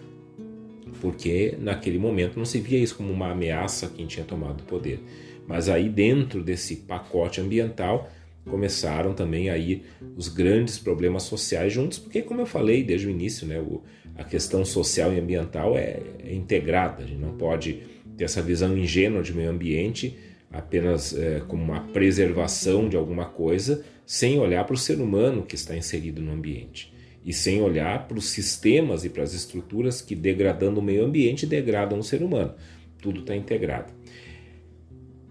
Porque 1.01 1.57
naquele 1.61 1.99
momento 1.99 2.39
não 2.39 2.45
se 2.45 2.61
via 2.61 2.79
isso 2.79 2.97
como 2.97 3.13
uma 3.13 3.31
ameaça 3.31 3.87
a 3.87 3.89
quem 3.89 4.07
tinha 4.07 4.25
tomado 4.25 4.63
o 4.63 4.65
poder. 4.65 5.01
Mas 5.47 5.69
aí 5.69 5.89
dentro 5.89 6.43
desse 6.43 6.77
pacote 6.77 7.41
ambiental 7.41 8.11
começaram 8.45 9.13
também 9.13 9.51
aí 9.51 9.85
os 10.17 10.29
grandes 10.29 10.79
problemas 10.79 11.25
sociais 11.25 11.73
juntos, 11.73 11.99
porque 11.99 12.23
como 12.23 12.41
eu 12.41 12.47
falei 12.47 12.83
desde 12.83 13.07
o 13.07 13.11
início, 13.11 13.47
né, 13.47 13.61
o, 13.61 13.83
a 14.17 14.25
questão 14.25 14.65
social 14.65 15.13
e 15.13 15.19
ambiental 15.19 15.77
é, 15.77 16.01
é 16.25 16.35
integrada. 16.35 17.05
A 17.05 17.07
gente 17.07 17.21
não 17.21 17.37
pode 17.37 17.83
ter 18.17 18.25
essa 18.25 18.41
visão 18.41 18.77
ingênua 18.77 19.23
de 19.23 19.35
meio 19.35 19.51
ambiente 19.51 20.17
apenas 20.51 21.17
é, 21.17 21.41
como 21.47 21.63
uma 21.63 21.81
preservação 21.89 22.89
de 22.89 22.97
alguma 22.97 23.27
coisa, 23.27 23.85
sem 24.07 24.39
olhar 24.39 24.65
para 24.65 24.75
o 24.75 24.79
ser 24.79 25.01
humano 25.01 25.43
que 25.43 25.55
está 25.55 25.77
inserido 25.77 26.23
no 26.23 26.33
ambiente 26.33 26.95
e 27.25 27.33
sem 27.33 27.61
olhar 27.61 28.07
para 28.07 28.17
os 28.17 28.27
sistemas 28.27 29.05
e 29.05 29.09
para 29.09 29.25
as 29.25 29.35
estruturas 29.35 30.01
que, 30.01 30.15
degradando 30.15 30.79
o 30.79 30.83
meio 30.83 31.05
ambiente, 31.05 31.45
degradam 31.45 31.99
o 31.99 32.05
ser 32.05 32.23
humano. 32.23 32.55
Tudo 33.03 33.21
está 33.21 33.35
integrado. 33.35 33.93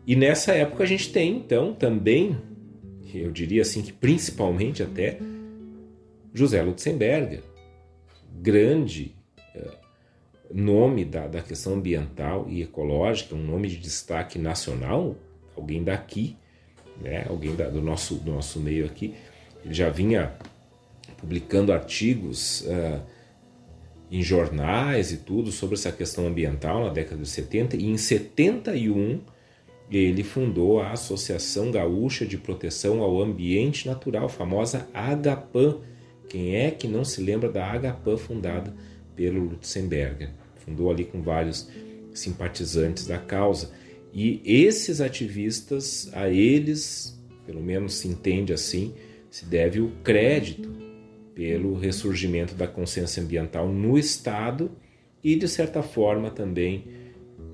E 0.05 0.13
nessa 0.13 0.51
época 0.51 0.83
a 0.83 0.85
gente 0.85 1.11
tem, 1.11 1.37
então, 1.37 1.73
também, 1.73 2.37
eu 3.13 3.31
diria 3.31 3.61
assim 3.61 3.81
que 3.81 3.93
principalmente 3.93 4.83
até, 4.83 5.19
José 6.33 6.61
Lutzenberger, 6.61 7.41
grande 8.41 9.15
nome 10.53 11.05
da, 11.05 11.27
da 11.27 11.41
questão 11.41 11.73
ambiental 11.73 12.47
e 12.49 12.61
ecológica, 12.61 13.35
um 13.35 13.43
nome 13.43 13.67
de 13.67 13.77
destaque 13.77 14.37
nacional, 14.37 15.15
alguém 15.55 15.83
daqui, 15.83 16.35
né, 17.01 17.25
alguém 17.29 17.55
da, 17.55 17.69
do, 17.69 17.81
nosso, 17.81 18.15
do 18.15 18.31
nosso 18.31 18.59
meio 18.59 18.85
aqui, 18.85 19.13
ele 19.63 19.73
já 19.73 19.89
vinha 19.89 20.33
publicando 21.17 21.73
artigos 21.73 22.61
uh, 22.61 23.01
em 24.11 24.21
jornais 24.21 25.11
e 25.11 25.17
tudo 25.17 25.51
sobre 25.51 25.75
essa 25.75 25.91
questão 25.91 26.27
ambiental 26.27 26.85
na 26.85 26.89
década 26.89 27.21
de 27.21 27.27
70 27.27 27.75
e 27.75 27.85
em 27.85 27.97
71 27.97 29.21
ele 29.89 30.23
fundou 30.23 30.79
a 30.79 30.91
Associação 30.91 31.69
Gaúcha 31.69 32.25
de 32.25 32.37
Proteção 32.37 33.01
ao 33.01 33.21
Ambiente 33.21 33.87
Natural, 33.87 34.27
famosa 34.27 34.87
AGAPAN. 34.93 35.77
Quem 36.29 36.55
é 36.55 36.71
que 36.71 36.87
não 36.87 37.03
se 37.03 37.21
lembra 37.21 37.49
da 37.49 37.65
AGAPAN 37.71 38.17
fundada 38.17 38.73
pelo 39.15 39.43
Lutzenberger. 39.43 40.29
Fundou 40.57 40.91
ali 40.91 41.05
com 41.05 41.21
vários 41.21 41.69
simpatizantes 42.13 43.07
da 43.07 43.17
causa. 43.17 43.71
E 44.13 44.41
esses 44.45 45.01
ativistas, 45.01 46.09
a 46.13 46.29
eles, 46.29 47.19
pelo 47.45 47.61
menos 47.61 47.95
se 47.95 48.07
entende 48.07 48.53
assim, 48.53 48.93
se 49.29 49.45
deve 49.45 49.79
o 49.79 49.91
crédito 50.03 50.73
pelo 51.33 51.77
ressurgimento 51.77 52.55
da 52.55 52.67
consciência 52.67 53.21
ambiental 53.21 53.67
no 53.67 53.97
Estado 53.97 54.71
e, 55.23 55.35
de 55.35 55.47
certa 55.47 55.83
forma, 55.83 56.31
também 56.31 56.85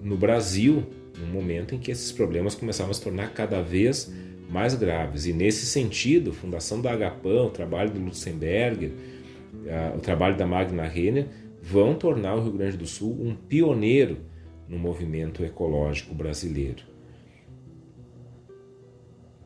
no 0.03 0.15
Brasil, 0.15 0.83
no 1.19 1.27
momento 1.27 1.73
em 1.73 1.79
que 1.79 1.91
esses 1.91 2.11
problemas 2.11 2.53
começavam 2.53 2.91
a 2.91 2.93
se 2.93 3.01
tornar 3.01 3.33
cada 3.33 3.61
vez 3.61 4.05
mais 4.05 4.21
graves. 4.75 5.25
E, 5.25 5.33
nesse 5.33 5.65
sentido, 5.65 6.31
a 6.31 6.33
fundação 6.33 6.81
da 6.81 6.91
Agapan, 6.91 7.43
o 7.43 7.49
trabalho 7.49 7.91
do 7.91 7.99
Lutzenberger, 7.99 8.91
o 9.95 9.99
trabalho 9.99 10.37
da 10.37 10.45
Magna 10.45 10.85
Renner 10.85 11.27
vão 11.61 11.93
tornar 11.93 12.35
o 12.35 12.41
Rio 12.41 12.53
Grande 12.53 12.77
do 12.77 12.87
Sul 12.87 13.17
um 13.19 13.35
pioneiro 13.35 14.17
no 14.67 14.79
movimento 14.79 15.43
ecológico 15.43 16.15
brasileiro. 16.15 16.83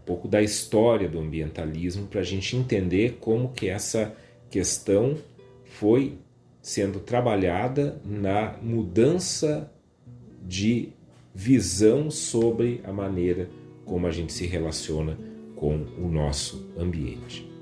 Um 0.01 0.05
pouco 0.05 0.27
da 0.27 0.41
história 0.41 1.09
do 1.09 1.19
ambientalismo 1.19 2.07
para 2.07 2.21
a 2.21 2.23
gente 2.23 2.55
entender 2.55 3.17
como 3.19 3.51
que 3.51 3.67
essa 3.67 4.15
questão 4.49 5.17
foi 5.65 6.17
sendo 6.61 6.99
trabalhada 6.99 7.99
na 8.05 8.55
mudança 8.61 9.71
de 10.41 10.89
visão 11.33 12.09
sobre 12.09 12.81
a 12.83 12.93
maneira 12.93 13.49
como 13.85 14.07
a 14.07 14.11
gente 14.11 14.33
se 14.33 14.45
relaciona 14.45 15.17
com 15.55 15.85
o 15.97 16.09
nosso 16.09 16.73
ambiente. 16.77 17.54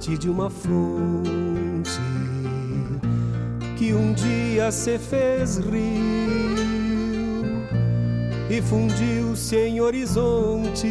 Parte 0.00 0.16
de 0.16 0.30
uma 0.30 0.48
fonte 0.48 2.00
que 3.76 3.92
um 3.92 4.14
dia 4.14 4.72
se 4.72 4.98
fez 4.98 5.58
rio 5.58 6.56
e 8.48 8.62
fundiu-se 8.62 9.56
em 9.56 9.82
horizontes 9.82 10.88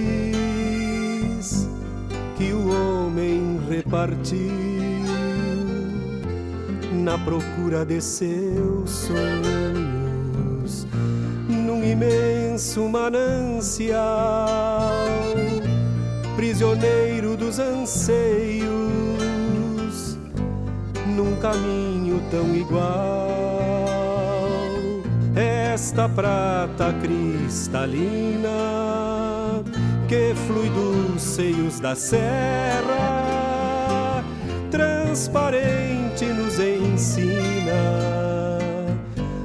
que 2.37 2.53
o 2.53 2.69
homem 2.69 3.59
repartiu 3.67 4.51
na 6.93 7.17
procura 7.17 7.83
de 7.83 7.99
seus 7.99 8.91
sonhos 8.91 10.85
num 11.47 11.83
imenso 11.83 12.87
manancial 12.87 13.97
prisioneiro 16.35 17.35
dos 17.35 17.57
anseios 17.57 18.88
caminho 21.39 22.21
tão 22.29 22.55
igual. 22.55 23.27
Esta 25.35 26.07
prata 26.09 26.93
cristalina 27.01 28.49
que 30.07 30.33
flui 30.47 30.69
dos 30.69 31.21
seios 31.21 31.79
da 31.79 31.95
serra, 31.95 33.03
transparente 34.71 36.25
nos 36.25 36.59
ensina 36.59 37.73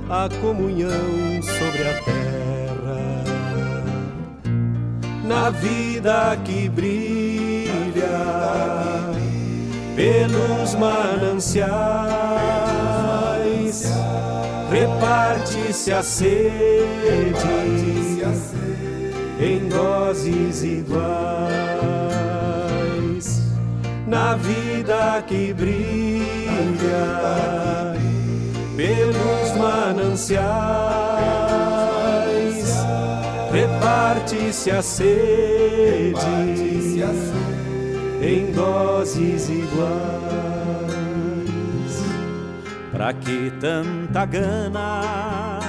a 0.09 0.29
comunhão 0.41 1.43
sobre 1.43 1.89
a 1.89 1.95
terra. 2.03 3.25
Na 5.25 5.51
vida 5.51 6.37
que 6.45 6.69
brilha 6.69 7.75
pelos 9.95 10.75
mananciais, 10.75 11.65
reparte-se 14.71 15.93
a 15.93 16.03
sede 16.03 16.55
em 19.41 19.69
doses 19.69 20.63
iguais. 20.65 21.45
Na 24.07 24.35
vida 24.35 25.23
que 25.27 25.53
brilha 25.53 26.25
pelos 28.77 29.57
mananciais, 29.57 30.45
reparte-se 33.53 34.71
a 34.71 34.83
sede 34.83 36.25
em 38.25 38.51
doses 38.53 39.49
iguais. 39.51 39.95
Pra 42.91 43.13
que 43.13 43.53
tanta 43.61 44.25
gana 44.25 45.61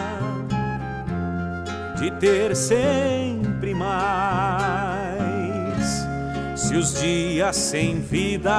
de 1.98 2.12
ter 2.12 2.56
sempre 2.56 3.74
mais? 3.74 5.16
Se 6.56 6.76
os 6.76 7.02
dias 7.02 7.58
sem 7.58 8.00
vida 8.00 8.54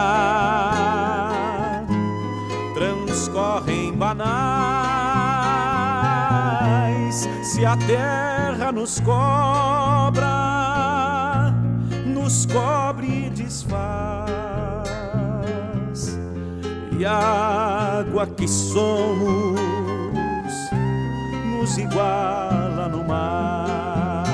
transcorrem 2.75 3.93
banais, 3.93 4.37
se 7.43 7.65
a 7.65 7.77
terra 7.77 8.71
nos 8.73 9.01
cobra, 9.01 10.27
nos 12.05 12.45
cobre 12.47 13.16
desfaz, 13.47 14.27
e 16.99 17.05
a 17.05 18.01
água 18.01 18.27
que 18.27 18.49
somos 18.49 19.61
nos 21.53 21.79
iguala 21.79 22.89
no 22.89 23.05
mar, 23.05 24.25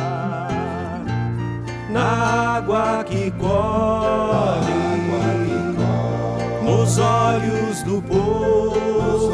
na 1.90 2.56
água 2.56 3.04
que 3.04 3.30
corre, 3.32 4.72
nos 6.64 6.98
olhos 6.98 7.82
do 7.82 8.00
povo, 8.00 9.30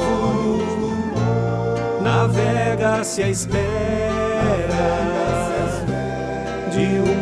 navega-se 2.03 3.23
à 3.23 3.29
espera 3.29 3.69
de 6.73 6.99
um 7.01 7.18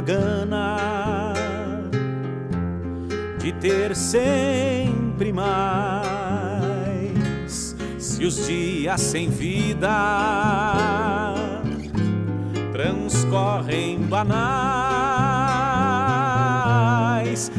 gana 0.00 1.34
de 3.38 3.52
ter 3.52 3.94
sempre 3.96 5.32
mais? 5.32 6.10
Se 7.98 8.24
os 8.24 8.46
dias 8.46 9.00
sem 9.00 9.30
vida 9.30 9.88
transcorrem 12.72 14.00
banais, 14.00 14.30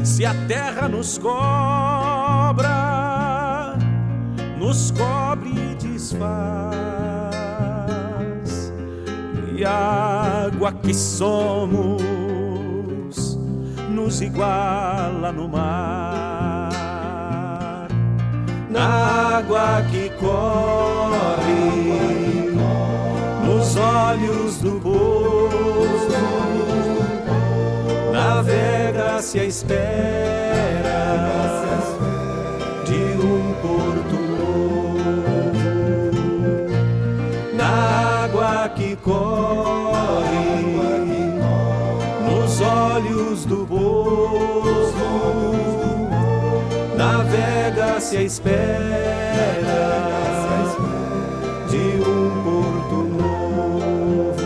se 0.04 0.24
a 0.24 0.34
terra 0.46 0.88
nos 0.88 1.18
cobra, 1.18 2.68
nos 4.58 4.90
cobre 4.92 5.50
e 5.50 5.74
desfaz, 5.76 6.32
e 9.56 9.64
a 9.64 10.46
água 10.46 10.72
que 10.72 10.94
somos 10.94 12.11
nos 14.02 14.20
iguala 14.20 15.30
no 15.32 15.48
mar, 15.48 16.72
na 18.68 19.36
água 19.38 19.82
que 19.90 20.10
corre 20.18 21.52
nos 23.46 23.76
olhos 23.76 24.58
do 24.58 24.80
povo, 24.80 26.08
navega-se 28.12 29.38
à 29.38 29.44
espera 29.44 30.51
espera 48.32 49.60
de 51.68 52.00
um 52.00 52.42
porto 52.42 52.94
novo. 53.04 54.42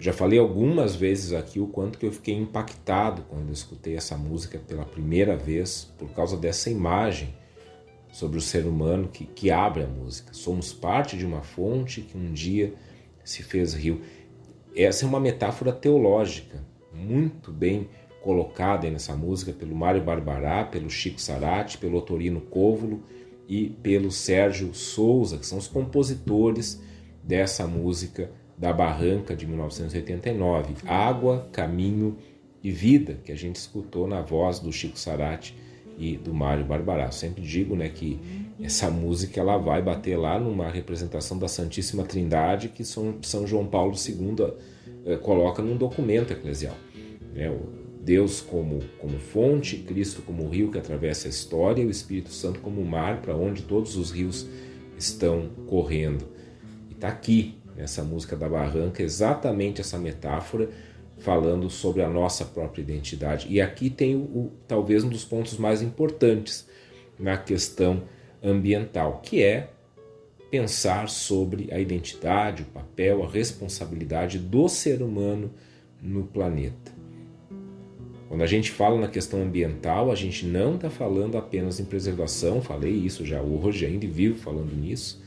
Já 0.00 0.12
falei 0.12 0.40
algumas 0.40 0.96
vezes 0.96 1.32
aqui 1.32 1.60
o 1.60 1.68
quanto 1.68 1.96
que 1.96 2.04
eu 2.04 2.10
fiquei 2.10 2.34
impactado 2.34 3.22
quando 3.28 3.52
escutei 3.52 3.96
essa 3.96 4.16
música 4.16 4.58
pela 4.58 4.84
primeira 4.84 5.36
vez 5.36 5.88
por 5.96 6.08
causa 6.10 6.36
dessa 6.36 6.68
imagem 6.68 7.32
sobre 8.12 8.38
o 8.38 8.42
ser 8.42 8.66
humano 8.66 9.08
que, 9.08 9.24
que 9.24 9.50
abre 9.50 9.82
a 9.82 9.86
música. 9.86 10.34
Somos 10.34 10.72
parte 10.72 11.16
de 11.16 11.24
uma 11.24 11.42
fonte 11.42 12.02
que 12.02 12.16
um 12.16 12.32
dia 12.32 12.74
se 13.24 13.42
fez 13.42 13.72
rio. 13.72 14.02
Essa 14.76 15.06
é 15.06 15.08
uma 15.08 15.18
metáfora 15.18 15.72
teológica 15.72 16.62
muito 16.92 17.50
bem 17.50 17.88
colocada 18.20 18.88
nessa 18.88 19.16
música 19.16 19.52
pelo 19.52 19.74
Mário 19.74 20.02
Barbará, 20.02 20.62
pelo 20.62 20.90
Chico 20.90 21.20
Sarati, 21.20 21.78
pelo 21.78 21.98
Otorino 21.98 22.42
Cóvulo 22.42 23.02
e 23.48 23.70
pelo 23.82 24.12
Sérgio 24.12 24.72
Souza, 24.74 25.38
que 25.38 25.46
são 25.46 25.58
os 25.58 25.66
compositores 25.66 26.80
dessa 27.22 27.66
música 27.66 28.30
da 28.56 28.72
Barranca 28.72 29.34
de 29.34 29.46
1989, 29.46 30.74
Água, 30.86 31.48
Caminho 31.50 32.18
e 32.62 32.70
Vida, 32.70 33.18
que 33.24 33.32
a 33.32 33.36
gente 33.36 33.56
escutou 33.56 34.06
na 34.06 34.20
voz 34.20 34.60
do 34.60 34.70
Chico 34.70 34.98
Sarati 34.98 35.56
e 35.98 36.16
do 36.16 36.32
Mário 36.32 36.64
Barbará. 36.64 37.10
Sempre 37.10 37.42
digo 37.42 37.76
né, 37.76 37.88
que 37.88 38.18
essa 38.60 38.90
música 38.90 39.40
ela 39.40 39.56
vai 39.56 39.82
bater 39.82 40.16
lá 40.16 40.38
numa 40.38 40.70
representação 40.70 41.38
da 41.38 41.48
Santíssima 41.48 42.04
Trindade 42.04 42.68
que 42.68 42.84
São, 42.84 43.16
São 43.22 43.46
João 43.46 43.66
Paulo 43.66 43.94
II 43.94 44.54
eh, 45.04 45.16
coloca 45.16 45.62
num 45.62 45.76
documento 45.76 46.32
eclesial. 46.32 46.76
Né? 47.34 47.50
Deus 48.02 48.40
como, 48.40 48.80
como 48.98 49.18
fonte, 49.18 49.76
Cristo 49.76 50.22
como 50.22 50.48
rio 50.48 50.70
que 50.70 50.78
atravessa 50.78 51.28
a 51.28 51.30
história, 51.30 51.82
e 51.82 51.86
o 51.86 51.90
Espírito 51.90 52.30
Santo 52.30 52.60
como 52.60 52.84
mar 52.84 53.22
para 53.22 53.36
onde 53.36 53.62
todos 53.62 53.96
os 53.96 54.10
rios 54.10 54.46
estão 54.98 55.48
correndo. 55.66 56.24
E 56.90 56.94
está 56.94 57.08
aqui, 57.08 57.54
nessa 57.76 58.02
música 58.02 58.36
da 58.36 58.48
Barranca, 58.48 59.02
exatamente 59.02 59.80
essa 59.80 59.98
metáfora 59.98 60.68
falando 61.22 61.70
sobre 61.70 62.02
a 62.02 62.08
nossa 62.08 62.44
própria 62.44 62.82
identidade. 62.82 63.46
E 63.48 63.60
aqui 63.60 63.88
tem 63.88 64.16
o, 64.16 64.20
o, 64.20 64.52
talvez 64.66 65.04
um 65.04 65.08
dos 65.08 65.24
pontos 65.24 65.56
mais 65.56 65.80
importantes 65.80 66.68
na 67.18 67.36
questão 67.36 68.02
ambiental, 68.42 69.20
que 69.22 69.42
é 69.42 69.70
pensar 70.50 71.08
sobre 71.08 71.72
a 71.72 71.78
identidade, 71.78 72.62
o 72.62 72.66
papel, 72.66 73.22
a 73.22 73.28
responsabilidade 73.28 74.38
do 74.38 74.68
ser 74.68 75.00
humano 75.00 75.50
no 76.02 76.24
planeta. 76.24 76.92
Quando 78.28 78.42
a 78.42 78.46
gente 78.46 78.70
fala 78.70 79.00
na 79.00 79.08
questão 79.08 79.42
ambiental, 79.42 80.10
a 80.10 80.14
gente 80.14 80.44
não 80.44 80.74
está 80.74 80.90
falando 80.90 81.38
apenas 81.38 81.78
em 81.78 81.84
preservação, 81.84 82.60
falei 82.60 82.92
isso 82.92 83.24
já 83.24 83.40
hoje, 83.40 83.86
ainda 83.86 84.06
vivo 84.06 84.38
falando 84.38 84.74
nisso, 84.74 85.22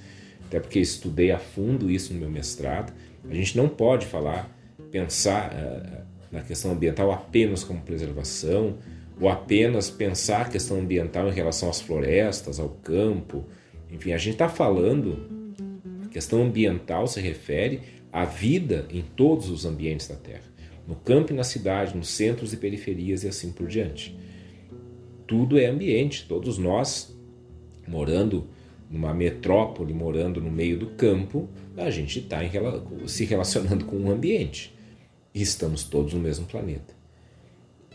até 0.45 0.59
porque 0.59 0.79
estudei 0.79 1.31
a 1.31 1.39
fundo 1.39 1.89
isso 1.89 2.13
no 2.13 2.19
meu 2.19 2.29
mestrado. 2.29 2.93
A 3.29 3.33
gente 3.33 3.55
não 3.55 3.69
pode 3.69 4.05
falar 4.05 4.54
pensar 4.95 5.51
uh, 5.51 6.05
na 6.31 6.39
questão 6.39 6.71
ambiental 6.71 7.11
apenas 7.11 7.65
como 7.65 7.81
preservação, 7.81 8.77
ou 9.19 9.27
apenas 9.27 9.89
pensar 9.89 10.43
a 10.43 10.49
questão 10.49 10.79
ambiental 10.79 11.27
em 11.27 11.33
relação 11.33 11.69
às 11.69 11.81
florestas, 11.81 12.61
ao 12.61 12.69
campo. 12.69 13.43
Enfim, 13.91 14.13
a 14.13 14.17
gente 14.17 14.33
está 14.33 14.47
falando, 14.47 15.53
a 16.05 16.07
questão 16.07 16.43
ambiental 16.43 17.07
se 17.07 17.19
refere 17.19 17.81
à 18.11 18.23
vida 18.23 18.87
em 18.89 19.01
todos 19.01 19.49
os 19.49 19.65
ambientes 19.65 20.07
da 20.07 20.15
Terra, 20.15 20.45
no 20.87 20.95
campo 20.95 21.33
e 21.33 21.35
na 21.35 21.43
cidade, 21.43 21.95
nos 21.95 22.07
centros 22.07 22.53
e 22.53 22.57
periferias 22.57 23.25
e 23.25 23.27
assim 23.27 23.51
por 23.51 23.67
diante. 23.67 24.17
Tudo 25.27 25.59
é 25.59 25.65
ambiente, 25.65 26.25
todos 26.25 26.57
nós, 26.57 27.13
morando 27.85 28.47
numa 28.89 29.13
metrópole, 29.13 29.93
morando 29.93 30.39
no 30.39 30.51
meio 30.51 30.79
do 30.79 30.87
campo, 30.91 31.49
a 31.75 31.89
gente 31.89 32.19
está 32.19 32.39
se 33.07 33.25
relacionando 33.25 33.83
com 33.83 33.97
o 33.97 34.09
ambiente 34.09 34.73
e 35.35 35.41
estamos 35.41 35.83
todos 35.83 36.13
no 36.13 36.19
mesmo 36.21 36.45
planeta. 36.45 36.95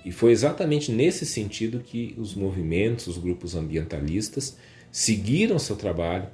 E 0.04 0.12
foi 0.12 0.30
exatamente 0.30 0.92
nesse 0.92 1.24
sentido 1.24 1.80
que 1.80 2.14
os 2.18 2.34
movimentos, 2.34 3.06
os 3.06 3.16
grupos 3.16 3.56
ambientalistas 3.56 4.58
seguiram 4.92 5.58
seu 5.58 5.74
trabalho 5.74 6.28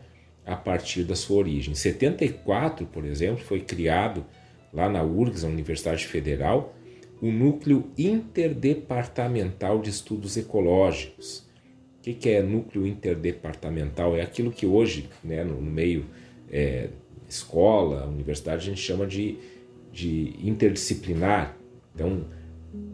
a 0.45 0.57
partir 0.57 1.05
da 1.05 1.15
sua 1.15 1.39
origem. 1.39 1.73
Em 1.73 1.77
74, 1.77 2.87
por 2.87 3.05
exemplo, 3.05 3.45
foi 3.45 3.61
criado 3.61 4.27
lá 4.73 4.89
na 4.89 5.03
URGS, 5.03 5.45
a 5.45 5.49
Universidade 5.49 6.07
Federal, 6.07 6.75
o 7.21 7.31
Núcleo 7.31 7.91
Interdepartamental 7.97 9.81
de 9.81 9.91
Estudos 9.91 10.37
Ecológicos. 10.37 11.47
O 11.99 12.03
que 12.03 12.29
é 12.31 12.41
núcleo 12.41 12.87
interdepartamental? 12.87 14.17
É 14.17 14.23
aquilo 14.23 14.53
que 14.53 14.65
hoje, 14.65 15.09
né, 15.25 15.43
no 15.43 15.61
meio 15.61 16.07
é, 16.49 16.91
escola, 17.29 18.07
universidade, 18.07 18.63
a 18.63 18.65
gente 18.71 18.81
chama 18.81 19.07
de, 19.09 19.39
de 19.97 20.35
interdisciplinar. 20.43 21.57
Então, 21.95 22.27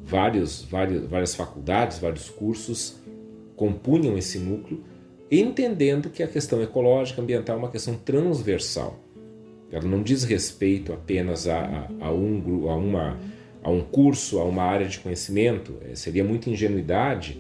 vários, 0.05 0.63
vários, 0.63 1.05
várias 1.09 1.35
faculdades, 1.35 1.99
vários 1.99 2.31
cursos 2.31 2.97
compunham 3.57 4.17
esse 4.17 4.39
núcleo, 4.39 4.85
entendendo 5.29 6.11
que 6.11 6.23
a 6.23 6.29
questão 6.29 6.63
ecológica, 6.63 7.21
ambiental 7.21 7.57
é 7.57 7.59
uma 7.59 7.71
questão 7.71 7.95
transversal. 7.95 9.01
Ela 9.73 9.85
não 9.85 10.03
diz 10.03 10.23
respeito 10.23 10.93
apenas 10.93 11.49
a, 11.49 11.89
a, 12.01 12.07
a 12.07 12.13
um, 12.13 12.71
a, 12.71 12.77
uma, 12.77 13.19
a 13.65 13.71
um 13.71 13.81
curso, 13.81 14.39
a 14.39 14.45
uma 14.45 14.63
área 14.63 14.87
de 14.87 15.01
conhecimento. 15.01 15.79
É, 15.91 15.97
seria 15.97 16.23
muita 16.23 16.51
ingenuidade, 16.51 17.37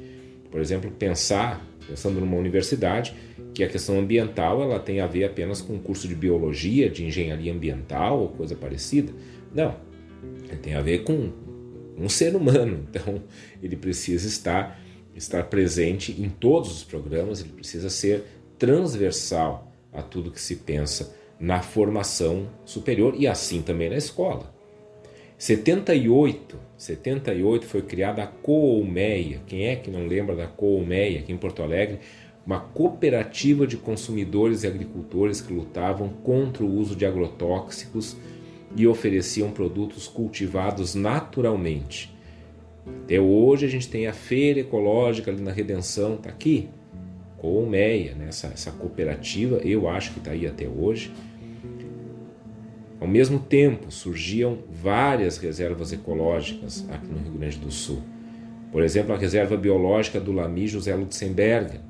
por 0.50 0.60
exemplo, 0.60 0.90
pensar, 0.90 1.64
pensando 1.86 2.18
numa 2.18 2.36
universidade, 2.36 3.14
que 3.54 3.62
a 3.62 3.68
questão 3.68 3.98
ambiental 3.98 4.62
ela 4.62 4.80
tem 4.80 5.00
a 5.00 5.06
ver 5.06 5.24
apenas 5.24 5.60
com 5.60 5.74
um 5.74 5.78
curso 5.78 6.08
de 6.08 6.14
biologia, 6.14 6.88
de 6.88 7.04
engenharia 7.04 7.52
ambiental 7.52 8.18
ou 8.18 8.28
coisa 8.28 8.56
parecida. 8.56 9.12
Não, 9.54 9.76
ele 10.48 10.58
tem 10.58 10.74
a 10.74 10.80
ver 10.80 11.04
com 11.04 11.30
um 11.96 12.08
ser 12.08 12.34
humano. 12.34 12.86
Então, 12.92 13.22
ele 13.62 13.76
precisa 13.76 14.26
estar 14.28 14.80
estar 15.14 15.44
presente 15.44 16.12
em 16.20 16.28
todos 16.28 16.72
os 16.72 16.84
programas, 16.84 17.40
ele 17.40 17.52
precisa 17.52 17.90
ser 17.90 18.24
transversal 18.58 19.70
a 19.92 20.02
tudo 20.02 20.30
que 20.30 20.40
se 20.40 20.56
pensa 20.56 21.14
na 21.38 21.60
formação 21.60 22.48
superior 22.64 23.14
e 23.16 23.26
assim 23.26 23.60
também 23.60 23.90
na 23.90 23.96
escola. 23.96 24.52
78, 25.36 26.56
78 26.78 27.66
foi 27.66 27.82
criada 27.82 28.22
a 28.22 28.26
Coolmeia. 28.26 29.40
Quem 29.46 29.66
é 29.66 29.74
que 29.74 29.90
não 29.90 30.06
lembra 30.06 30.36
da 30.36 30.46
Coolmeia 30.46 31.18
aqui 31.18 31.32
em 31.32 31.36
Porto 31.36 31.62
Alegre? 31.62 31.98
Uma 32.46 32.60
cooperativa 32.60 33.66
de 33.66 33.76
consumidores 33.76 34.62
e 34.62 34.68
agricultores 34.68 35.40
que 35.40 35.52
lutavam 35.52 36.08
contra 36.08 36.62
o 36.62 36.72
uso 36.72 36.94
de 36.94 37.04
agrotóxicos 37.04 38.16
e 38.76 38.86
ofereciam 38.86 39.50
produtos 39.50 40.08
cultivados 40.08 40.94
naturalmente. 40.94 42.14
Até 43.04 43.20
hoje 43.20 43.66
a 43.66 43.68
gente 43.68 43.88
tem 43.88 44.06
a 44.06 44.12
feira 44.12 44.60
ecológica 44.60 45.30
ali 45.30 45.40
na 45.40 45.52
Redenção, 45.52 46.16
tá 46.16 46.28
aqui, 46.30 46.68
Colmeia, 47.38 48.14
né? 48.14 48.26
essa, 48.28 48.48
essa 48.48 48.70
cooperativa, 48.70 49.56
eu 49.58 49.88
acho 49.88 50.12
que 50.12 50.18
está 50.18 50.30
aí 50.30 50.46
até 50.46 50.68
hoje 50.68 51.12
ao 53.02 53.08
mesmo 53.08 53.40
tempo, 53.40 53.90
surgiam 53.90 54.58
várias 54.70 55.36
reservas 55.36 55.92
ecológicas 55.92 56.88
aqui 56.88 57.08
no 57.08 57.18
Rio 57.18 57.32
Grande 57.32 57.58
do 57.58 57.68
Sul. 57.68 58.00
Por 58.70 58.80
exemplo, 58.80 59.12
a 59.12 59.18
reserva 59.18 59.56
biológica 59.56 60.20
do 60.20 60.30
Lami 60.30 60.68
José 60.68 60.94
Lutzenberger, 60.94 61.80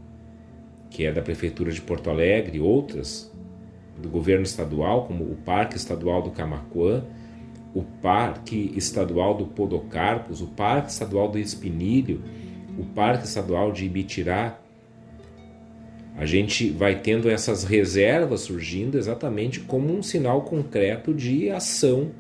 que 0.89 1.05
é 1.05 1.13
da 1.13 1.21
Prefeitura 1.21 1.71
de 1.71 1.83
Porto 1.83 2.09
Alegre, 2.09 2.57
e 2.57 2.61
outras 2.63 3.31
do 4.03 4.11
governo 4.11 4.43
estadual, 4.43 5.07
como 5.07 5.25
o 5.25 5.37
Parque 5.37 5.77
Estadual 5.77 6.23
do 6.23 6.31
Camacuã, 6.31 7.05
o 7.75 7.83
Parque 7.83 8.73
Estadual 8.77 9.35
do 9.35 9.47
Podocarpus, 9.47 10.43
o 10.43 10.49
Parque 10.49 10.91
Estadual 10.91 11.29
do 11.29 11.39
Espinilho, 11.39 12.23
o 12.79 12.85
Parque 12.85 13.25
Estadual 13.25 13.73
de 13.73 13.87
Ibitirá, 13.87 14.59
a 16.17 16.27
gente 16.27 16.69
vai 16.69 17.01
tendo 17.01 17.31
essas 17.31 17.65
reservas 17.65 18.43
surgindo 18.43 18.99
exatamente 18.99 19.61
como 19.61 19.97
um 19.97 20.03
sinal 20.03 20.43
concreto 20.43 21.15
de 21.15 21.49
ação 21.49 22.11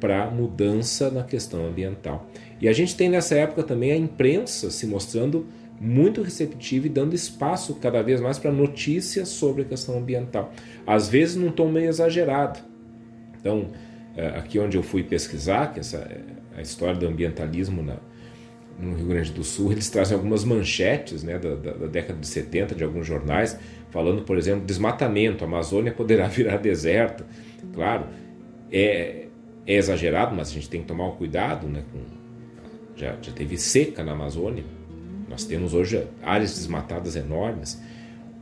para 0.00 0.30
mudança 0.30 1.10
na 1.10 1.22
questão 1.22 1.66
ambiental. 1.66 2.26
E 2.60 2.68
a 2.68 2.72
gente 2.72 2.96
tem 2.96 3.08
nessa 3.08 3.34
época 3.34 3.62
também 3.62 3.92
a 3.92 3.96
imprensa 3.96 4.70
se 4.70 4.86
mostrando 4.86 5.46
muito 5.82 6.22
receptiva 6.22 6.86
e 6.86 6.88
dando 6.88 7.12
espaço 7.12 7.74
cada 7.74 8.00
vez 8.02 8.20
mais 8.20 8.38
para 8.38 8.52
notícias 8.52 9.28
sobre 9.30 9.62
a 9.62 9.64
questão 9.64 9.98
ambiental. 9.98 10.52
Às 10.86 11.08
vezes 11.08 11.34
num 11.34 11.50
tom 11.50 11.68
meio 11.72 11.88
exagerado. 11.88 12.60
Então, 13.40 13.70
eh, 14.16 14.28
aqui 14.36 14.60
onde 14.60 14.76
eu 14.76 14.82
fui 14.84 15.02
pesquisar, 15.02 15.74
que 15.74 15.80
essa 15.80 15.96
é 15.96 16.20
a 16.56 16.62
história 16.62 16.94
do 16.94 17.04
ambientalismo 17.08 17.82
na, 17.82 17.96
no 18.78 18.94
Rio 18.94 19.06
Grande 19.06 19.32
do 19.32 19.42
Sul, 19.42 19.72
eles 19.74 19.90
trazem 19.90 20.16
algumas 20.16 20.44
manchetes 20.44 21.24
né, 21.24 21.36
da, 21.36 21.56
da, 21.56 21.72
da, 21.72 21.86
década 21.88 22.20
de 22.20 22.28
70 22.28 22.76
de 22.76 22.84
alguns 22.84 23.04
jornais, 23.04 23.58
falando, 23.90 24.22
por 24.22 24.38
exemplo, 24.38 24.64
desmatamento, 24.64 25.42
a 25.42 25.48
Amazônia 25.48 25.90
poderá 25.90 26.28
virar 26.30 26.58
deserto. 26.58 27.24
Claro, 27.74 28.06
é, 28.70 29.26
é 29.66 29.74
exagerado, 29.74 30.32
mas 30.32 30.50
a 30.50 30.52
gente 30.52 30.70
tem 30.70 30.80
que 30.80 30.86
tomar 30.86 31.08
um 31.08 31.16
cuidado. 31.16 31.66
Né, 31.66 31.82
com, 31.90 31.98
já, 32.94 33.16
já 33.20 33.32
teve 33.32 33.56
seca 33.58 34.04
na 34.04 34.12
Amazônia, 34.12 34.62
nós 35.32 35.44
temos 35.44 35.74
hoje 35.74 36.06
áreas 36.22 36.54
desmatadas 36.54 37.16
enormes. 37.16 37.82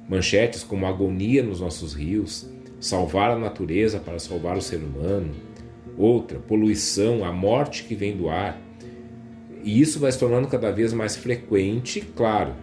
Manchetes 0.07 0.63
como 0.63 0.85
agonia 0.85 1.43
nos 1.43 1.61
nossos 1.61 1.95
rios, 1.95 2.51
salvar 2.79 3.31
a 3.31 3.39
natureza 3.39 3.99
para 3.99 4.19
salvar 4.19 4.59
o 4.59 4.63
ser 4.63 4.79
humano. 4.79 5.31
Outra, 5.97 6.39
poluição, 6.39 7.25
a 7.25 7.33
morte 7.33 7.85
que 7.85 7.95
vem 7.95 8.17
do 8.17 8.29
ar 8.29 8.61
e 9.63 9.81
isso 9.81 9.99
vai 9.99 10.11
se 10.11 10.19
tornando 10.19 10.49
cada 10.49 10.71
vez 10.71 10.93
mais 10.93 11.17
frequente, 11.17 12.01
claro. 12.01 12.55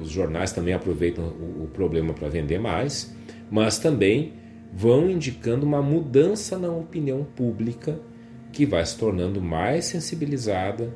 Os 0.00 0.10
jornais 0.10 0.52
também 0.52 0.74
aproveitam 0.74 1.24
o, 1.24 1.68
problema 1.72 2.12
para 2.12 2.28
vender 2.28 2.58
mais, 2.58 3.14
mas 3.50 3.78
também 3.78 4.34
vão 4.72 5.10
indicando 5.10 5.66
uma 5.66 5.82
mudança 5.82 6.58
na 6.58 6.70
opinião 6.70 7.24
pública 7.36 8.00
que 8.52 8.66
vai 8.66 8.84
se 8.84 8.96
tornando 8.96 9.40
mais 9.40 9.84
sensibilizada, 9.84 10.92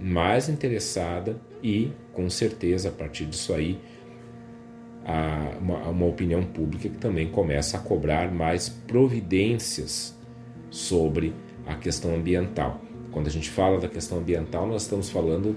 mais 0.00 0.48
interessada 0.48 1.36
e, 1.62 1.92
com 2.12 2.28
certeza, 2.30 2.88
a 2.88 2.92
partir 2.92 3.26
disso 3.26 3.52
aí, 3.52 3.78
a, 5.04 5.56
uma, 5.60 5.88
uma 5.88 6.06
opinião 6.06 6.42
pública 6.42 6.88
que 6.88 6.98
também 6.98 7.30
começa 7.30 7.76
a 7.76 7.80
cobrar 7.80 8.32
mais 8.32 8.68
providências 8.68 10.16
sobre 10.70 11.34
a 11.66 11.74
questão 11.74 12.14
ambiental. 12.14 12.80
Quando 13.10 13.26
a 13.26 13.30
gente 13.30 13.50
fala 13.50 13.78
da 13.78 13.88
questão 13.88 14.18
ambiental, 14.18 14.66
nós 14.66 14.82
estamos 14.82 15.10
falando 15.10 15.56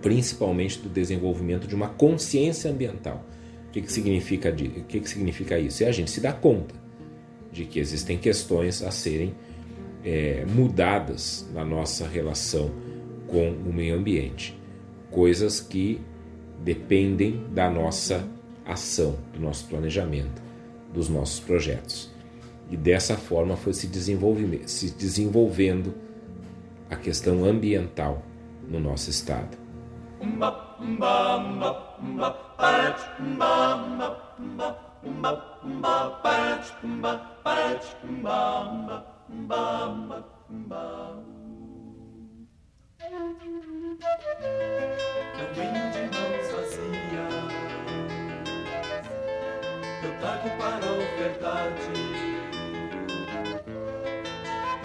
principalmente 0.00 0.78
do 0.78 0.88
desenvolvimento 0.88 1.66
de 1.66 1.74
uma 1.74 1.88
consciência 1.88 2.70
ambiental. 2.70 3.24
O 3.68 3.70
que, 3.72 3.82
que, 3.82 3.92
significa, 3.92 4.50
o 4.50 4.54
que, 4.54 5.00
que 5.00 5.08
significa 5.08 5.58
isso? 5.58 5.82
É 5.82 5.88
a 5.88 5.92
gente 5.92 6.10
se 6.10 6.20
dar 6.20 6.34
conta 6.34 6.74
de 7.50 7.64
que 7.64 7.78
existem 7.78 8.16
questões 8.16 8.82
a 8.82 8.90
serem 8.90 9.34
é, 10.04 10.44
mudadas 10.46 11.48
na 11.52 11.64
nossa 11.64 12.06
relação 12.06 12.70
com 13.26 13.50
o 13.50 13.72
meio 13.72 13.96
ambiente. 13.96 14.58
Coisas 15.10 15.60
que 15.60 16.00
dependem 16.62 17.44
da 17.52 17.70
nossa 17.70 18.28
ação, 18.64 19.16
do 19.32 19.40
nosso 19.40 19.66
planejamento, 19.66 20.42
dos 20.92 21.08
nossos 21.08 21.40
projetos. 21.40 22.10
E 22.70 22.76
dessa 22.76 23.16
forma 23.16 23.56
foi 23.56 23.72
se, 23.72 23.88
se 24.66 24.90
desenvolvendo 24.90 25.94
a 26.90 26.96
questão 26.96 27.44
ambiental 27.44 28.22
no 28.68 28.80
nosso 28.80 29.10
estado. 29.10 29.56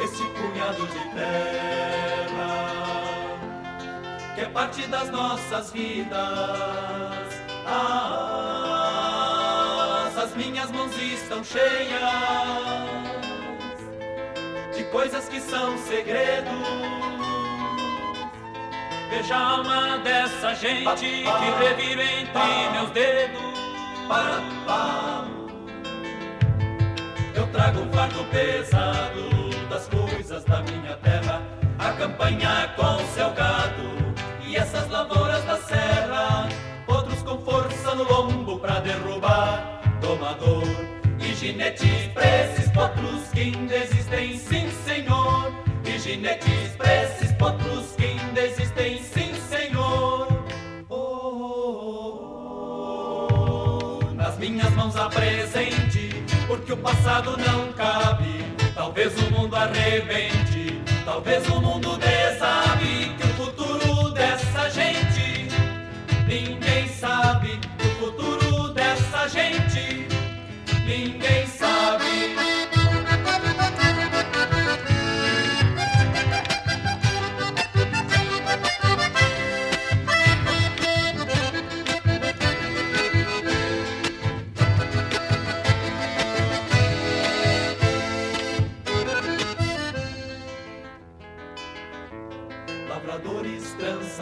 Esse 0.04 0.24
punhado 0.24 0.88
de 0.88 1.00
terra 1.16 1.62
que 4.34 4.42
é 4.42 4.46
parte 4.46 4.88
das 4.88 5.10
nossas 5.10 5.72
vidas. 5.72 6.20
As 10.24 10.36
minhas 10.36 10.72
mãos 10.72 10.96
estão 10.98 11.44
cheias 11.44 12.02
de 14.76 14.84
coisas 14.86 15.28
que 15.28 15.40
são 15.40 15.78
segredos. 15.78 17.31
Veja 19.12 19.36
a 19.36 19.50
alma 19.58 19.98
dessa 19.98 20.56
gente 20.56 21.06
que 21.06 21.26
reviro 21.60 22.02
entre 22.02 22.70
meus 22.72 22.90
dedos. 22.92 23.42
Eu 27.36 27.46
trago 27.48 27.82
um 27.82 27.92
fardo 27.92 28.24
pesado 28.32 29.50
das 29.70 29.90
coisas 29.90 30.46
da 30.46 30.62
minha 30.62 30.96
terra, 31.04 31.42
a 31.78 31.92
campanha 31.92 32.74
com 32.78 33.00
seu 33.14 33.30
gado 33.32 34.16
e 34.48 34.56
essas 34.56 34.90
lavouras 34.90 35.44
da 35.44 35.58
serra, 35.58 36.48
outros 36.88 37.22
com 37.22 37.38
força 37.40 37.94
no 37.94 38.04
lombo 38.04 38.60
pra 38.60 38.80
derrubar. 38.80 39.82
Domador 40.00 40.64
e 41.20 41.36
ginetes 41.36 42.08
pra 42.14 42.26
esses 42.46 42.72
potros 42.72 43.28
que 43.34 43.42
ainda 43.42 43.76
existem, 43.76 44.38
sim 44.38 44.72
senhor, 44.86 45.52
e 45.84 46.00
ginetes 46.00 46.78
pra 46.78 47.04
esses 47.04 47.21
minhas 54.42 54.74
mãos 54.74 54.96
apresente 54.96 56.10
porque 56.48 56.74
o 56.74 56.78
passado 56.78 57.38
não 57.38 57.72
cabe. 57.74 58.44
Talvez 58.74 59.16
o 59.22 59.32
mundo 59.32 59.56
arrebente, 59.56 60.82
talvez 61.06 61.48
o 61.48 61.62
mundo 61.62 61.96
desabe. 61.98 63.16
Que 63.18 63.24
o 63.24 63.46
futuro 63.46 64.10
dessa 64.10 64.68
gente 64.72 65.48
ninguém 66.28 66.88
sabe. 66.88 67.60
O 67.86 68.04
futuro 68.04 68.70
dessa 68.74 69.28
gente 69.28 70.08
ninguém 70.88 71.46
sabe. 71.46 72.71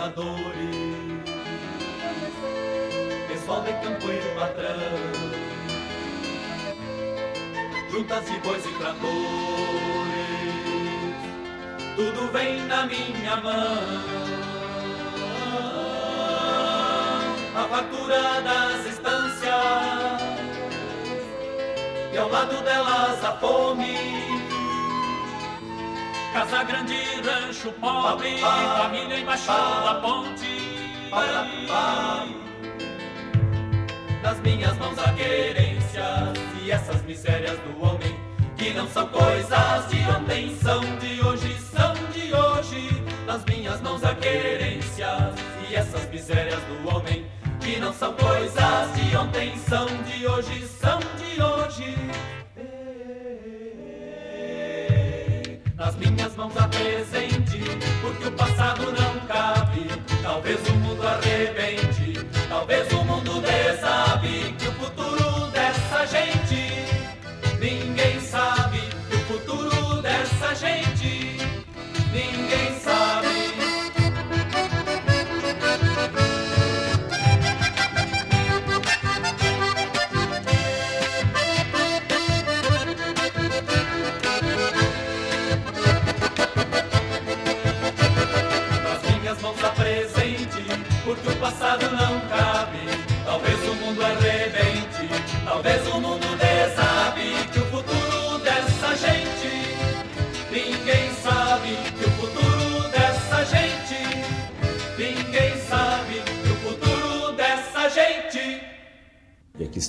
Trançadores, 0.10 1.24
pessoal 3.28 3.62
de 3.62 3.74
campo 3.74 4.12
e 4.12 4.22
patrão, 4.36 4.76
juntas 7.92 8.26
de 8.26 8.40
bois 8.40 8.66
e 8.66 8.74
tratores, 8.74 9.06
tudo 11.96 12.32
vem 12.32 12.62
na 12.66 12.86
minha 12.86 13.36
mão. 13.38 14.20
A 17.56 17.64
fartura 17.68 18.42
das 18.42 18.86
estâncias 18.86 19.54
e 22.14 22.18
ao 22.18 22.30
lado 22.30 22.64
delas 22.64 23.24
a 23.24 23.34
fome. 23.38 24.39
Casa 26.34 26.64
grande, 26.64 26.96
rancho 27.24 27.72
pobre, 27.74 28.38
família 28.38 29.20
embaixo 29.20 29.48
da 29.48 29.96
ponte. 29.96 31.10
Nas 34.22 34.40
minhas 34.42 34.78
mãos 34.78 35.00
a 35.00 35.12
querência 35.14 36.06
e 36.62 36.70
essas 36.70 37.02
misérias 37.02 37.58
do 37.60 37.84
homem 37.84 38.16
que 38.56 38.74
não 38.74 38.88
são 38.88 39.08
coisas 39.08 39.88
de 39.90 40.02
ontem, 40.10 40.56
são 40.62 40.82
de 40.98 41.20
hoje, 41.26 41.58
são 41.72 41.94
de 42.14 42.34
hoje. 42.34 43.04
Nas 43.26 43.44
minhas 43.46 43.82
mãos 43.82 44.04
a 44.04 44.14
querência 44.14 45.34
e 45.68 45.76
essas 45.76 46.08
misérias 46.10 46.62
do 46.64 46.96
homem 46.96 47.26
que 47.60 47.80
não 47.80 47.92
são 47.92 48.14
coisas 48.14 48.94
de 48.94 49.18
ontem, 49.18 49.58
são 49.58 49.88
de 50.04 50.28
hoje, 50.28 50.68
são 50.68 51.00
de 51.00 51.42
hoje. 51.42 52.39
Nas 55.90 55.96
minhas 55.96 56.36
mãos 56.36 56.56
a 56.56 56.68
presente, 56.68 57.64
porque 58.02 58.28
o 58.28 58.32
passado 58.34 58.92
não 58.92 59.20
cabe. 59.28 59.90
Talvez 60.22 60.60
o 60.68 60.74
mundo 60.74 61.08
arrebente, 61.08 62.14
talvez 62.48 62.92
o 62.94 63.04
mundo 63.04 63.42
desabe. 63.42 64.54
Que 64.60 64.68
o 64.68 64.72
futuro 64.74 65.48
dessa 65.52 66.06
gente 66.06 66.39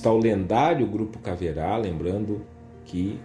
está 0.00 0.10
o 0.10 0.18
lendário 0.18 0.86
Grupo 0.86 1.18
Caverá, 1.18 1.76
lembrando 1.76 2.40
que 2.86 3.20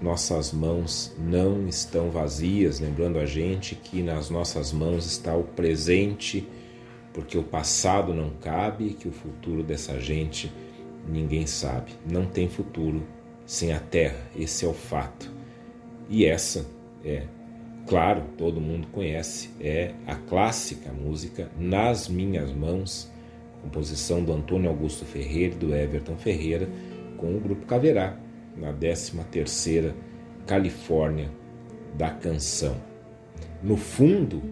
nossas 0.00 0.52
mãos 0.52 1.12
não 1.18 1.66
estão 1.66 2.10
vazias, 2.10 2.78
lembrando 2.78 3.18
a 3.18 3.26
gente 3.26 3.74
que 3.74 4.04
nas 4.04 4.30
nossas 4.30 4.72
mãos 4.72 5.04
está 5.04 5.36
o 5.36 5.42
presente, 5.42 6.48
porque 7.12 7.36
o 7.36 7.42
passado 7.42 8.14
não 8.14 8.30
cabe 8.40 8.90
que 8.90 9.08
o 9.08 9.12
futuro 9.12 9.64
dessa 9.64 10.00
gente 10.00 10.52
ninguém 11.08 11.44
sabe. 11.44 11.90
Não 12.08 12.24
tem 12.24 12.48
futuro 12.48 13.02
sem 13.44 13.72
a 13.72 13.80
terra, 13.80 14.30
esse 14.36 14.64
é 14.64 14.68
o 14.68 14.72
fato. 14.72 15.28
E 16.08 16.24
essa 16.24 16.64
é, 17.04 17.24
claro, 17.88 18.22
todo 18.38 18.60
mundo 18.60 18.86
conhece, 18.92 19.50
é 19.60 19.92
a 20.06 20.14
clássica 20.14 20.92
música 20.92 21.50
Nas 21.58 22.06
Minhas 22.06 22.52
Mãos, 22.52 23.10
composição 23.62 24.22
do 24.22 24.32
Antônio 24.32 24.68
Augusto 24.68 25.04
Ferreira 25.04 25.54
e 25.54 25.58
do 25.58 25.74
Everton 25.74 26.16
Ferreira, 26.16 26.68
com 27.16 27.34
o 27.34 27.40
Grupo 27.40 27.64
Caverá, 27.66 28.18
na 28.56 28.72
13ª 28.72 29.94
Califórnia 30.46 31.30
da 31.96 32.10
canção. 32.10 32.76
No 33.62 33.76
fundo, 33.76 34.42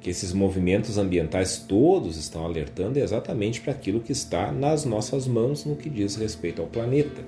que 0.00 0.10
esses 0.10 0.32
movimentos 0.32 0.96
ambientais 0.98 1.58
todos 1.58 2.16
estão 2.16 2.44
alertando 2.44 2.98
é 2.98 3.02
exatamente 3.02 3.60
para 3.60 3.72
aquilo 3.72 4.00
que 4.00 4.12
está 4.12 4.50
nas 4.50 4.84
nossas 4.84 5.26
mãos 5.26 5.64
no 5.64 5.76
que 5.76 5.90
diz 5.90 6.16
respeito 6.16 6.62
ao 6.62 6.68
planeta. 6.68 7.22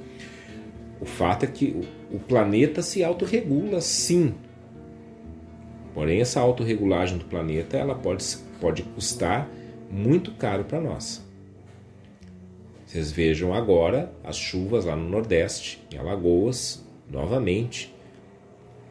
O 1.00 1.04
fato 1.04 1.44
é 1.44 1.48
que 1.48 1.84
o 2.10 2.18
planeta 2.18 2.80
se 2.80 3.02
autorregula 3.02 3.80
sim. 3.80 4.34
Porém, 5.92 6.20
essa 6.20 6.40
autorregulagem 6.40 7.18
do 7.18 7.24
planeta 7.24 7.76
ela 7.76 7.94
pode, 7.94 8.24
pode 8.60 8.82
custar 8.82 9.50
muito 9.90 10.32
caro 10.32 10.64
para 10.64 10.80
nós. 10.80 11.21
Vocês 12.92 13.10
vejam 13.10 13.54
agora 13.54 14.12
as 14.22 14.36
chuvas 14.36 14.84
lá 14.84 14.94
no 14.94 15.08
Nordeste, 15.08 15.82
em 15.90 15.96
Alagoas, 15.96 16.84
novamente. 17.10 17.90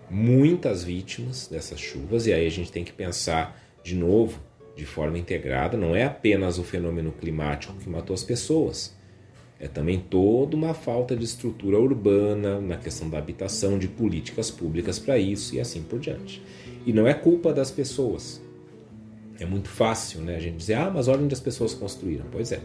Muitas 0.10 0.84
vítimas 0.84 1.48
dessas 1.48 1.80
chuvas, 1.80 2.26
e 2.26 2.34
aí 2.34 2.48
a 2.48 2.50
gente 2.50 2.72
tem 2.72 2.84
que 2.84 2.92
pensar 2.92 3.62
de 3.84 3.94
novo, 3.94 4.40
de 4.76 4.88
forma 4.88 5.20
integrada. 5.20 5.78
Não 5.78 5.96
é 5.96 6.04
apenas 6.04 6.58
o 6.58 6.64
fenômeno 6.64 7.12
climático 7.12 7.76
que 7.76 7.88
matou 7.88 8.16
as 8.16 8.24
pessoas, 8.24 8.98
é 9.60 9.68
também 9.68 10.00
toda 10.00 10.56
uma 10.56 10.74
falta 10.74 11.16
de 11.16 11.24
estrutura 11.24 11.78
urbana 11.78 12.60
na 12.60 12.78
questão 12.78 13.08
da 13.08 13.20
habitação, 13.20 13.78
de 13.78 13.88
políticas 13.88 14.50
públicas 14.50 14.98
para 14.98 15.20
isso 15.20 15.54
e 15.54 15.60
assim 15.60 15.84
por 15.84 16.00
diante. 16.00 16.42
E 16.88 16.92
não 16.92 17.06
é 17.06 17.14
culpa 17.14 17.54
das 17.54 17.70
pessoas. 17.70 18.42
É 19.40 19.46
muito 19.46 19.70
fácil 19.70 20.22
né, 20.22 20.38
a 20.38 20.40
gente 20.40 20.58
dizer, 20.58 20.74
ah, 20.74 20.90
mas 20.90 21.08
olha 21.08 21.22
onde 21.22 21.36
as 21.36 21.40
pessoas 21.40 21.76
construíram. 21.76 22.26
Pois 22.32 22.52
é. 22.52 22.62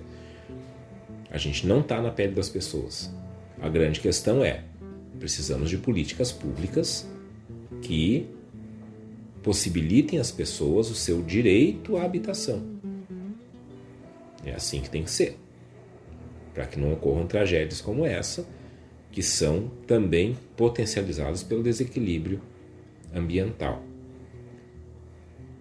A 1.30 1.38
gente 1.38 1.66
não 1.66 1.80
está 1.80 2.00
na 2.00 2.10
pele 2.10 2.34
das 2.34 2.48
pessoas. 2.48 3.12
A 3.60 3.68
grande 3.68 4.00
questão 4.00 4.44
é: 4.44 4.64
precisamos 5.18 5.70
de 5.70 5.78
políticas 5.78 6.32
públicas 6.32 7.08
que 7.82 8.26
possibilitem 9.42 10.18
às 10.18 10.30
pessoas 10.30 10.90
o 10.90 10.94
seu 10.94 11.22
direito 11.22 11.96
à 11.96 12.04
habitação. 12.04 12.64
É 14.44 14.52
assim 14.52 14.80
que 14.80 14.90
tem 14.90 15.02
que 15.02 15.10
ser. 15.10 15.38
Para 16.54 16.66
que 16.66 16.78
não 16.78 16.92
ocorram 16.92 17.26
tragédias 17.26 17.80
como 17.80 18.06
essa, 18.06 18.46
que 19.10 19.22
são 19.22 19.70
também 19.86 20.36
potencializadas 20.56 21.42
pelo 21.42 21.62
desequilíbrio 21.62 22.40
ambiental. 23.14 23.82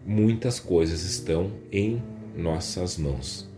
Muitas 0.05 0.59
coisas 0.59 1.03
estão 1.03 1.51
em 1.71 2.01
nossas 2.35 2.97
mãos 2.97 3.49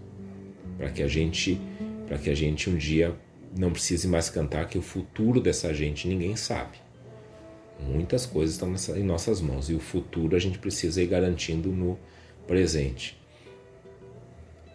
para 0.78 0.90
que 0.90 1.02
a 1.02 1.08
gente 1.08 1.60
para 2.08 2.18
que 2.18 2.30
a 2.30 2.36
gente 2.36 2.70
um 2.70 2.76
dia 2.76 3.14
não 3.56 3.72
precise 3.72 4.08
mais 4.08 4.30
cantar 4.30 4.68
que 4.68 4.78
o 4.78 4.82
futuro 4.82 5.40
dessa 5.40 5.74
gente 5.74 6.08
ninguém 6.08 6.36
sabe. 6.36 6.78
Muitas 7.80 8.26
coisas 8.26 8.56
estão 8.56 8.98
em 8.98 9.04
nossas 9.04 9.40
mãos 9.40 9.70
e 9.70 9.74
o 9.74 9.80
futuro 9.80 10.36
a 10.36 10.40
gente 10.40 10.58
precisa 10.58 11.02
ir 11.02 11.08
garantindo 11.08 11.70
no 11.70 12.00
presente. 12.48 13.18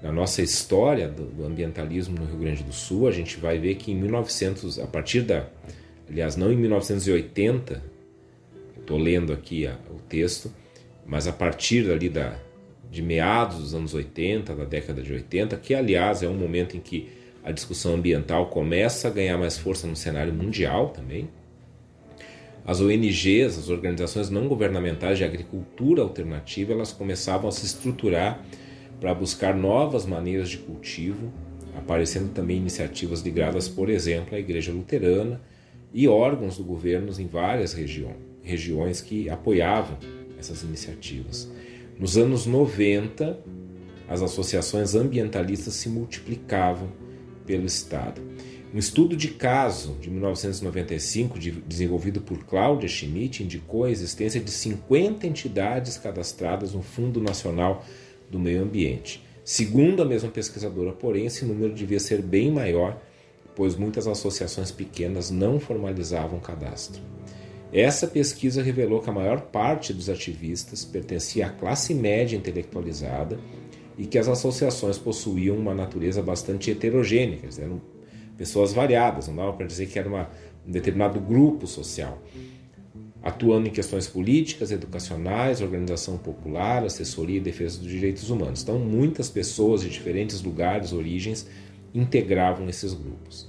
Na 0.00 0.12
nossa 0.12 0.42
história 0.42 1.08
do 1.08 1.44
ambientalismo 1.44 2.18
no 2.18 2.26
Rio 2.26 2.38
Grande 2.38 2.62
do 2.62 2.72
Sul, 2.72 3.06
a 3.06 3.12
gente 3.12 3.38
vai 3.38 3.58
ver 3.58 3.76
que 3.76 3.92
em 3.92 3.94
1900, 3.94 4.78
a 4.80 4.86
partir 4.86 5.22
da, 5.22 5.48
aliás, 6.08 6.36
não 6.36 6.52
em 6.52 6.56
1980, 6.56 7.82
estou 8.80 8.98
lendo 8.98 9.32
aqui 9.32 9.66
a, 9.66 9.78
o 9.90 10.00
texto, 10.00 10.52
mas 11.06 11.28
a 11.28 11.32
partir 11.32 11.88
ali 11.90 12.08
da, 12.08 12.36
de 12.90 13.00
meados 13.00 13.58
dos 13.58 13.74
anos 13.74 13.94
80, 13.94 14.54
da 14.54 14.64
década 14.64 15.02
de 15.02 15.12
80, 15.12 15.56
que 15.58 15.72
aliás 15.72 16.22
é 16.22 16.28
um 16.28 16.36
momento 16.36 16.76
em 16.76 16.80
que 16.80 17.21
a 17.44 17.50
discussão 17.50 17.94
ambiental 17.94 18.46
começa 18.46 19.08
a 19.08 19.10
ganhar 19.10 19.36
mais 19.36 19.58
força 19.58 19.86
no 19.86 19.96
cenário 19.96 20.32
mundial 20.32 20.90
também. 20.90 21.28
As 22.64 22.80
ONGs, 22.80 23.58
as 23.58 23.68
organizações 23.68 24.30
não 24.30 24.46
governamentais 24.46 25.18
de 25.18 25.24
agricultura 25.24 26.02
alternativa, 26.02 26.72
elas 26.72 26.92
começavam 26.92 27.48
a 27.48 27.52
se 27.52 27.66
estruturar 27.66 28.40
para 29.00 29.12
buscar 29.12 29.56
novas 29.56 30.06
maneiras 30.06 30.48
de 30.48 30.58
cultivo, 30.58 31.32
aparecendo 31.76 32.32
também 32.32 32.58
iniciativas 32.58 33.20
ligadas, 33.22 33.68
por 33.68 33.90
exemplo, 33.90 34.36
à 34.36 34.38
Igreja 34.38 34.70
Luterana 34.70 35.40
e 35.92 36.06
órgãos 36.06 36.56
do 36.56 36.62
governo 36.62 37.12
em 37.20 37.26
várias 37.26 37.72
regiões, 37.72 38.16
regiões 38.42 39.00
que 39.00 39.28
apoiavam 39.28 39.98
essas 40.38 40.62
iniciativas. 40.62 41.50
Nos 41.98 42.16
anos 42.16 42.46
90, 42.46 43.38
as 44.08 44.22
associações 44.22 44.94
ambientalistas 44.94 45.74
se 45.74 45.88
multiplicavam 45.88 46.88
pelo 47.52 47.66
Estado. 47.66 48.22
Um 48.74 48.78
estudo 48.78 49.14
de 49.14 49.28
caso 49.28 49.98
de 50.00 50.08
1995, 50.10 51.38
desenvolvido 51.66 52.22
por 52.22 52.44
Cláudia 52.44 52.88
Schmidt, 52.88 53.42
indicou 53.42 53.84
a 53.84 53.90
existência 53.90 54.40
de 54.40 54.50
50 54.50 55.26
entidades 55.26 55.98
cadastradas 55.98 56.72
no 56.72 56.80
Fundo 56.80 57.20
Nacional 57.20 57.84
do 58.30 58.38
Meio 58.38 58.62
Ambiente. 58.62 59.22
Segundo 59.44 60.00
a 60.00 60.06
mesma 60.06 60.30
pesquisadora, 60.30 60.92
porém, 60.92 61.26
esse 61.26 61.44
número 61.44 61.74
devia 61.74 62.00
ser 62.00 62.22
bem 62.22 62.50
maior, 62.50 62.98
pois 63.54 63.76
muitas 63.76 64.06
associações 64.06 64.70
pequenas 64.70 65.30
não 65.30 65.60
formalizavam 65.60 66.40
cadastro. 66.40 67.02
Essa 67.70 68.06
pesquisa 68.06 68.62
revelou 68.62 69.02
que 69.02 69.10
a 69.10 69.12
maior 69.12 69.42
parte 69.42 69.92
dos 69.92 70.08
ativistas 70.08 70.86
pertencia 70.86 71.48
à 71.48 71.50
classe 71.50 71.92
média 71.92 72.34
intelectualizada 72.34 73.38
e 73.98 74.06
que 74.06 74.18
as 74.18 74.28
associações 74.28 74.98
possuíam 74.98 75.56
uma 75.56 75.74
natureza 75.74 76.22
bastante 76.22 76.70
heterogênea, 76.70 77.38
eram 77.58 77.80
pessoas 78.36 78.72
variadas, 78.72 79.28
não 79.28 79.36
dava 79.36 79.52
para 79.52 79.66
dizer 79.66 79.86
que 79.86 79.98
era 79.98 80.08
uma, 80.08 80.30
um 80.66 80.70
determinado 80.70 81.20
grupo 81.20 81.66
social, 81.66 82.20
atuando 83.22 83.68
em 83.68 83.70
questões 83.70 84.08
políticas, 84.08 84.72
educacionais, 84.72 85.60
organização 85.60 86.16
popular, 86.18 86.84
assessoria 86.84 87.36
e 87.36 87.40
defesa 87.40 87.78
dos 87.78 87.88
direitos 87.88 88.30
humanos. 88.30 88.62
Então, 88.62 88.78
muitas 88.78 89.30
pessoas 89.30 89.82
de 89.82 89.90
diferentes 89.90 90.42
lugares, 90.42 90.92
origens, 90.92 91.46
integravam 91.94 92.68
esses 92.68 92.94
grupos. 92.94 93.48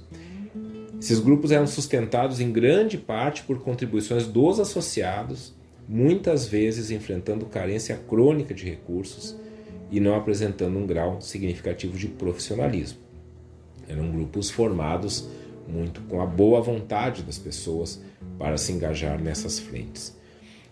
Esses 1.00 1.18
grupos 1.18 1.50
eram 1.50 1.66
sustentados 1.66 2.40
em 2.40 2.52
grande 2.52 2.96
parte 2.96 3.42
por 3.42 3.58
contribuições 3.60 4.26
dos 4.26 4.60
associados, 4.60 5.52
muitas 5.88 6.46
vezes 6.46 6.90
enfrentando 6.90 7.44
carência 7.46 7.96
crônica 8.08 8.54
de 8.54 8.64
recursos 8.64 9.36
e 9.94 10.00
não 10.00 10.16
apresentando 10.16 10.76
um 10.76 10.84
grau 10.84 11.20
significativo 11.20 11.96
de 11.96 12.08
profissionalismo. 12.08 12.98
Eram 13.86 14.10
grupos 14.10 14.50
formados 14.50 15.28
muito 15.68 16.00
com 16.02 16.20
a 16.20 16.26
boa 16.26 16.60
vontade 16.60 17.22
das 17.22 17.38
pessoas 17.38 18.02
para 18.36 18.58
se 18.58 18.72
engajar 18.72 19.22
nessas 19.22 19.60
frentes. 19.60 20.18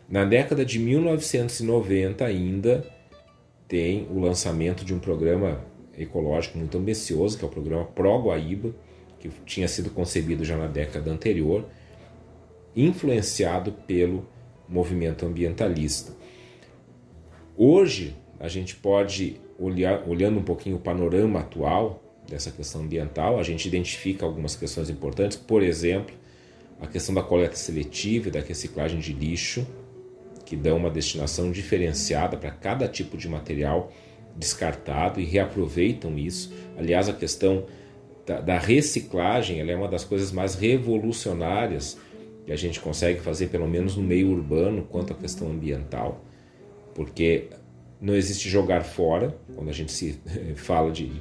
Na 0.08 0.24
década 0.24 0.64
de 0.64 0.80
1990 0.80 2.24
ainda 2.24 2.84
tem 3.68 4.08
o 4.10 4.18
lançamento 4.18 4.84
de 4.84 4.92
um 4.92 4.98
programa 4.98 5.64
ecológico 5.96 6.58
muito 6.58 6.76
ambicioso, 6.76 7.38
que 7.38 7.44
é 7.44 7.46
o 7.46 7.50
programa 7.50 7.84
Pro 7.84 8.24
Guaíba, 8.24 8.74
que 9.20 9.30
tinha 9.46 9.68
sido 9.68 9.88
concebido 9.90 10.44
já 10.44 10.56
na 10.56 10.66
década 10.66 11.12
anterior, 11.12 11.64
influenciado 12.74 13.70
pelo 13.86 14.26
movimento 14.68 15.24
ambientalista. 15.24 16.12
Hoje, 17.56 18.16
a 18.42 18.48
gente 18.48 18.74
pode 18.74 19.40
olhar, 19.56 20.02
olhando 20.08 20.40
um 20.40 20.42
pouquinho 20.42 20.74
o 20.74 20.80
panorama 20.80 21.38
atual 21.38 22.02
dessa 22.28 22.50
questão 22.50 22.80
ambiental, 22.80 23.38
a 23.38 23.42
gente 23.44 23.68
identifica 23.68 24.26
algumas 24.26 24.56
questões 24.56 24.90
importantes, 24.90 25.36
por 25.36 25.62
exemplo, 25.62 26.12
a 26.80 26.88
questão 26.88 27.14
da 27.14 27.22
coleta 27.22 27.54
seletiva 27.54 28.26
e 28.26 28.30
da 28.32 28.40
reciclagem 28.40 28.98
de 28.98 29.12
lixo, 29.12 29.64
que 30.44 30.56
dão 30.56 30.76
uma 30.76 30.90
destinação 30.90 31.52
diferenciada 31.52 32.36
para 32.36 32.50
cada 32.50 32.88
tipo 32.88 33.16
de 33.16 33.28
material 33.28 33.92
descartado 34.34 35.20
e 35.20 35.24
reaproveitam 35.24 36.18
isso. 36.18 36.52
Aliás, 36.76 37.08
a 37.08 37.12
questão 37.12 37.66
da, 38.26 38.40
da 38.40 38.58
reciclagem 38.58 39.60
é 39.60 39.76
uma 39.76 39.86
das 39.86 40.02
coisas 40.02 40.32
mais 40.32 40.56
revolucionárias 40.56 41.96
que 42.44 42.50
a 42.50 42.56
gente 42.56 42.80
consegue 42.80 43.20
fazer, 43.20 43.50
pelo 43.50 43.68
menos 43.68 43.96
no 43.96 44.02
meio 44.02 44.32
urbano, 44.32 44.82
quanto 44.90 45.12
à 45.12 45.16
questão 45.16 45.48
ambiental, 45.48 46.24
porque 46.92 47.48
não 48.02 48.16
existe 48.16 48.48
jogar 48.48 48.82
fora, 48.82 49.32
quando 49.54 49.68
a 49.68 49.72
gente 49.72 49.92
se 49.92 50.18
fala 50.56 50.90
de, 50.90 51.12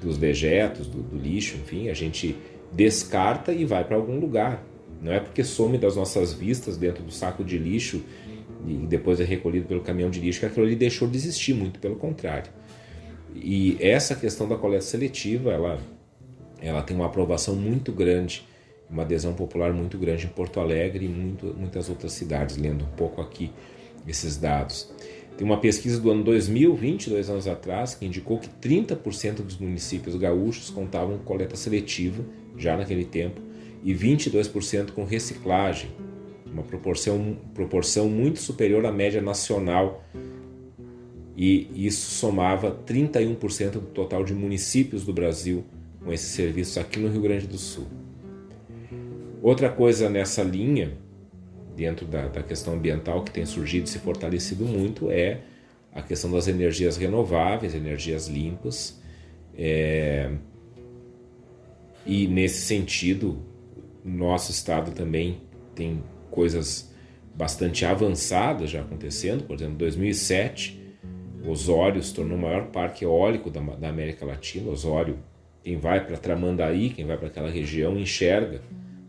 dos 0.00 0.16
dejetos, 0.16 0.86
do, 0.86 1.02
do 1.02 1.18
lixo, 1.18 1.58
enfim, 1.58 1.90
a 1.90 1.94
gente 1.94 2.34
descarta 2.72 3.52
e 3.52 3.66
vai 3.66 3.84
para 3.84 3.94
algum 3.94 4.18
lugar. 4.18 4.64
Não 5.02 5.12
é 5.12 5.20
porque 5.20 5.44
some 5.44 5.76
das 5.76 5.94
nossas 5.94 6.32
vistas 6.32 6.78
dentro 6.78 7.04
do 7.04 7.12
saco 7.12 7.44
de 7.44 7.58
lixo 7.58 8.02
e 8.66 8.72
depois 8.86 9.20
é 9.20 9.24
recolhido 9.24 9.66
pelo 9.66 9.82
caminhão 9.82 10.08
de 10.08 10.18
lixo 10.18 10.40
que 10.40 10.46
aquilo 10.46 10.64
ali 10.64 10.74
deixou 10.74 11.06
de 11.06 11.18
existir, 11.18 11.52
muito 11.52 11.78
pelo 11.78 11.96
contrário. 11.96 12.50
E 13.34 13.76
essa 13.78 14.16
questão 14.16 14.48
da 14.48 14.56
coleta 14.56 14.82
seletiva, 14.82 15.52
ela, 15.52 15.78
ela 16.58 16.82
tem 16.82 16.96
uma 16.96 17.04
aprovação 17.04 17.54
muito 17.54 17.92
grande, 17.92 18.48
uma 18.88 19.02
adesão 19.02 19.34
popular 19.34 19.74
muito 19.74 19.98
grande 19.98 20.24
em 20.24 20.30
Porto 20.30 20.58
Alegre 20.58 21.04
e 21.04 21.08
muito, 21.08 21.54
muitas 21.54 21.90
outras 21.90 22.12
cidades, 22.12 22.56
lendo 22.56 22.86
um 22.86 22.96
pouco 22.96 23.20
aqui 23.20 23.52
esses 24.08 24.36
dados. 24.38 24.90
Tem 25.36 25.46
uma 25.46 25.58
pesquisa 25.58 26.00
do 26.00 26.10
ano 26.10 26.24
2000, 26.24 26.74
22 26.74 27.28
anos 27.28 27.46
atrás, 27.46 27.94
que 27.94 28.06
indicou 28.06 28.38
que 28.38 28.48
30% 28.48 29.42
dos 29.42 29.58
municípios 29.58 30.16
gaúchos 30.16 30.70
contavam 30.70 31.18
com 31.18 31.24
coleta 31.24 31.56
seletiva, 31.56 32.24
já 32.56 32.76
naquele 32.76 33.04
tempo, 33.04 33.40
e 33.84 33.94
22% 33.94 34.92
com 34.92 35.04
reciclagem, 35.04 35.90
uma 36.50 36.62
proporção, 36.62 37.36
proporção 37.52 38.08
muito 38.08 38.38
superior 38.38 38.86
à 38.86 38.92
média 38.92 39.20
nacional. 39.20 40.02
E 41.36 41.68
isso 41.74 42.12
somava 42.12 42.70
31% 42.86 43.72
do 43.72 43.80
total 43.82 44.24
de 44.24 44.32
municípios 44.32 45.04
do 45.04 45.12
Brasil 45.12 45.64
com 46.02 46.10
esses 46.10 46.30
serviços 46.30 46.78
aqui 46.78 46.98
no 46.98 47.10
Rio 47.10 47.20
Grande 47.20 47.46
do 47.46 47.58
Sul. 47.58 47.86
Outra 49.42 49.68
coisa 49.68 50.08
nessa 50.08 50.42
linha 50.42 50.96
dentro 51.76 52.06
da, 52.06 52.26
da 52.28 52.42
questão 52.42 52.74
ambiental 52.74 53.22
que 53.22 53.30
tem 53.30 53.44
surgido 53.44 53.86
e 53.86 53.90
se 53.90 53.98
fortalecido 53.98 54.64
muito 54.64 55.10
é 55.10 55.40
a 55.92 56.02
questão 56.02 56.30
das 56.30 56.48
energias 56.48 56.96
renováveis, 56.96 57.74
energias 57.74 58.26
limpas. 58.28 59.00
É, 59.56 60.30
e 62.04 62.26
nesse 62.26 62.62
sentido, 62.62 63.42
nosso 64.04 64.50
estado 64.50 64.92
também 64.92 65.42
tem 65.74 66.02
coisas 66.30 66.92
bastante 67.34 67.84
avançadas 67.84 68.70
já 68.70 68.80
acontecendo. 68.80 69.44
Por 69.44 69.56
exemplo, 69.56 69.74
em 69.74 69.78
2007, 69.78 70.80
Osório 71.46 72.02
se 72.02 72.14
tornou 72.14 72.38
o 72.38 72.40
maior 72.40 72.66
parque 72.66 73.04
eólico 73.04 73.50
da, 73.50 73.60
da 73.60 73.88
América 73.88 74.24
Latina. 74.24 74.70
Osório, 74.70 75.18
quem 75.62 75.76
vai 75.78 76.04
para 76.04 76.16
Tramandaí, 76.16 76.90
quem 76.90 77.04
vai 77.04 77.16
para 77.16 77.28
aquela 77.28 77.50
região, 77.50 77.98
enxerga 77.98 78.60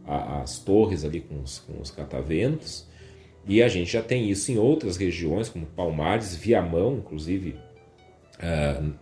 as 0.07 0.59
torres 0.59 1.03
ali 1.03 1.19
com 1.19 1.41
os, 1.41 1.59
com 1.59 1.81
os 1.81 1.91
cataventos. 1.91 2.87
E 3.45 3.61
a 3.61 3.67
gente 3.67 3.91
já 3.91 4.01
tem 4.01 4.29
isso 4.29 4.51
em 4.51 4.57
outras 4.57 4.97
regiões, 4.97 5.49
como 5.49 5.65
Palmares, 5.65 6.35
Viamão, 6.35 6.97
inclusive 6.97 7.55
uh, 8.39 8.93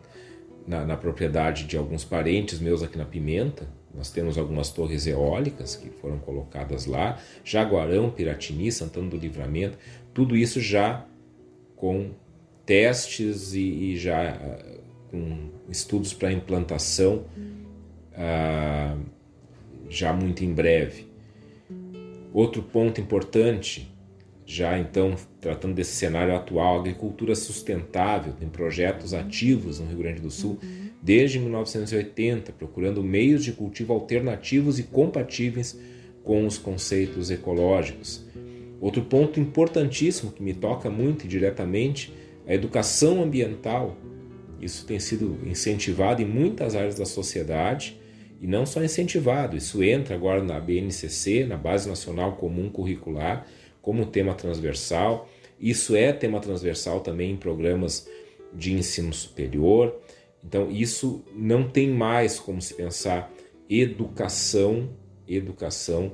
na, 0.68 0.86
na, 0.86 0.98
propriedade 0.98 1.66
de 1.66 1.78
alguns 1.78 2.04
parentes 2.04 2.60
meus 2.60 2.84
aqui 2.84 2.98
na 2.98 3.06
Pimenta. 3.06 3.68
Nós 3.94 4.12
temos 4.12 4.38
algumas 4.38 4.70
torres 4.70 5.08
eólicas 5.08 5.76
que 5.76 5.90
foram 5.90 6.20
colocadas 6.20 6.86
lá, 6.86 7.18
Jaguarão, 7.44 8.12
Piratini, 8.12 8.72
Santana 8.72 9.10
do 9.10 9.18
Livramento, 9.18 9.78
tudo 10.14 10.36
isso 10.36 10.60
já 10.60 11.06
com 11.76 12.12
testes 12.66 13.54
e, 13.54 13.62
e 13.62 13.98
já 13.98 14.36
uh, 14.36 14.82
com 15.10 15.50
estudos 15.70 16.14
para 16.14 16.32
implantação. 16.32 17.26
Uh, 18.14 19.15
já 19.90 20.14
muito 20.14 20.44
em 20.44 20.54
breve. 20.54 21.08
Outro 22.34 22.62
ponto 22.62 23.00
importante, 23.00 23.90
já 24.46 24.78
então 24.78 25.16
tratando 25.40 25.74
desse 25.74 25.94
cenário 25.94 26.36
atual, 26.36 26.76
a 26.76 26.80
agricultura 26.82 27.34
sustentável 27.34 28.34
tem 28.34 28.50
projetos 28.50 29.14
ativos 29.14 29.80
no 29.80 29.88
Rio 29.88 29.98
Grande 30.00 30.22
do 30.22 30.30
Sul 30.30 30.60
desde 31.02 31.40
1980, 31.40 32.52
procurando 32.52 33.04
meios 33.04 33.44
de 33.44 33.52
cultivo 33.52 33.94
alternativos 33.94 34.80
e 34.80 34.84
compatíveis 34.84 35.80
com 36.24 36.46
os 36.46 36.58
conceitos 36.58 37.30
ecológicos. 37.30 38.26
Outro 38.82 39.04
ponto 39.04 39.40
importantíssimo 39.40 40.32
que 40.32 40.44
me 40.44 40.54
toca 40.54 40.90
muito 40.90 41.28
diretamente 41.28 42.12
é 42.46 42.52
a 42.52 42.56
educação 42.56 43.24
ambiental. 43.24 43.96
Isso 44.60 44.86
tem 44.86 45.00
sido 45.00 45.40
incentivado 45.46 46.22
em 46.22 46.26
muitas 46.26 46.76
áreas 46.76 46.96
da 46.96 47.06
sociedade 47.06 47.98
e 48.42 48.48
não 48.48 48.66
só 48.66 48.84
incentivado, 48.84 49.56
isso 49.56 49.84
entra 49.84 50.16
agora 50.16 50.44
na 50.44 50.60
BNCC, 50.60 51.46
na 51.46 51.58
Base 51.58 51.88
Nacional 51.88 52.36
Comum 52.36 52.70
Curricular, 52.70 53.48
como 53.82 54.06
tema 54.06 54.34
transversal. 54.34 55.30
Isso 55.60 55.96
é 55.96 56.12
tema 56.12 56.40
transversal 56.40 57.00
também 57.00 57.32
em 57.32 57.38
programas 57.38 58.08
de 58.54 58.74
ensino 58.74 59.14
superior. 59.14 59.96
Então, 60.44 60.70
isso 60.70 61.24
não 61.34 61.68
tem 61.68 61.90
mais 61.90 62.40
como 62.40 62.62
se 62.62 62.74
pensar 62.74 63.32
educação, 63.70 64.90
educação, 65.28 66.14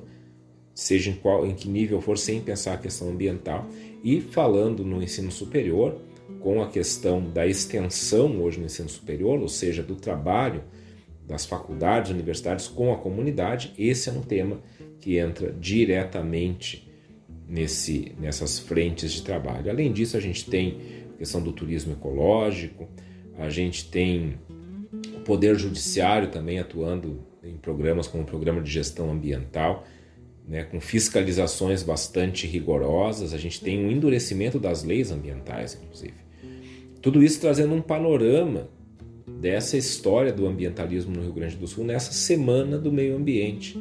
seja 0.74 1.10
em, 1.10 1.14
qual, 1.14 1.44
em 1.44 1.54
que 1.54 1.68
nível 1.68 2.00
for, 2.00 2.16
sem 2.16 2.40
pensar 2.40 2.74
a 2.74 2.78
questão 2.78 3.10
ambiental. 3.10 3.66
E 4.02 4.20
falando 4.20 4.84
no 4.84 5.02
ensino 5.02 5.30
superior, 5.30 6.00
com 6.40 6.62
a 6.62 6.68
questão 6.68 7.30
da 7.30 7.46
extensão 7.46 8.42
hoje 8.42 8.58
no 8.58 8.66
ensino 8.66 8.88
superior, 8.88 9.40
ou 9.40 9.48
seja, 9.48 9.82
do 9.82 9.96
trabalho 9.96 10.62
das 11.32 11.46
faculdades, 11.46 12.10
universidades 12.10 12.68
com 12.68 12.92
a 12.92 12.98
comunidade, 12.98 13.72
esse 13.78 14.10
é 14.10 14.12
um 14.12 14.20
tema 14.20 14.60
que 15.00 15.16
entra 15.16 15.50
diretamente 15.50 16.86
nesse, 17.48 18.14
nessas 18.20 18.58
frentes 18.58 19.12
de 19.12 19.22
trabalho. 19.22 19.70
Além 19.70 19.90
disso, 19.90 20.14
a 20.14 20.20
gente 20.20 20.48
tem 20.48 20.78
a 21.14 21.18
questão 21.18 21.42
do 21.42 21.50
turismo 21.50 21.94
ecológico, 21.94 22.86
a 23.38 23.48
gente 23.48 23.88
tem 23.88 24.38
o 25.16 25.20
Poder 25.20 25.58
Judiciário 25.58 26.28
também 26.28 26.58
atuando 26.58 27.26
em 27.42 27.56
programas 27.56 28.06
como 28.06 28.24
o 28.24 28.26
Programa 28.26 28.60
de 28.60 28.70
Gestão 28.70 29.10
Ambiental, 29.10 29.86
né, 30.46 30.64
com 30.64 30.80
fiscalizações 30.80 31.82
bastante 31.82 32.46
rigorosas, 32.46 33.32
a 33.32 33.38
gente 33.38 33.58
tem 33.58 33.82
um 33.82 33.90
endurecimento 33.90 34.58
das 34.58 34.84
leis 34.84 35.10
ambientais, 35.10 35.80
inclusive. 35.80 36.14
Tudo 37.00 37.22
isso 37.22 37.40
trazendo 37.40 37.74
um 37.74 37.80
panorama 37.80 38.68
dessa 39.26 39.76
história 39.76 40.32
do 40.32 40.46
ambientalismo 40.46 41.14
no 41.14 41.22
Rio 41.22 41.32
Grande 41.32 41.56
do 41.56 41.66
Sul 41.66 41.84
nessa 41.84 42.12
semana 42.12 42.78
do 42.78 42.92
meio 42.92 43.16
ambiente 43.16 43.78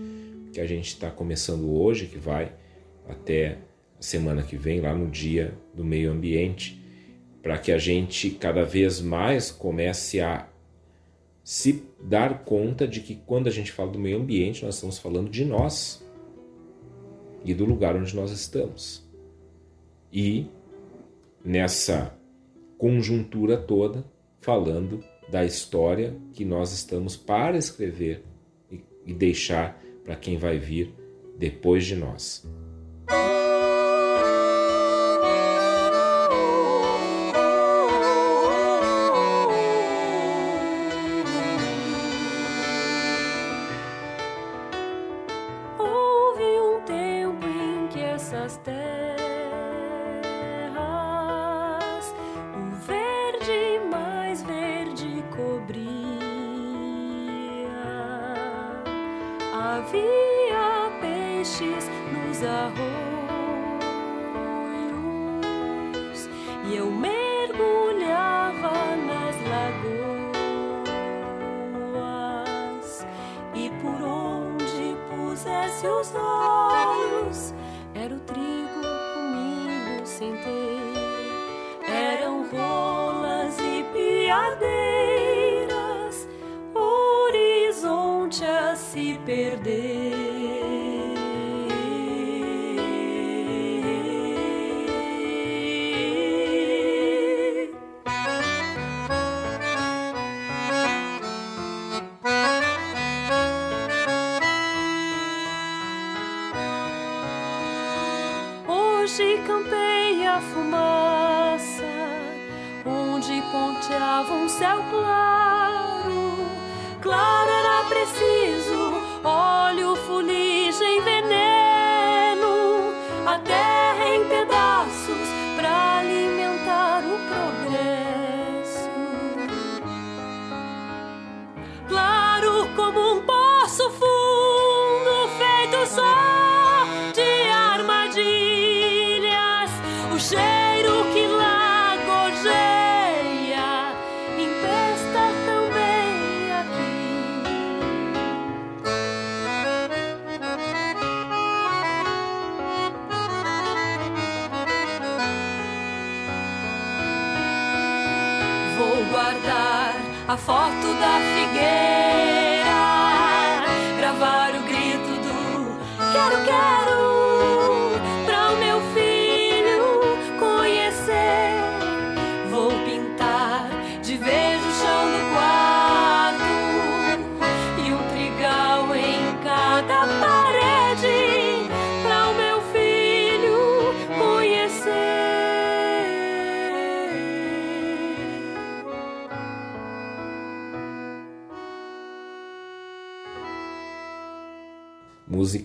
que 0.52 0.60
a 0.60 0.68
gente 0.68 0.88
está 0.88 1.10
começando 1.10 1.72
hoje, 1.72 2.08
que 2.08 2.18
vai 2.18 2.54
até 3.08 3.58
a 3.98 4.02
semana 4.02 4.44
que 4.44 4.58
vem, 4.58 4.82
lá 4.82 4.94
no 4.94 5.10
Dia 5.10 5.58
do 5.74 5.84
Meio 5.84 6.12
Ambiente, 6.12 6.82
para 7.42 7.58
que 7.58 7.72
a 7.72 7.78
gente 7.78 8.30
cada 8.32 8.64
vez 8.64 9.02
mais 9.02 9.50
comece 9.50 10.20
a 10.20 10.48
se 11.44 11.84
dar 12.04 12.44
conta 12.44 12.88
de 12.88 13.00
que 13.00 13.16
quando 13.16 13.48
a 13.48 13.52
gente 13.52 13.72
fala 13.72 13.92
do 13.92 13.98
meio 14.00 14.20
ambiente, 14.20 14.64
nós 14.64 14.76
estamos 14.76 15.00
falando 15.00 15.30
de 15.30 15.44
nós 15.44 16.06
e 17.44 17.54
do 17.54 17.66
lugar 17.66 17.96
onde 17.96 18.16
nós 18.16 18.32
estamos. 18.32 19.04
E 20.14 20.46
nessa 21.44 22.16
conjuntura 22.78 23.58
toda, 23.58 24.06
falando 24.40 25.04
da 25.32 25.46
história 25.46 26.14
que 26.34 26.44
nós 26.44 26.74
estamos 26.74 27.16
para 27.16 27.58
escrever 27.58 28.22
e 29.06 29.14
deixar 29.14 29.82
para 30.04 30.16
quem 30.16 30.38
vai 30.38 30.60
vir 30.60 30.94
depois 31.38 31.86
de 31.86 31.96
nós. 31.96 32.46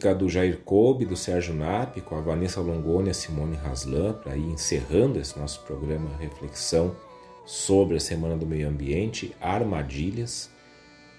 Música 0.06 0.14
do 0.14 0.28
Jair 0.28 0.58
Kobe, 0.58 1.04
do 1.04 1.16
Sérgio 1.16 1.52
Nap, 1.52 2.00
com 2.02 2.16
a 2.16 2.20
Vanessa 2.20 2.60
Longoni 2.60 3.08
e 3.08 3.10
a 3.10 3.14
Simone 3.14 3.56
Haslan, 3.56 4.12
para 4.12 4.36
ir 4.36 4.44
encerrando 4.44 5.18
esse 5.18 5.36
nosso 5.36 5.62
programa 5.62 6.16
Reflexão 6.18 6.94
sobre 7.44 7.96
a 7.96 8.00
Semana 8.00 8.36
do 8.36 8.46
Meio 8.46 8.68
Ambiente, 8.68 9.34
Armadilhas, 9.40 10.48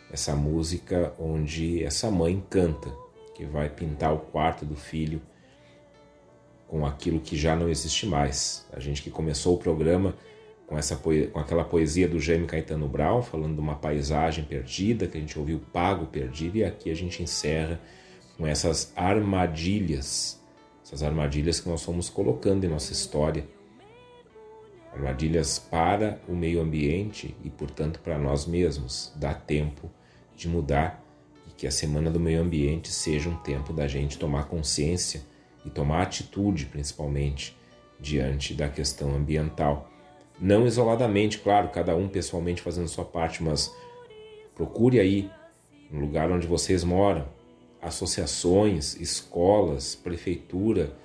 essa 0.10 0.36
música 0.36 1.14
onde 1.20 1.84
essa 1.84 2.10
mãe 2.10 2.42
canta, 2.50 2.90
que 3.36 3.46
vai 3.46 3.70
pintar 3.70 4.14
o 4.14 4.20
quarto 4.20 4.64
do 4.64 4.76
filho 4.76 5.22
com 6.66 6.86
aquilo 6.86 7.20
que 7.20 7.36
já 7.36 7.58
não 7.58 7.68
existe 7.68 8.06
mais. 8.06 8.66
A 8.72 8.80
gente 8.80 9.02
que 9.02 9.10
começou 9.10 9.56
o 9.56 9.60
programa 9.60 10.16
com, 10.66 10.78
essa, 10.78 10.96
com 10.96 11.40
aquela 11.40 11.66
poesia 11.66 12.08
do 12.08 12.22
Jaime 12.22 12.48
Caetano 12.48 12.88
Brown, 12.88 13.22
falando 13.22 13.56
de 13.56 13.60
uma 13.60 13.76
paisagem 13.76 14.46
perdida, 14.46 15.08
que 15.08 15.18
a 15.18 15.22
gente 15.22 15.38
ouviu 15.38 15.60
Pago 15.74 16.06
Perdido, 16.06 16.58
e 16.58 16.64
aqui 16.64 16.90
a 16.90 16.96
gente 16.96 17.22
encerra 17.22 17.82
com 18.38 18.46
essas 18.46 18.94
armadilhas, 18.96 20.40
essas 20.84 21.02
armadilhas 21.02 21.60
que 21.60 21.68
nós 21.68 21.84
fomos 21.84 22.10
colocando 22.10 22.64
em 22.64 22.70
nossa 22.70 22.94
história. 22.94 23.46
Armadilhas 24.94 25.60
para 25.60 26.22
o 26.28 26.36
meio 26.36 26.62
ambiente 26.62 27.36
e, 27.44 27.50
portanto, 27.50 28.00
para 28.00 28.18
nós 28.18 28.46
mesmos. 28.46 29.12
Dá 29.16 29.34
tempo 29.34 29.90
de 30.36 30.48
mudar 30.48 31.04
e 31.48 31.52
que 31.52 31.68
a 31.68 31.72
Semana 31.72 32.10
do 32.10 32.20
Meio 32.20 32.42
Ambiente 32.42 32.90
seja 32.90 33.30
um 33.30 33.38
tempo 33.38 33.74
da 33.74 33.88
gente 33.88 34.18
tomar 34.18 34.46
consciência 34.46 35.22
e 35.66 35.70
tomar 35.70 36.04
atitude, 36.04 36.66
principalmente, 36.68 37.58
diante 38.00 38.54
da 38.54 38.70
questão 38.70 39.16
ambiental. 39.16 39.92
não 40.40 40.68
isoladamente, 40.68 41.40
claro, 41.40 41.70
cada 41.70 41.96
um 41.96 42.08
pessoalmente 42.08 42.62
fazendo 42.62 42.88
sua 42.88 43.04
parte, 43.04 43.42
mas 43.42 43.74
procure 44.54 45.00
aí, 45.00 45.32
no 45.92 46.00
lugar 46.00 46.32
onde 46.32 46.46
vocês 46.46 46.84
moram, 46.84 47.28
associações, 47.88 48.96
escolas, 49.00 49.96
prefeitura, 49.96 50.96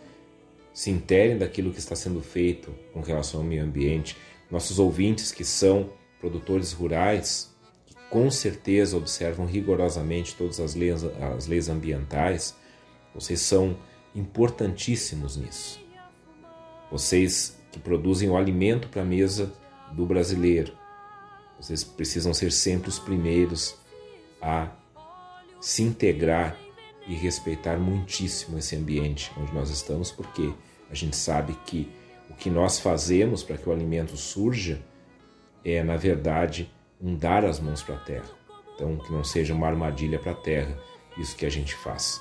se 0.72 0.90
interem 0.90 1.38
daquilo 1.38 1.72
que 1.72 1.78
está 1.78 1.94
sendo 1.94 2.20
feito 2.20 2.74
com 2.92 3.00
relação 3.00 3.40
ao 3.40 3.46
meio 3.46 3.62
ambiente. 3.62 4.16
Nossos 4.50 4.78
ouvintes 4.78 5.32
que 5.32 5.44
são 5.44 5.90
produtores 6.20 6.72
rurais, 6.72 7.50
que 7.86 7.94
com 8.10 8.30
certeza 8.30 8.96
observam 8.96 9.46
rigorosamente 9.46 10.34
todas 10.34 10.60
as 10.60 10.74
leis, 10.74 11.04
as 11.04 11.46
leis 11.46 11.68
ambientais, 11.68 12.54
vocês 13.14 13.40
são 13.40 13.76
importantíssimos 14.14 15.36
nisso. 15.36 15.80
Vocês 16.90 17.56
que 17.70 17.78
produzem 17.78 18.28
o 18.28 18.36
alimento 18.36 18.88
para 18.88 19.02
a 19.02 19.04
mesa 19.04 19.52
do 19.92 20.04
brasileiro, 20.04 20.72
vocês 21.58 21.84
precisam 21.84 22.34
ser 22.34 22.50
sempre 22.50 22.88
os 22.88 22.98
primeiros 22.98 23.76
a 24.40 24.68
se 25.60 25.82
integrar 25.82 26.58
e 27.06 27.14
respeitar 27.14 27.76
muitíssimo 27.78 28.58
esse 28.58 28.76
ambiente 28.76 29.32
onde 29.36 29.52
nós 29.52 29.70
estamos, 29.70 30.10
porque 30.10 30.52
a 30.90 30.94
gente 30.94 31.16
sabe 31.16 31.54
que 31.66 31.90
o 32.30 32.34
que 32.34 32.48
nós 32.48 32.78
fazemos 32.78 33.42
para 33.42 33.56
que 33.56 33.68
o 33.68 33.72
alimento 33.72 34.16
surja 34.16 34.80
é, 35.64 35.82
na 35.82 35.96
verdade, 35.96 36.72
um 37.00 37.14
dar 37.16 37.44
as 37.44 37.60
mãos 37.60 37.82
para 37.82 37.96
a 37.96 38.00
terra. 38.00 38.30
Então, 38.74 38.96
que 38.96 39.12
não 39.12 39.22
seja 39.22 39.54
uma 39.54 39.66
armadilha 39.66 40.18
para 40.18 40.32
a 40.32 40.36
terra 40.36 40.78
isso 41.18 41.36
que 41.36 41.46
a 41.46 41.50
gente 41.50 41.74
faz. 41.74 42.20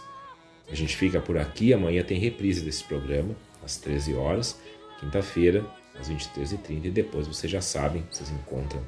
A 0.70 0.76
gente 0.76 0.96
fica 0.96 1.20
por 1.20 1.38
aqui, 1.38 1.74
amanhã 1.74 2.04
tem 2.04 2.20
reprise 2.20 2.62
desse 2.62 2.84
programa, 2.84 3.36
às 3.64 3.78
13 3.78 4.16
horas, 4.16 4.60
quinta-feira, 5.00 5.66
às 6.00 6.10
23h30, 6.10 6.86
e 6.86 6.90
depois 6.90 7.28
vocês 7.28 7.52
já 7.52 7.62
sabem, 7.62 8.06
vocês 8.10 8.30
encontram 8.32 8.82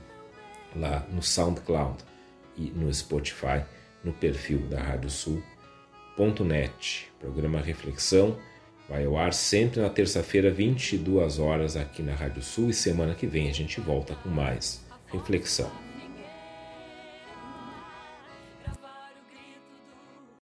lá 0.75 1.05
no 1.11 1.21
SoundCloud 1.21 2.03
e 2.57 2.71
no 2.71 2.93
Spotify, 2.93 3.63
no 4.03 4.13
perfil 4.13 4.59
da 4.67 4.81
Rádio 4.81 5.09
Sul.net. 6.15 7.11
Programa 7.19 7.59
Reflexão 7.59 8.37
vai 8.87 9.05
ao 9.05 9.17
ar 9.17 9.33
sempre 9.33 9.81
na 9.81 9.89
terça-feira, 9.89 10.51
22 10.51 11.39
horas, 11.39 11.75
aqui 11.75 12.01
na 12.01 12.13
Rádio 12.13 12.41
Sul, 12.41 12.69
e 12.69 12.73
semana 12.73 13.15
que 13.15 13.25
vem 13.25 13.49
a 13.49 13.53
gente 13.53 13.79
volta 13.79 14.13
com 14.15 14.29
mais 14.29 14.85
reflexão. 15.07 15.82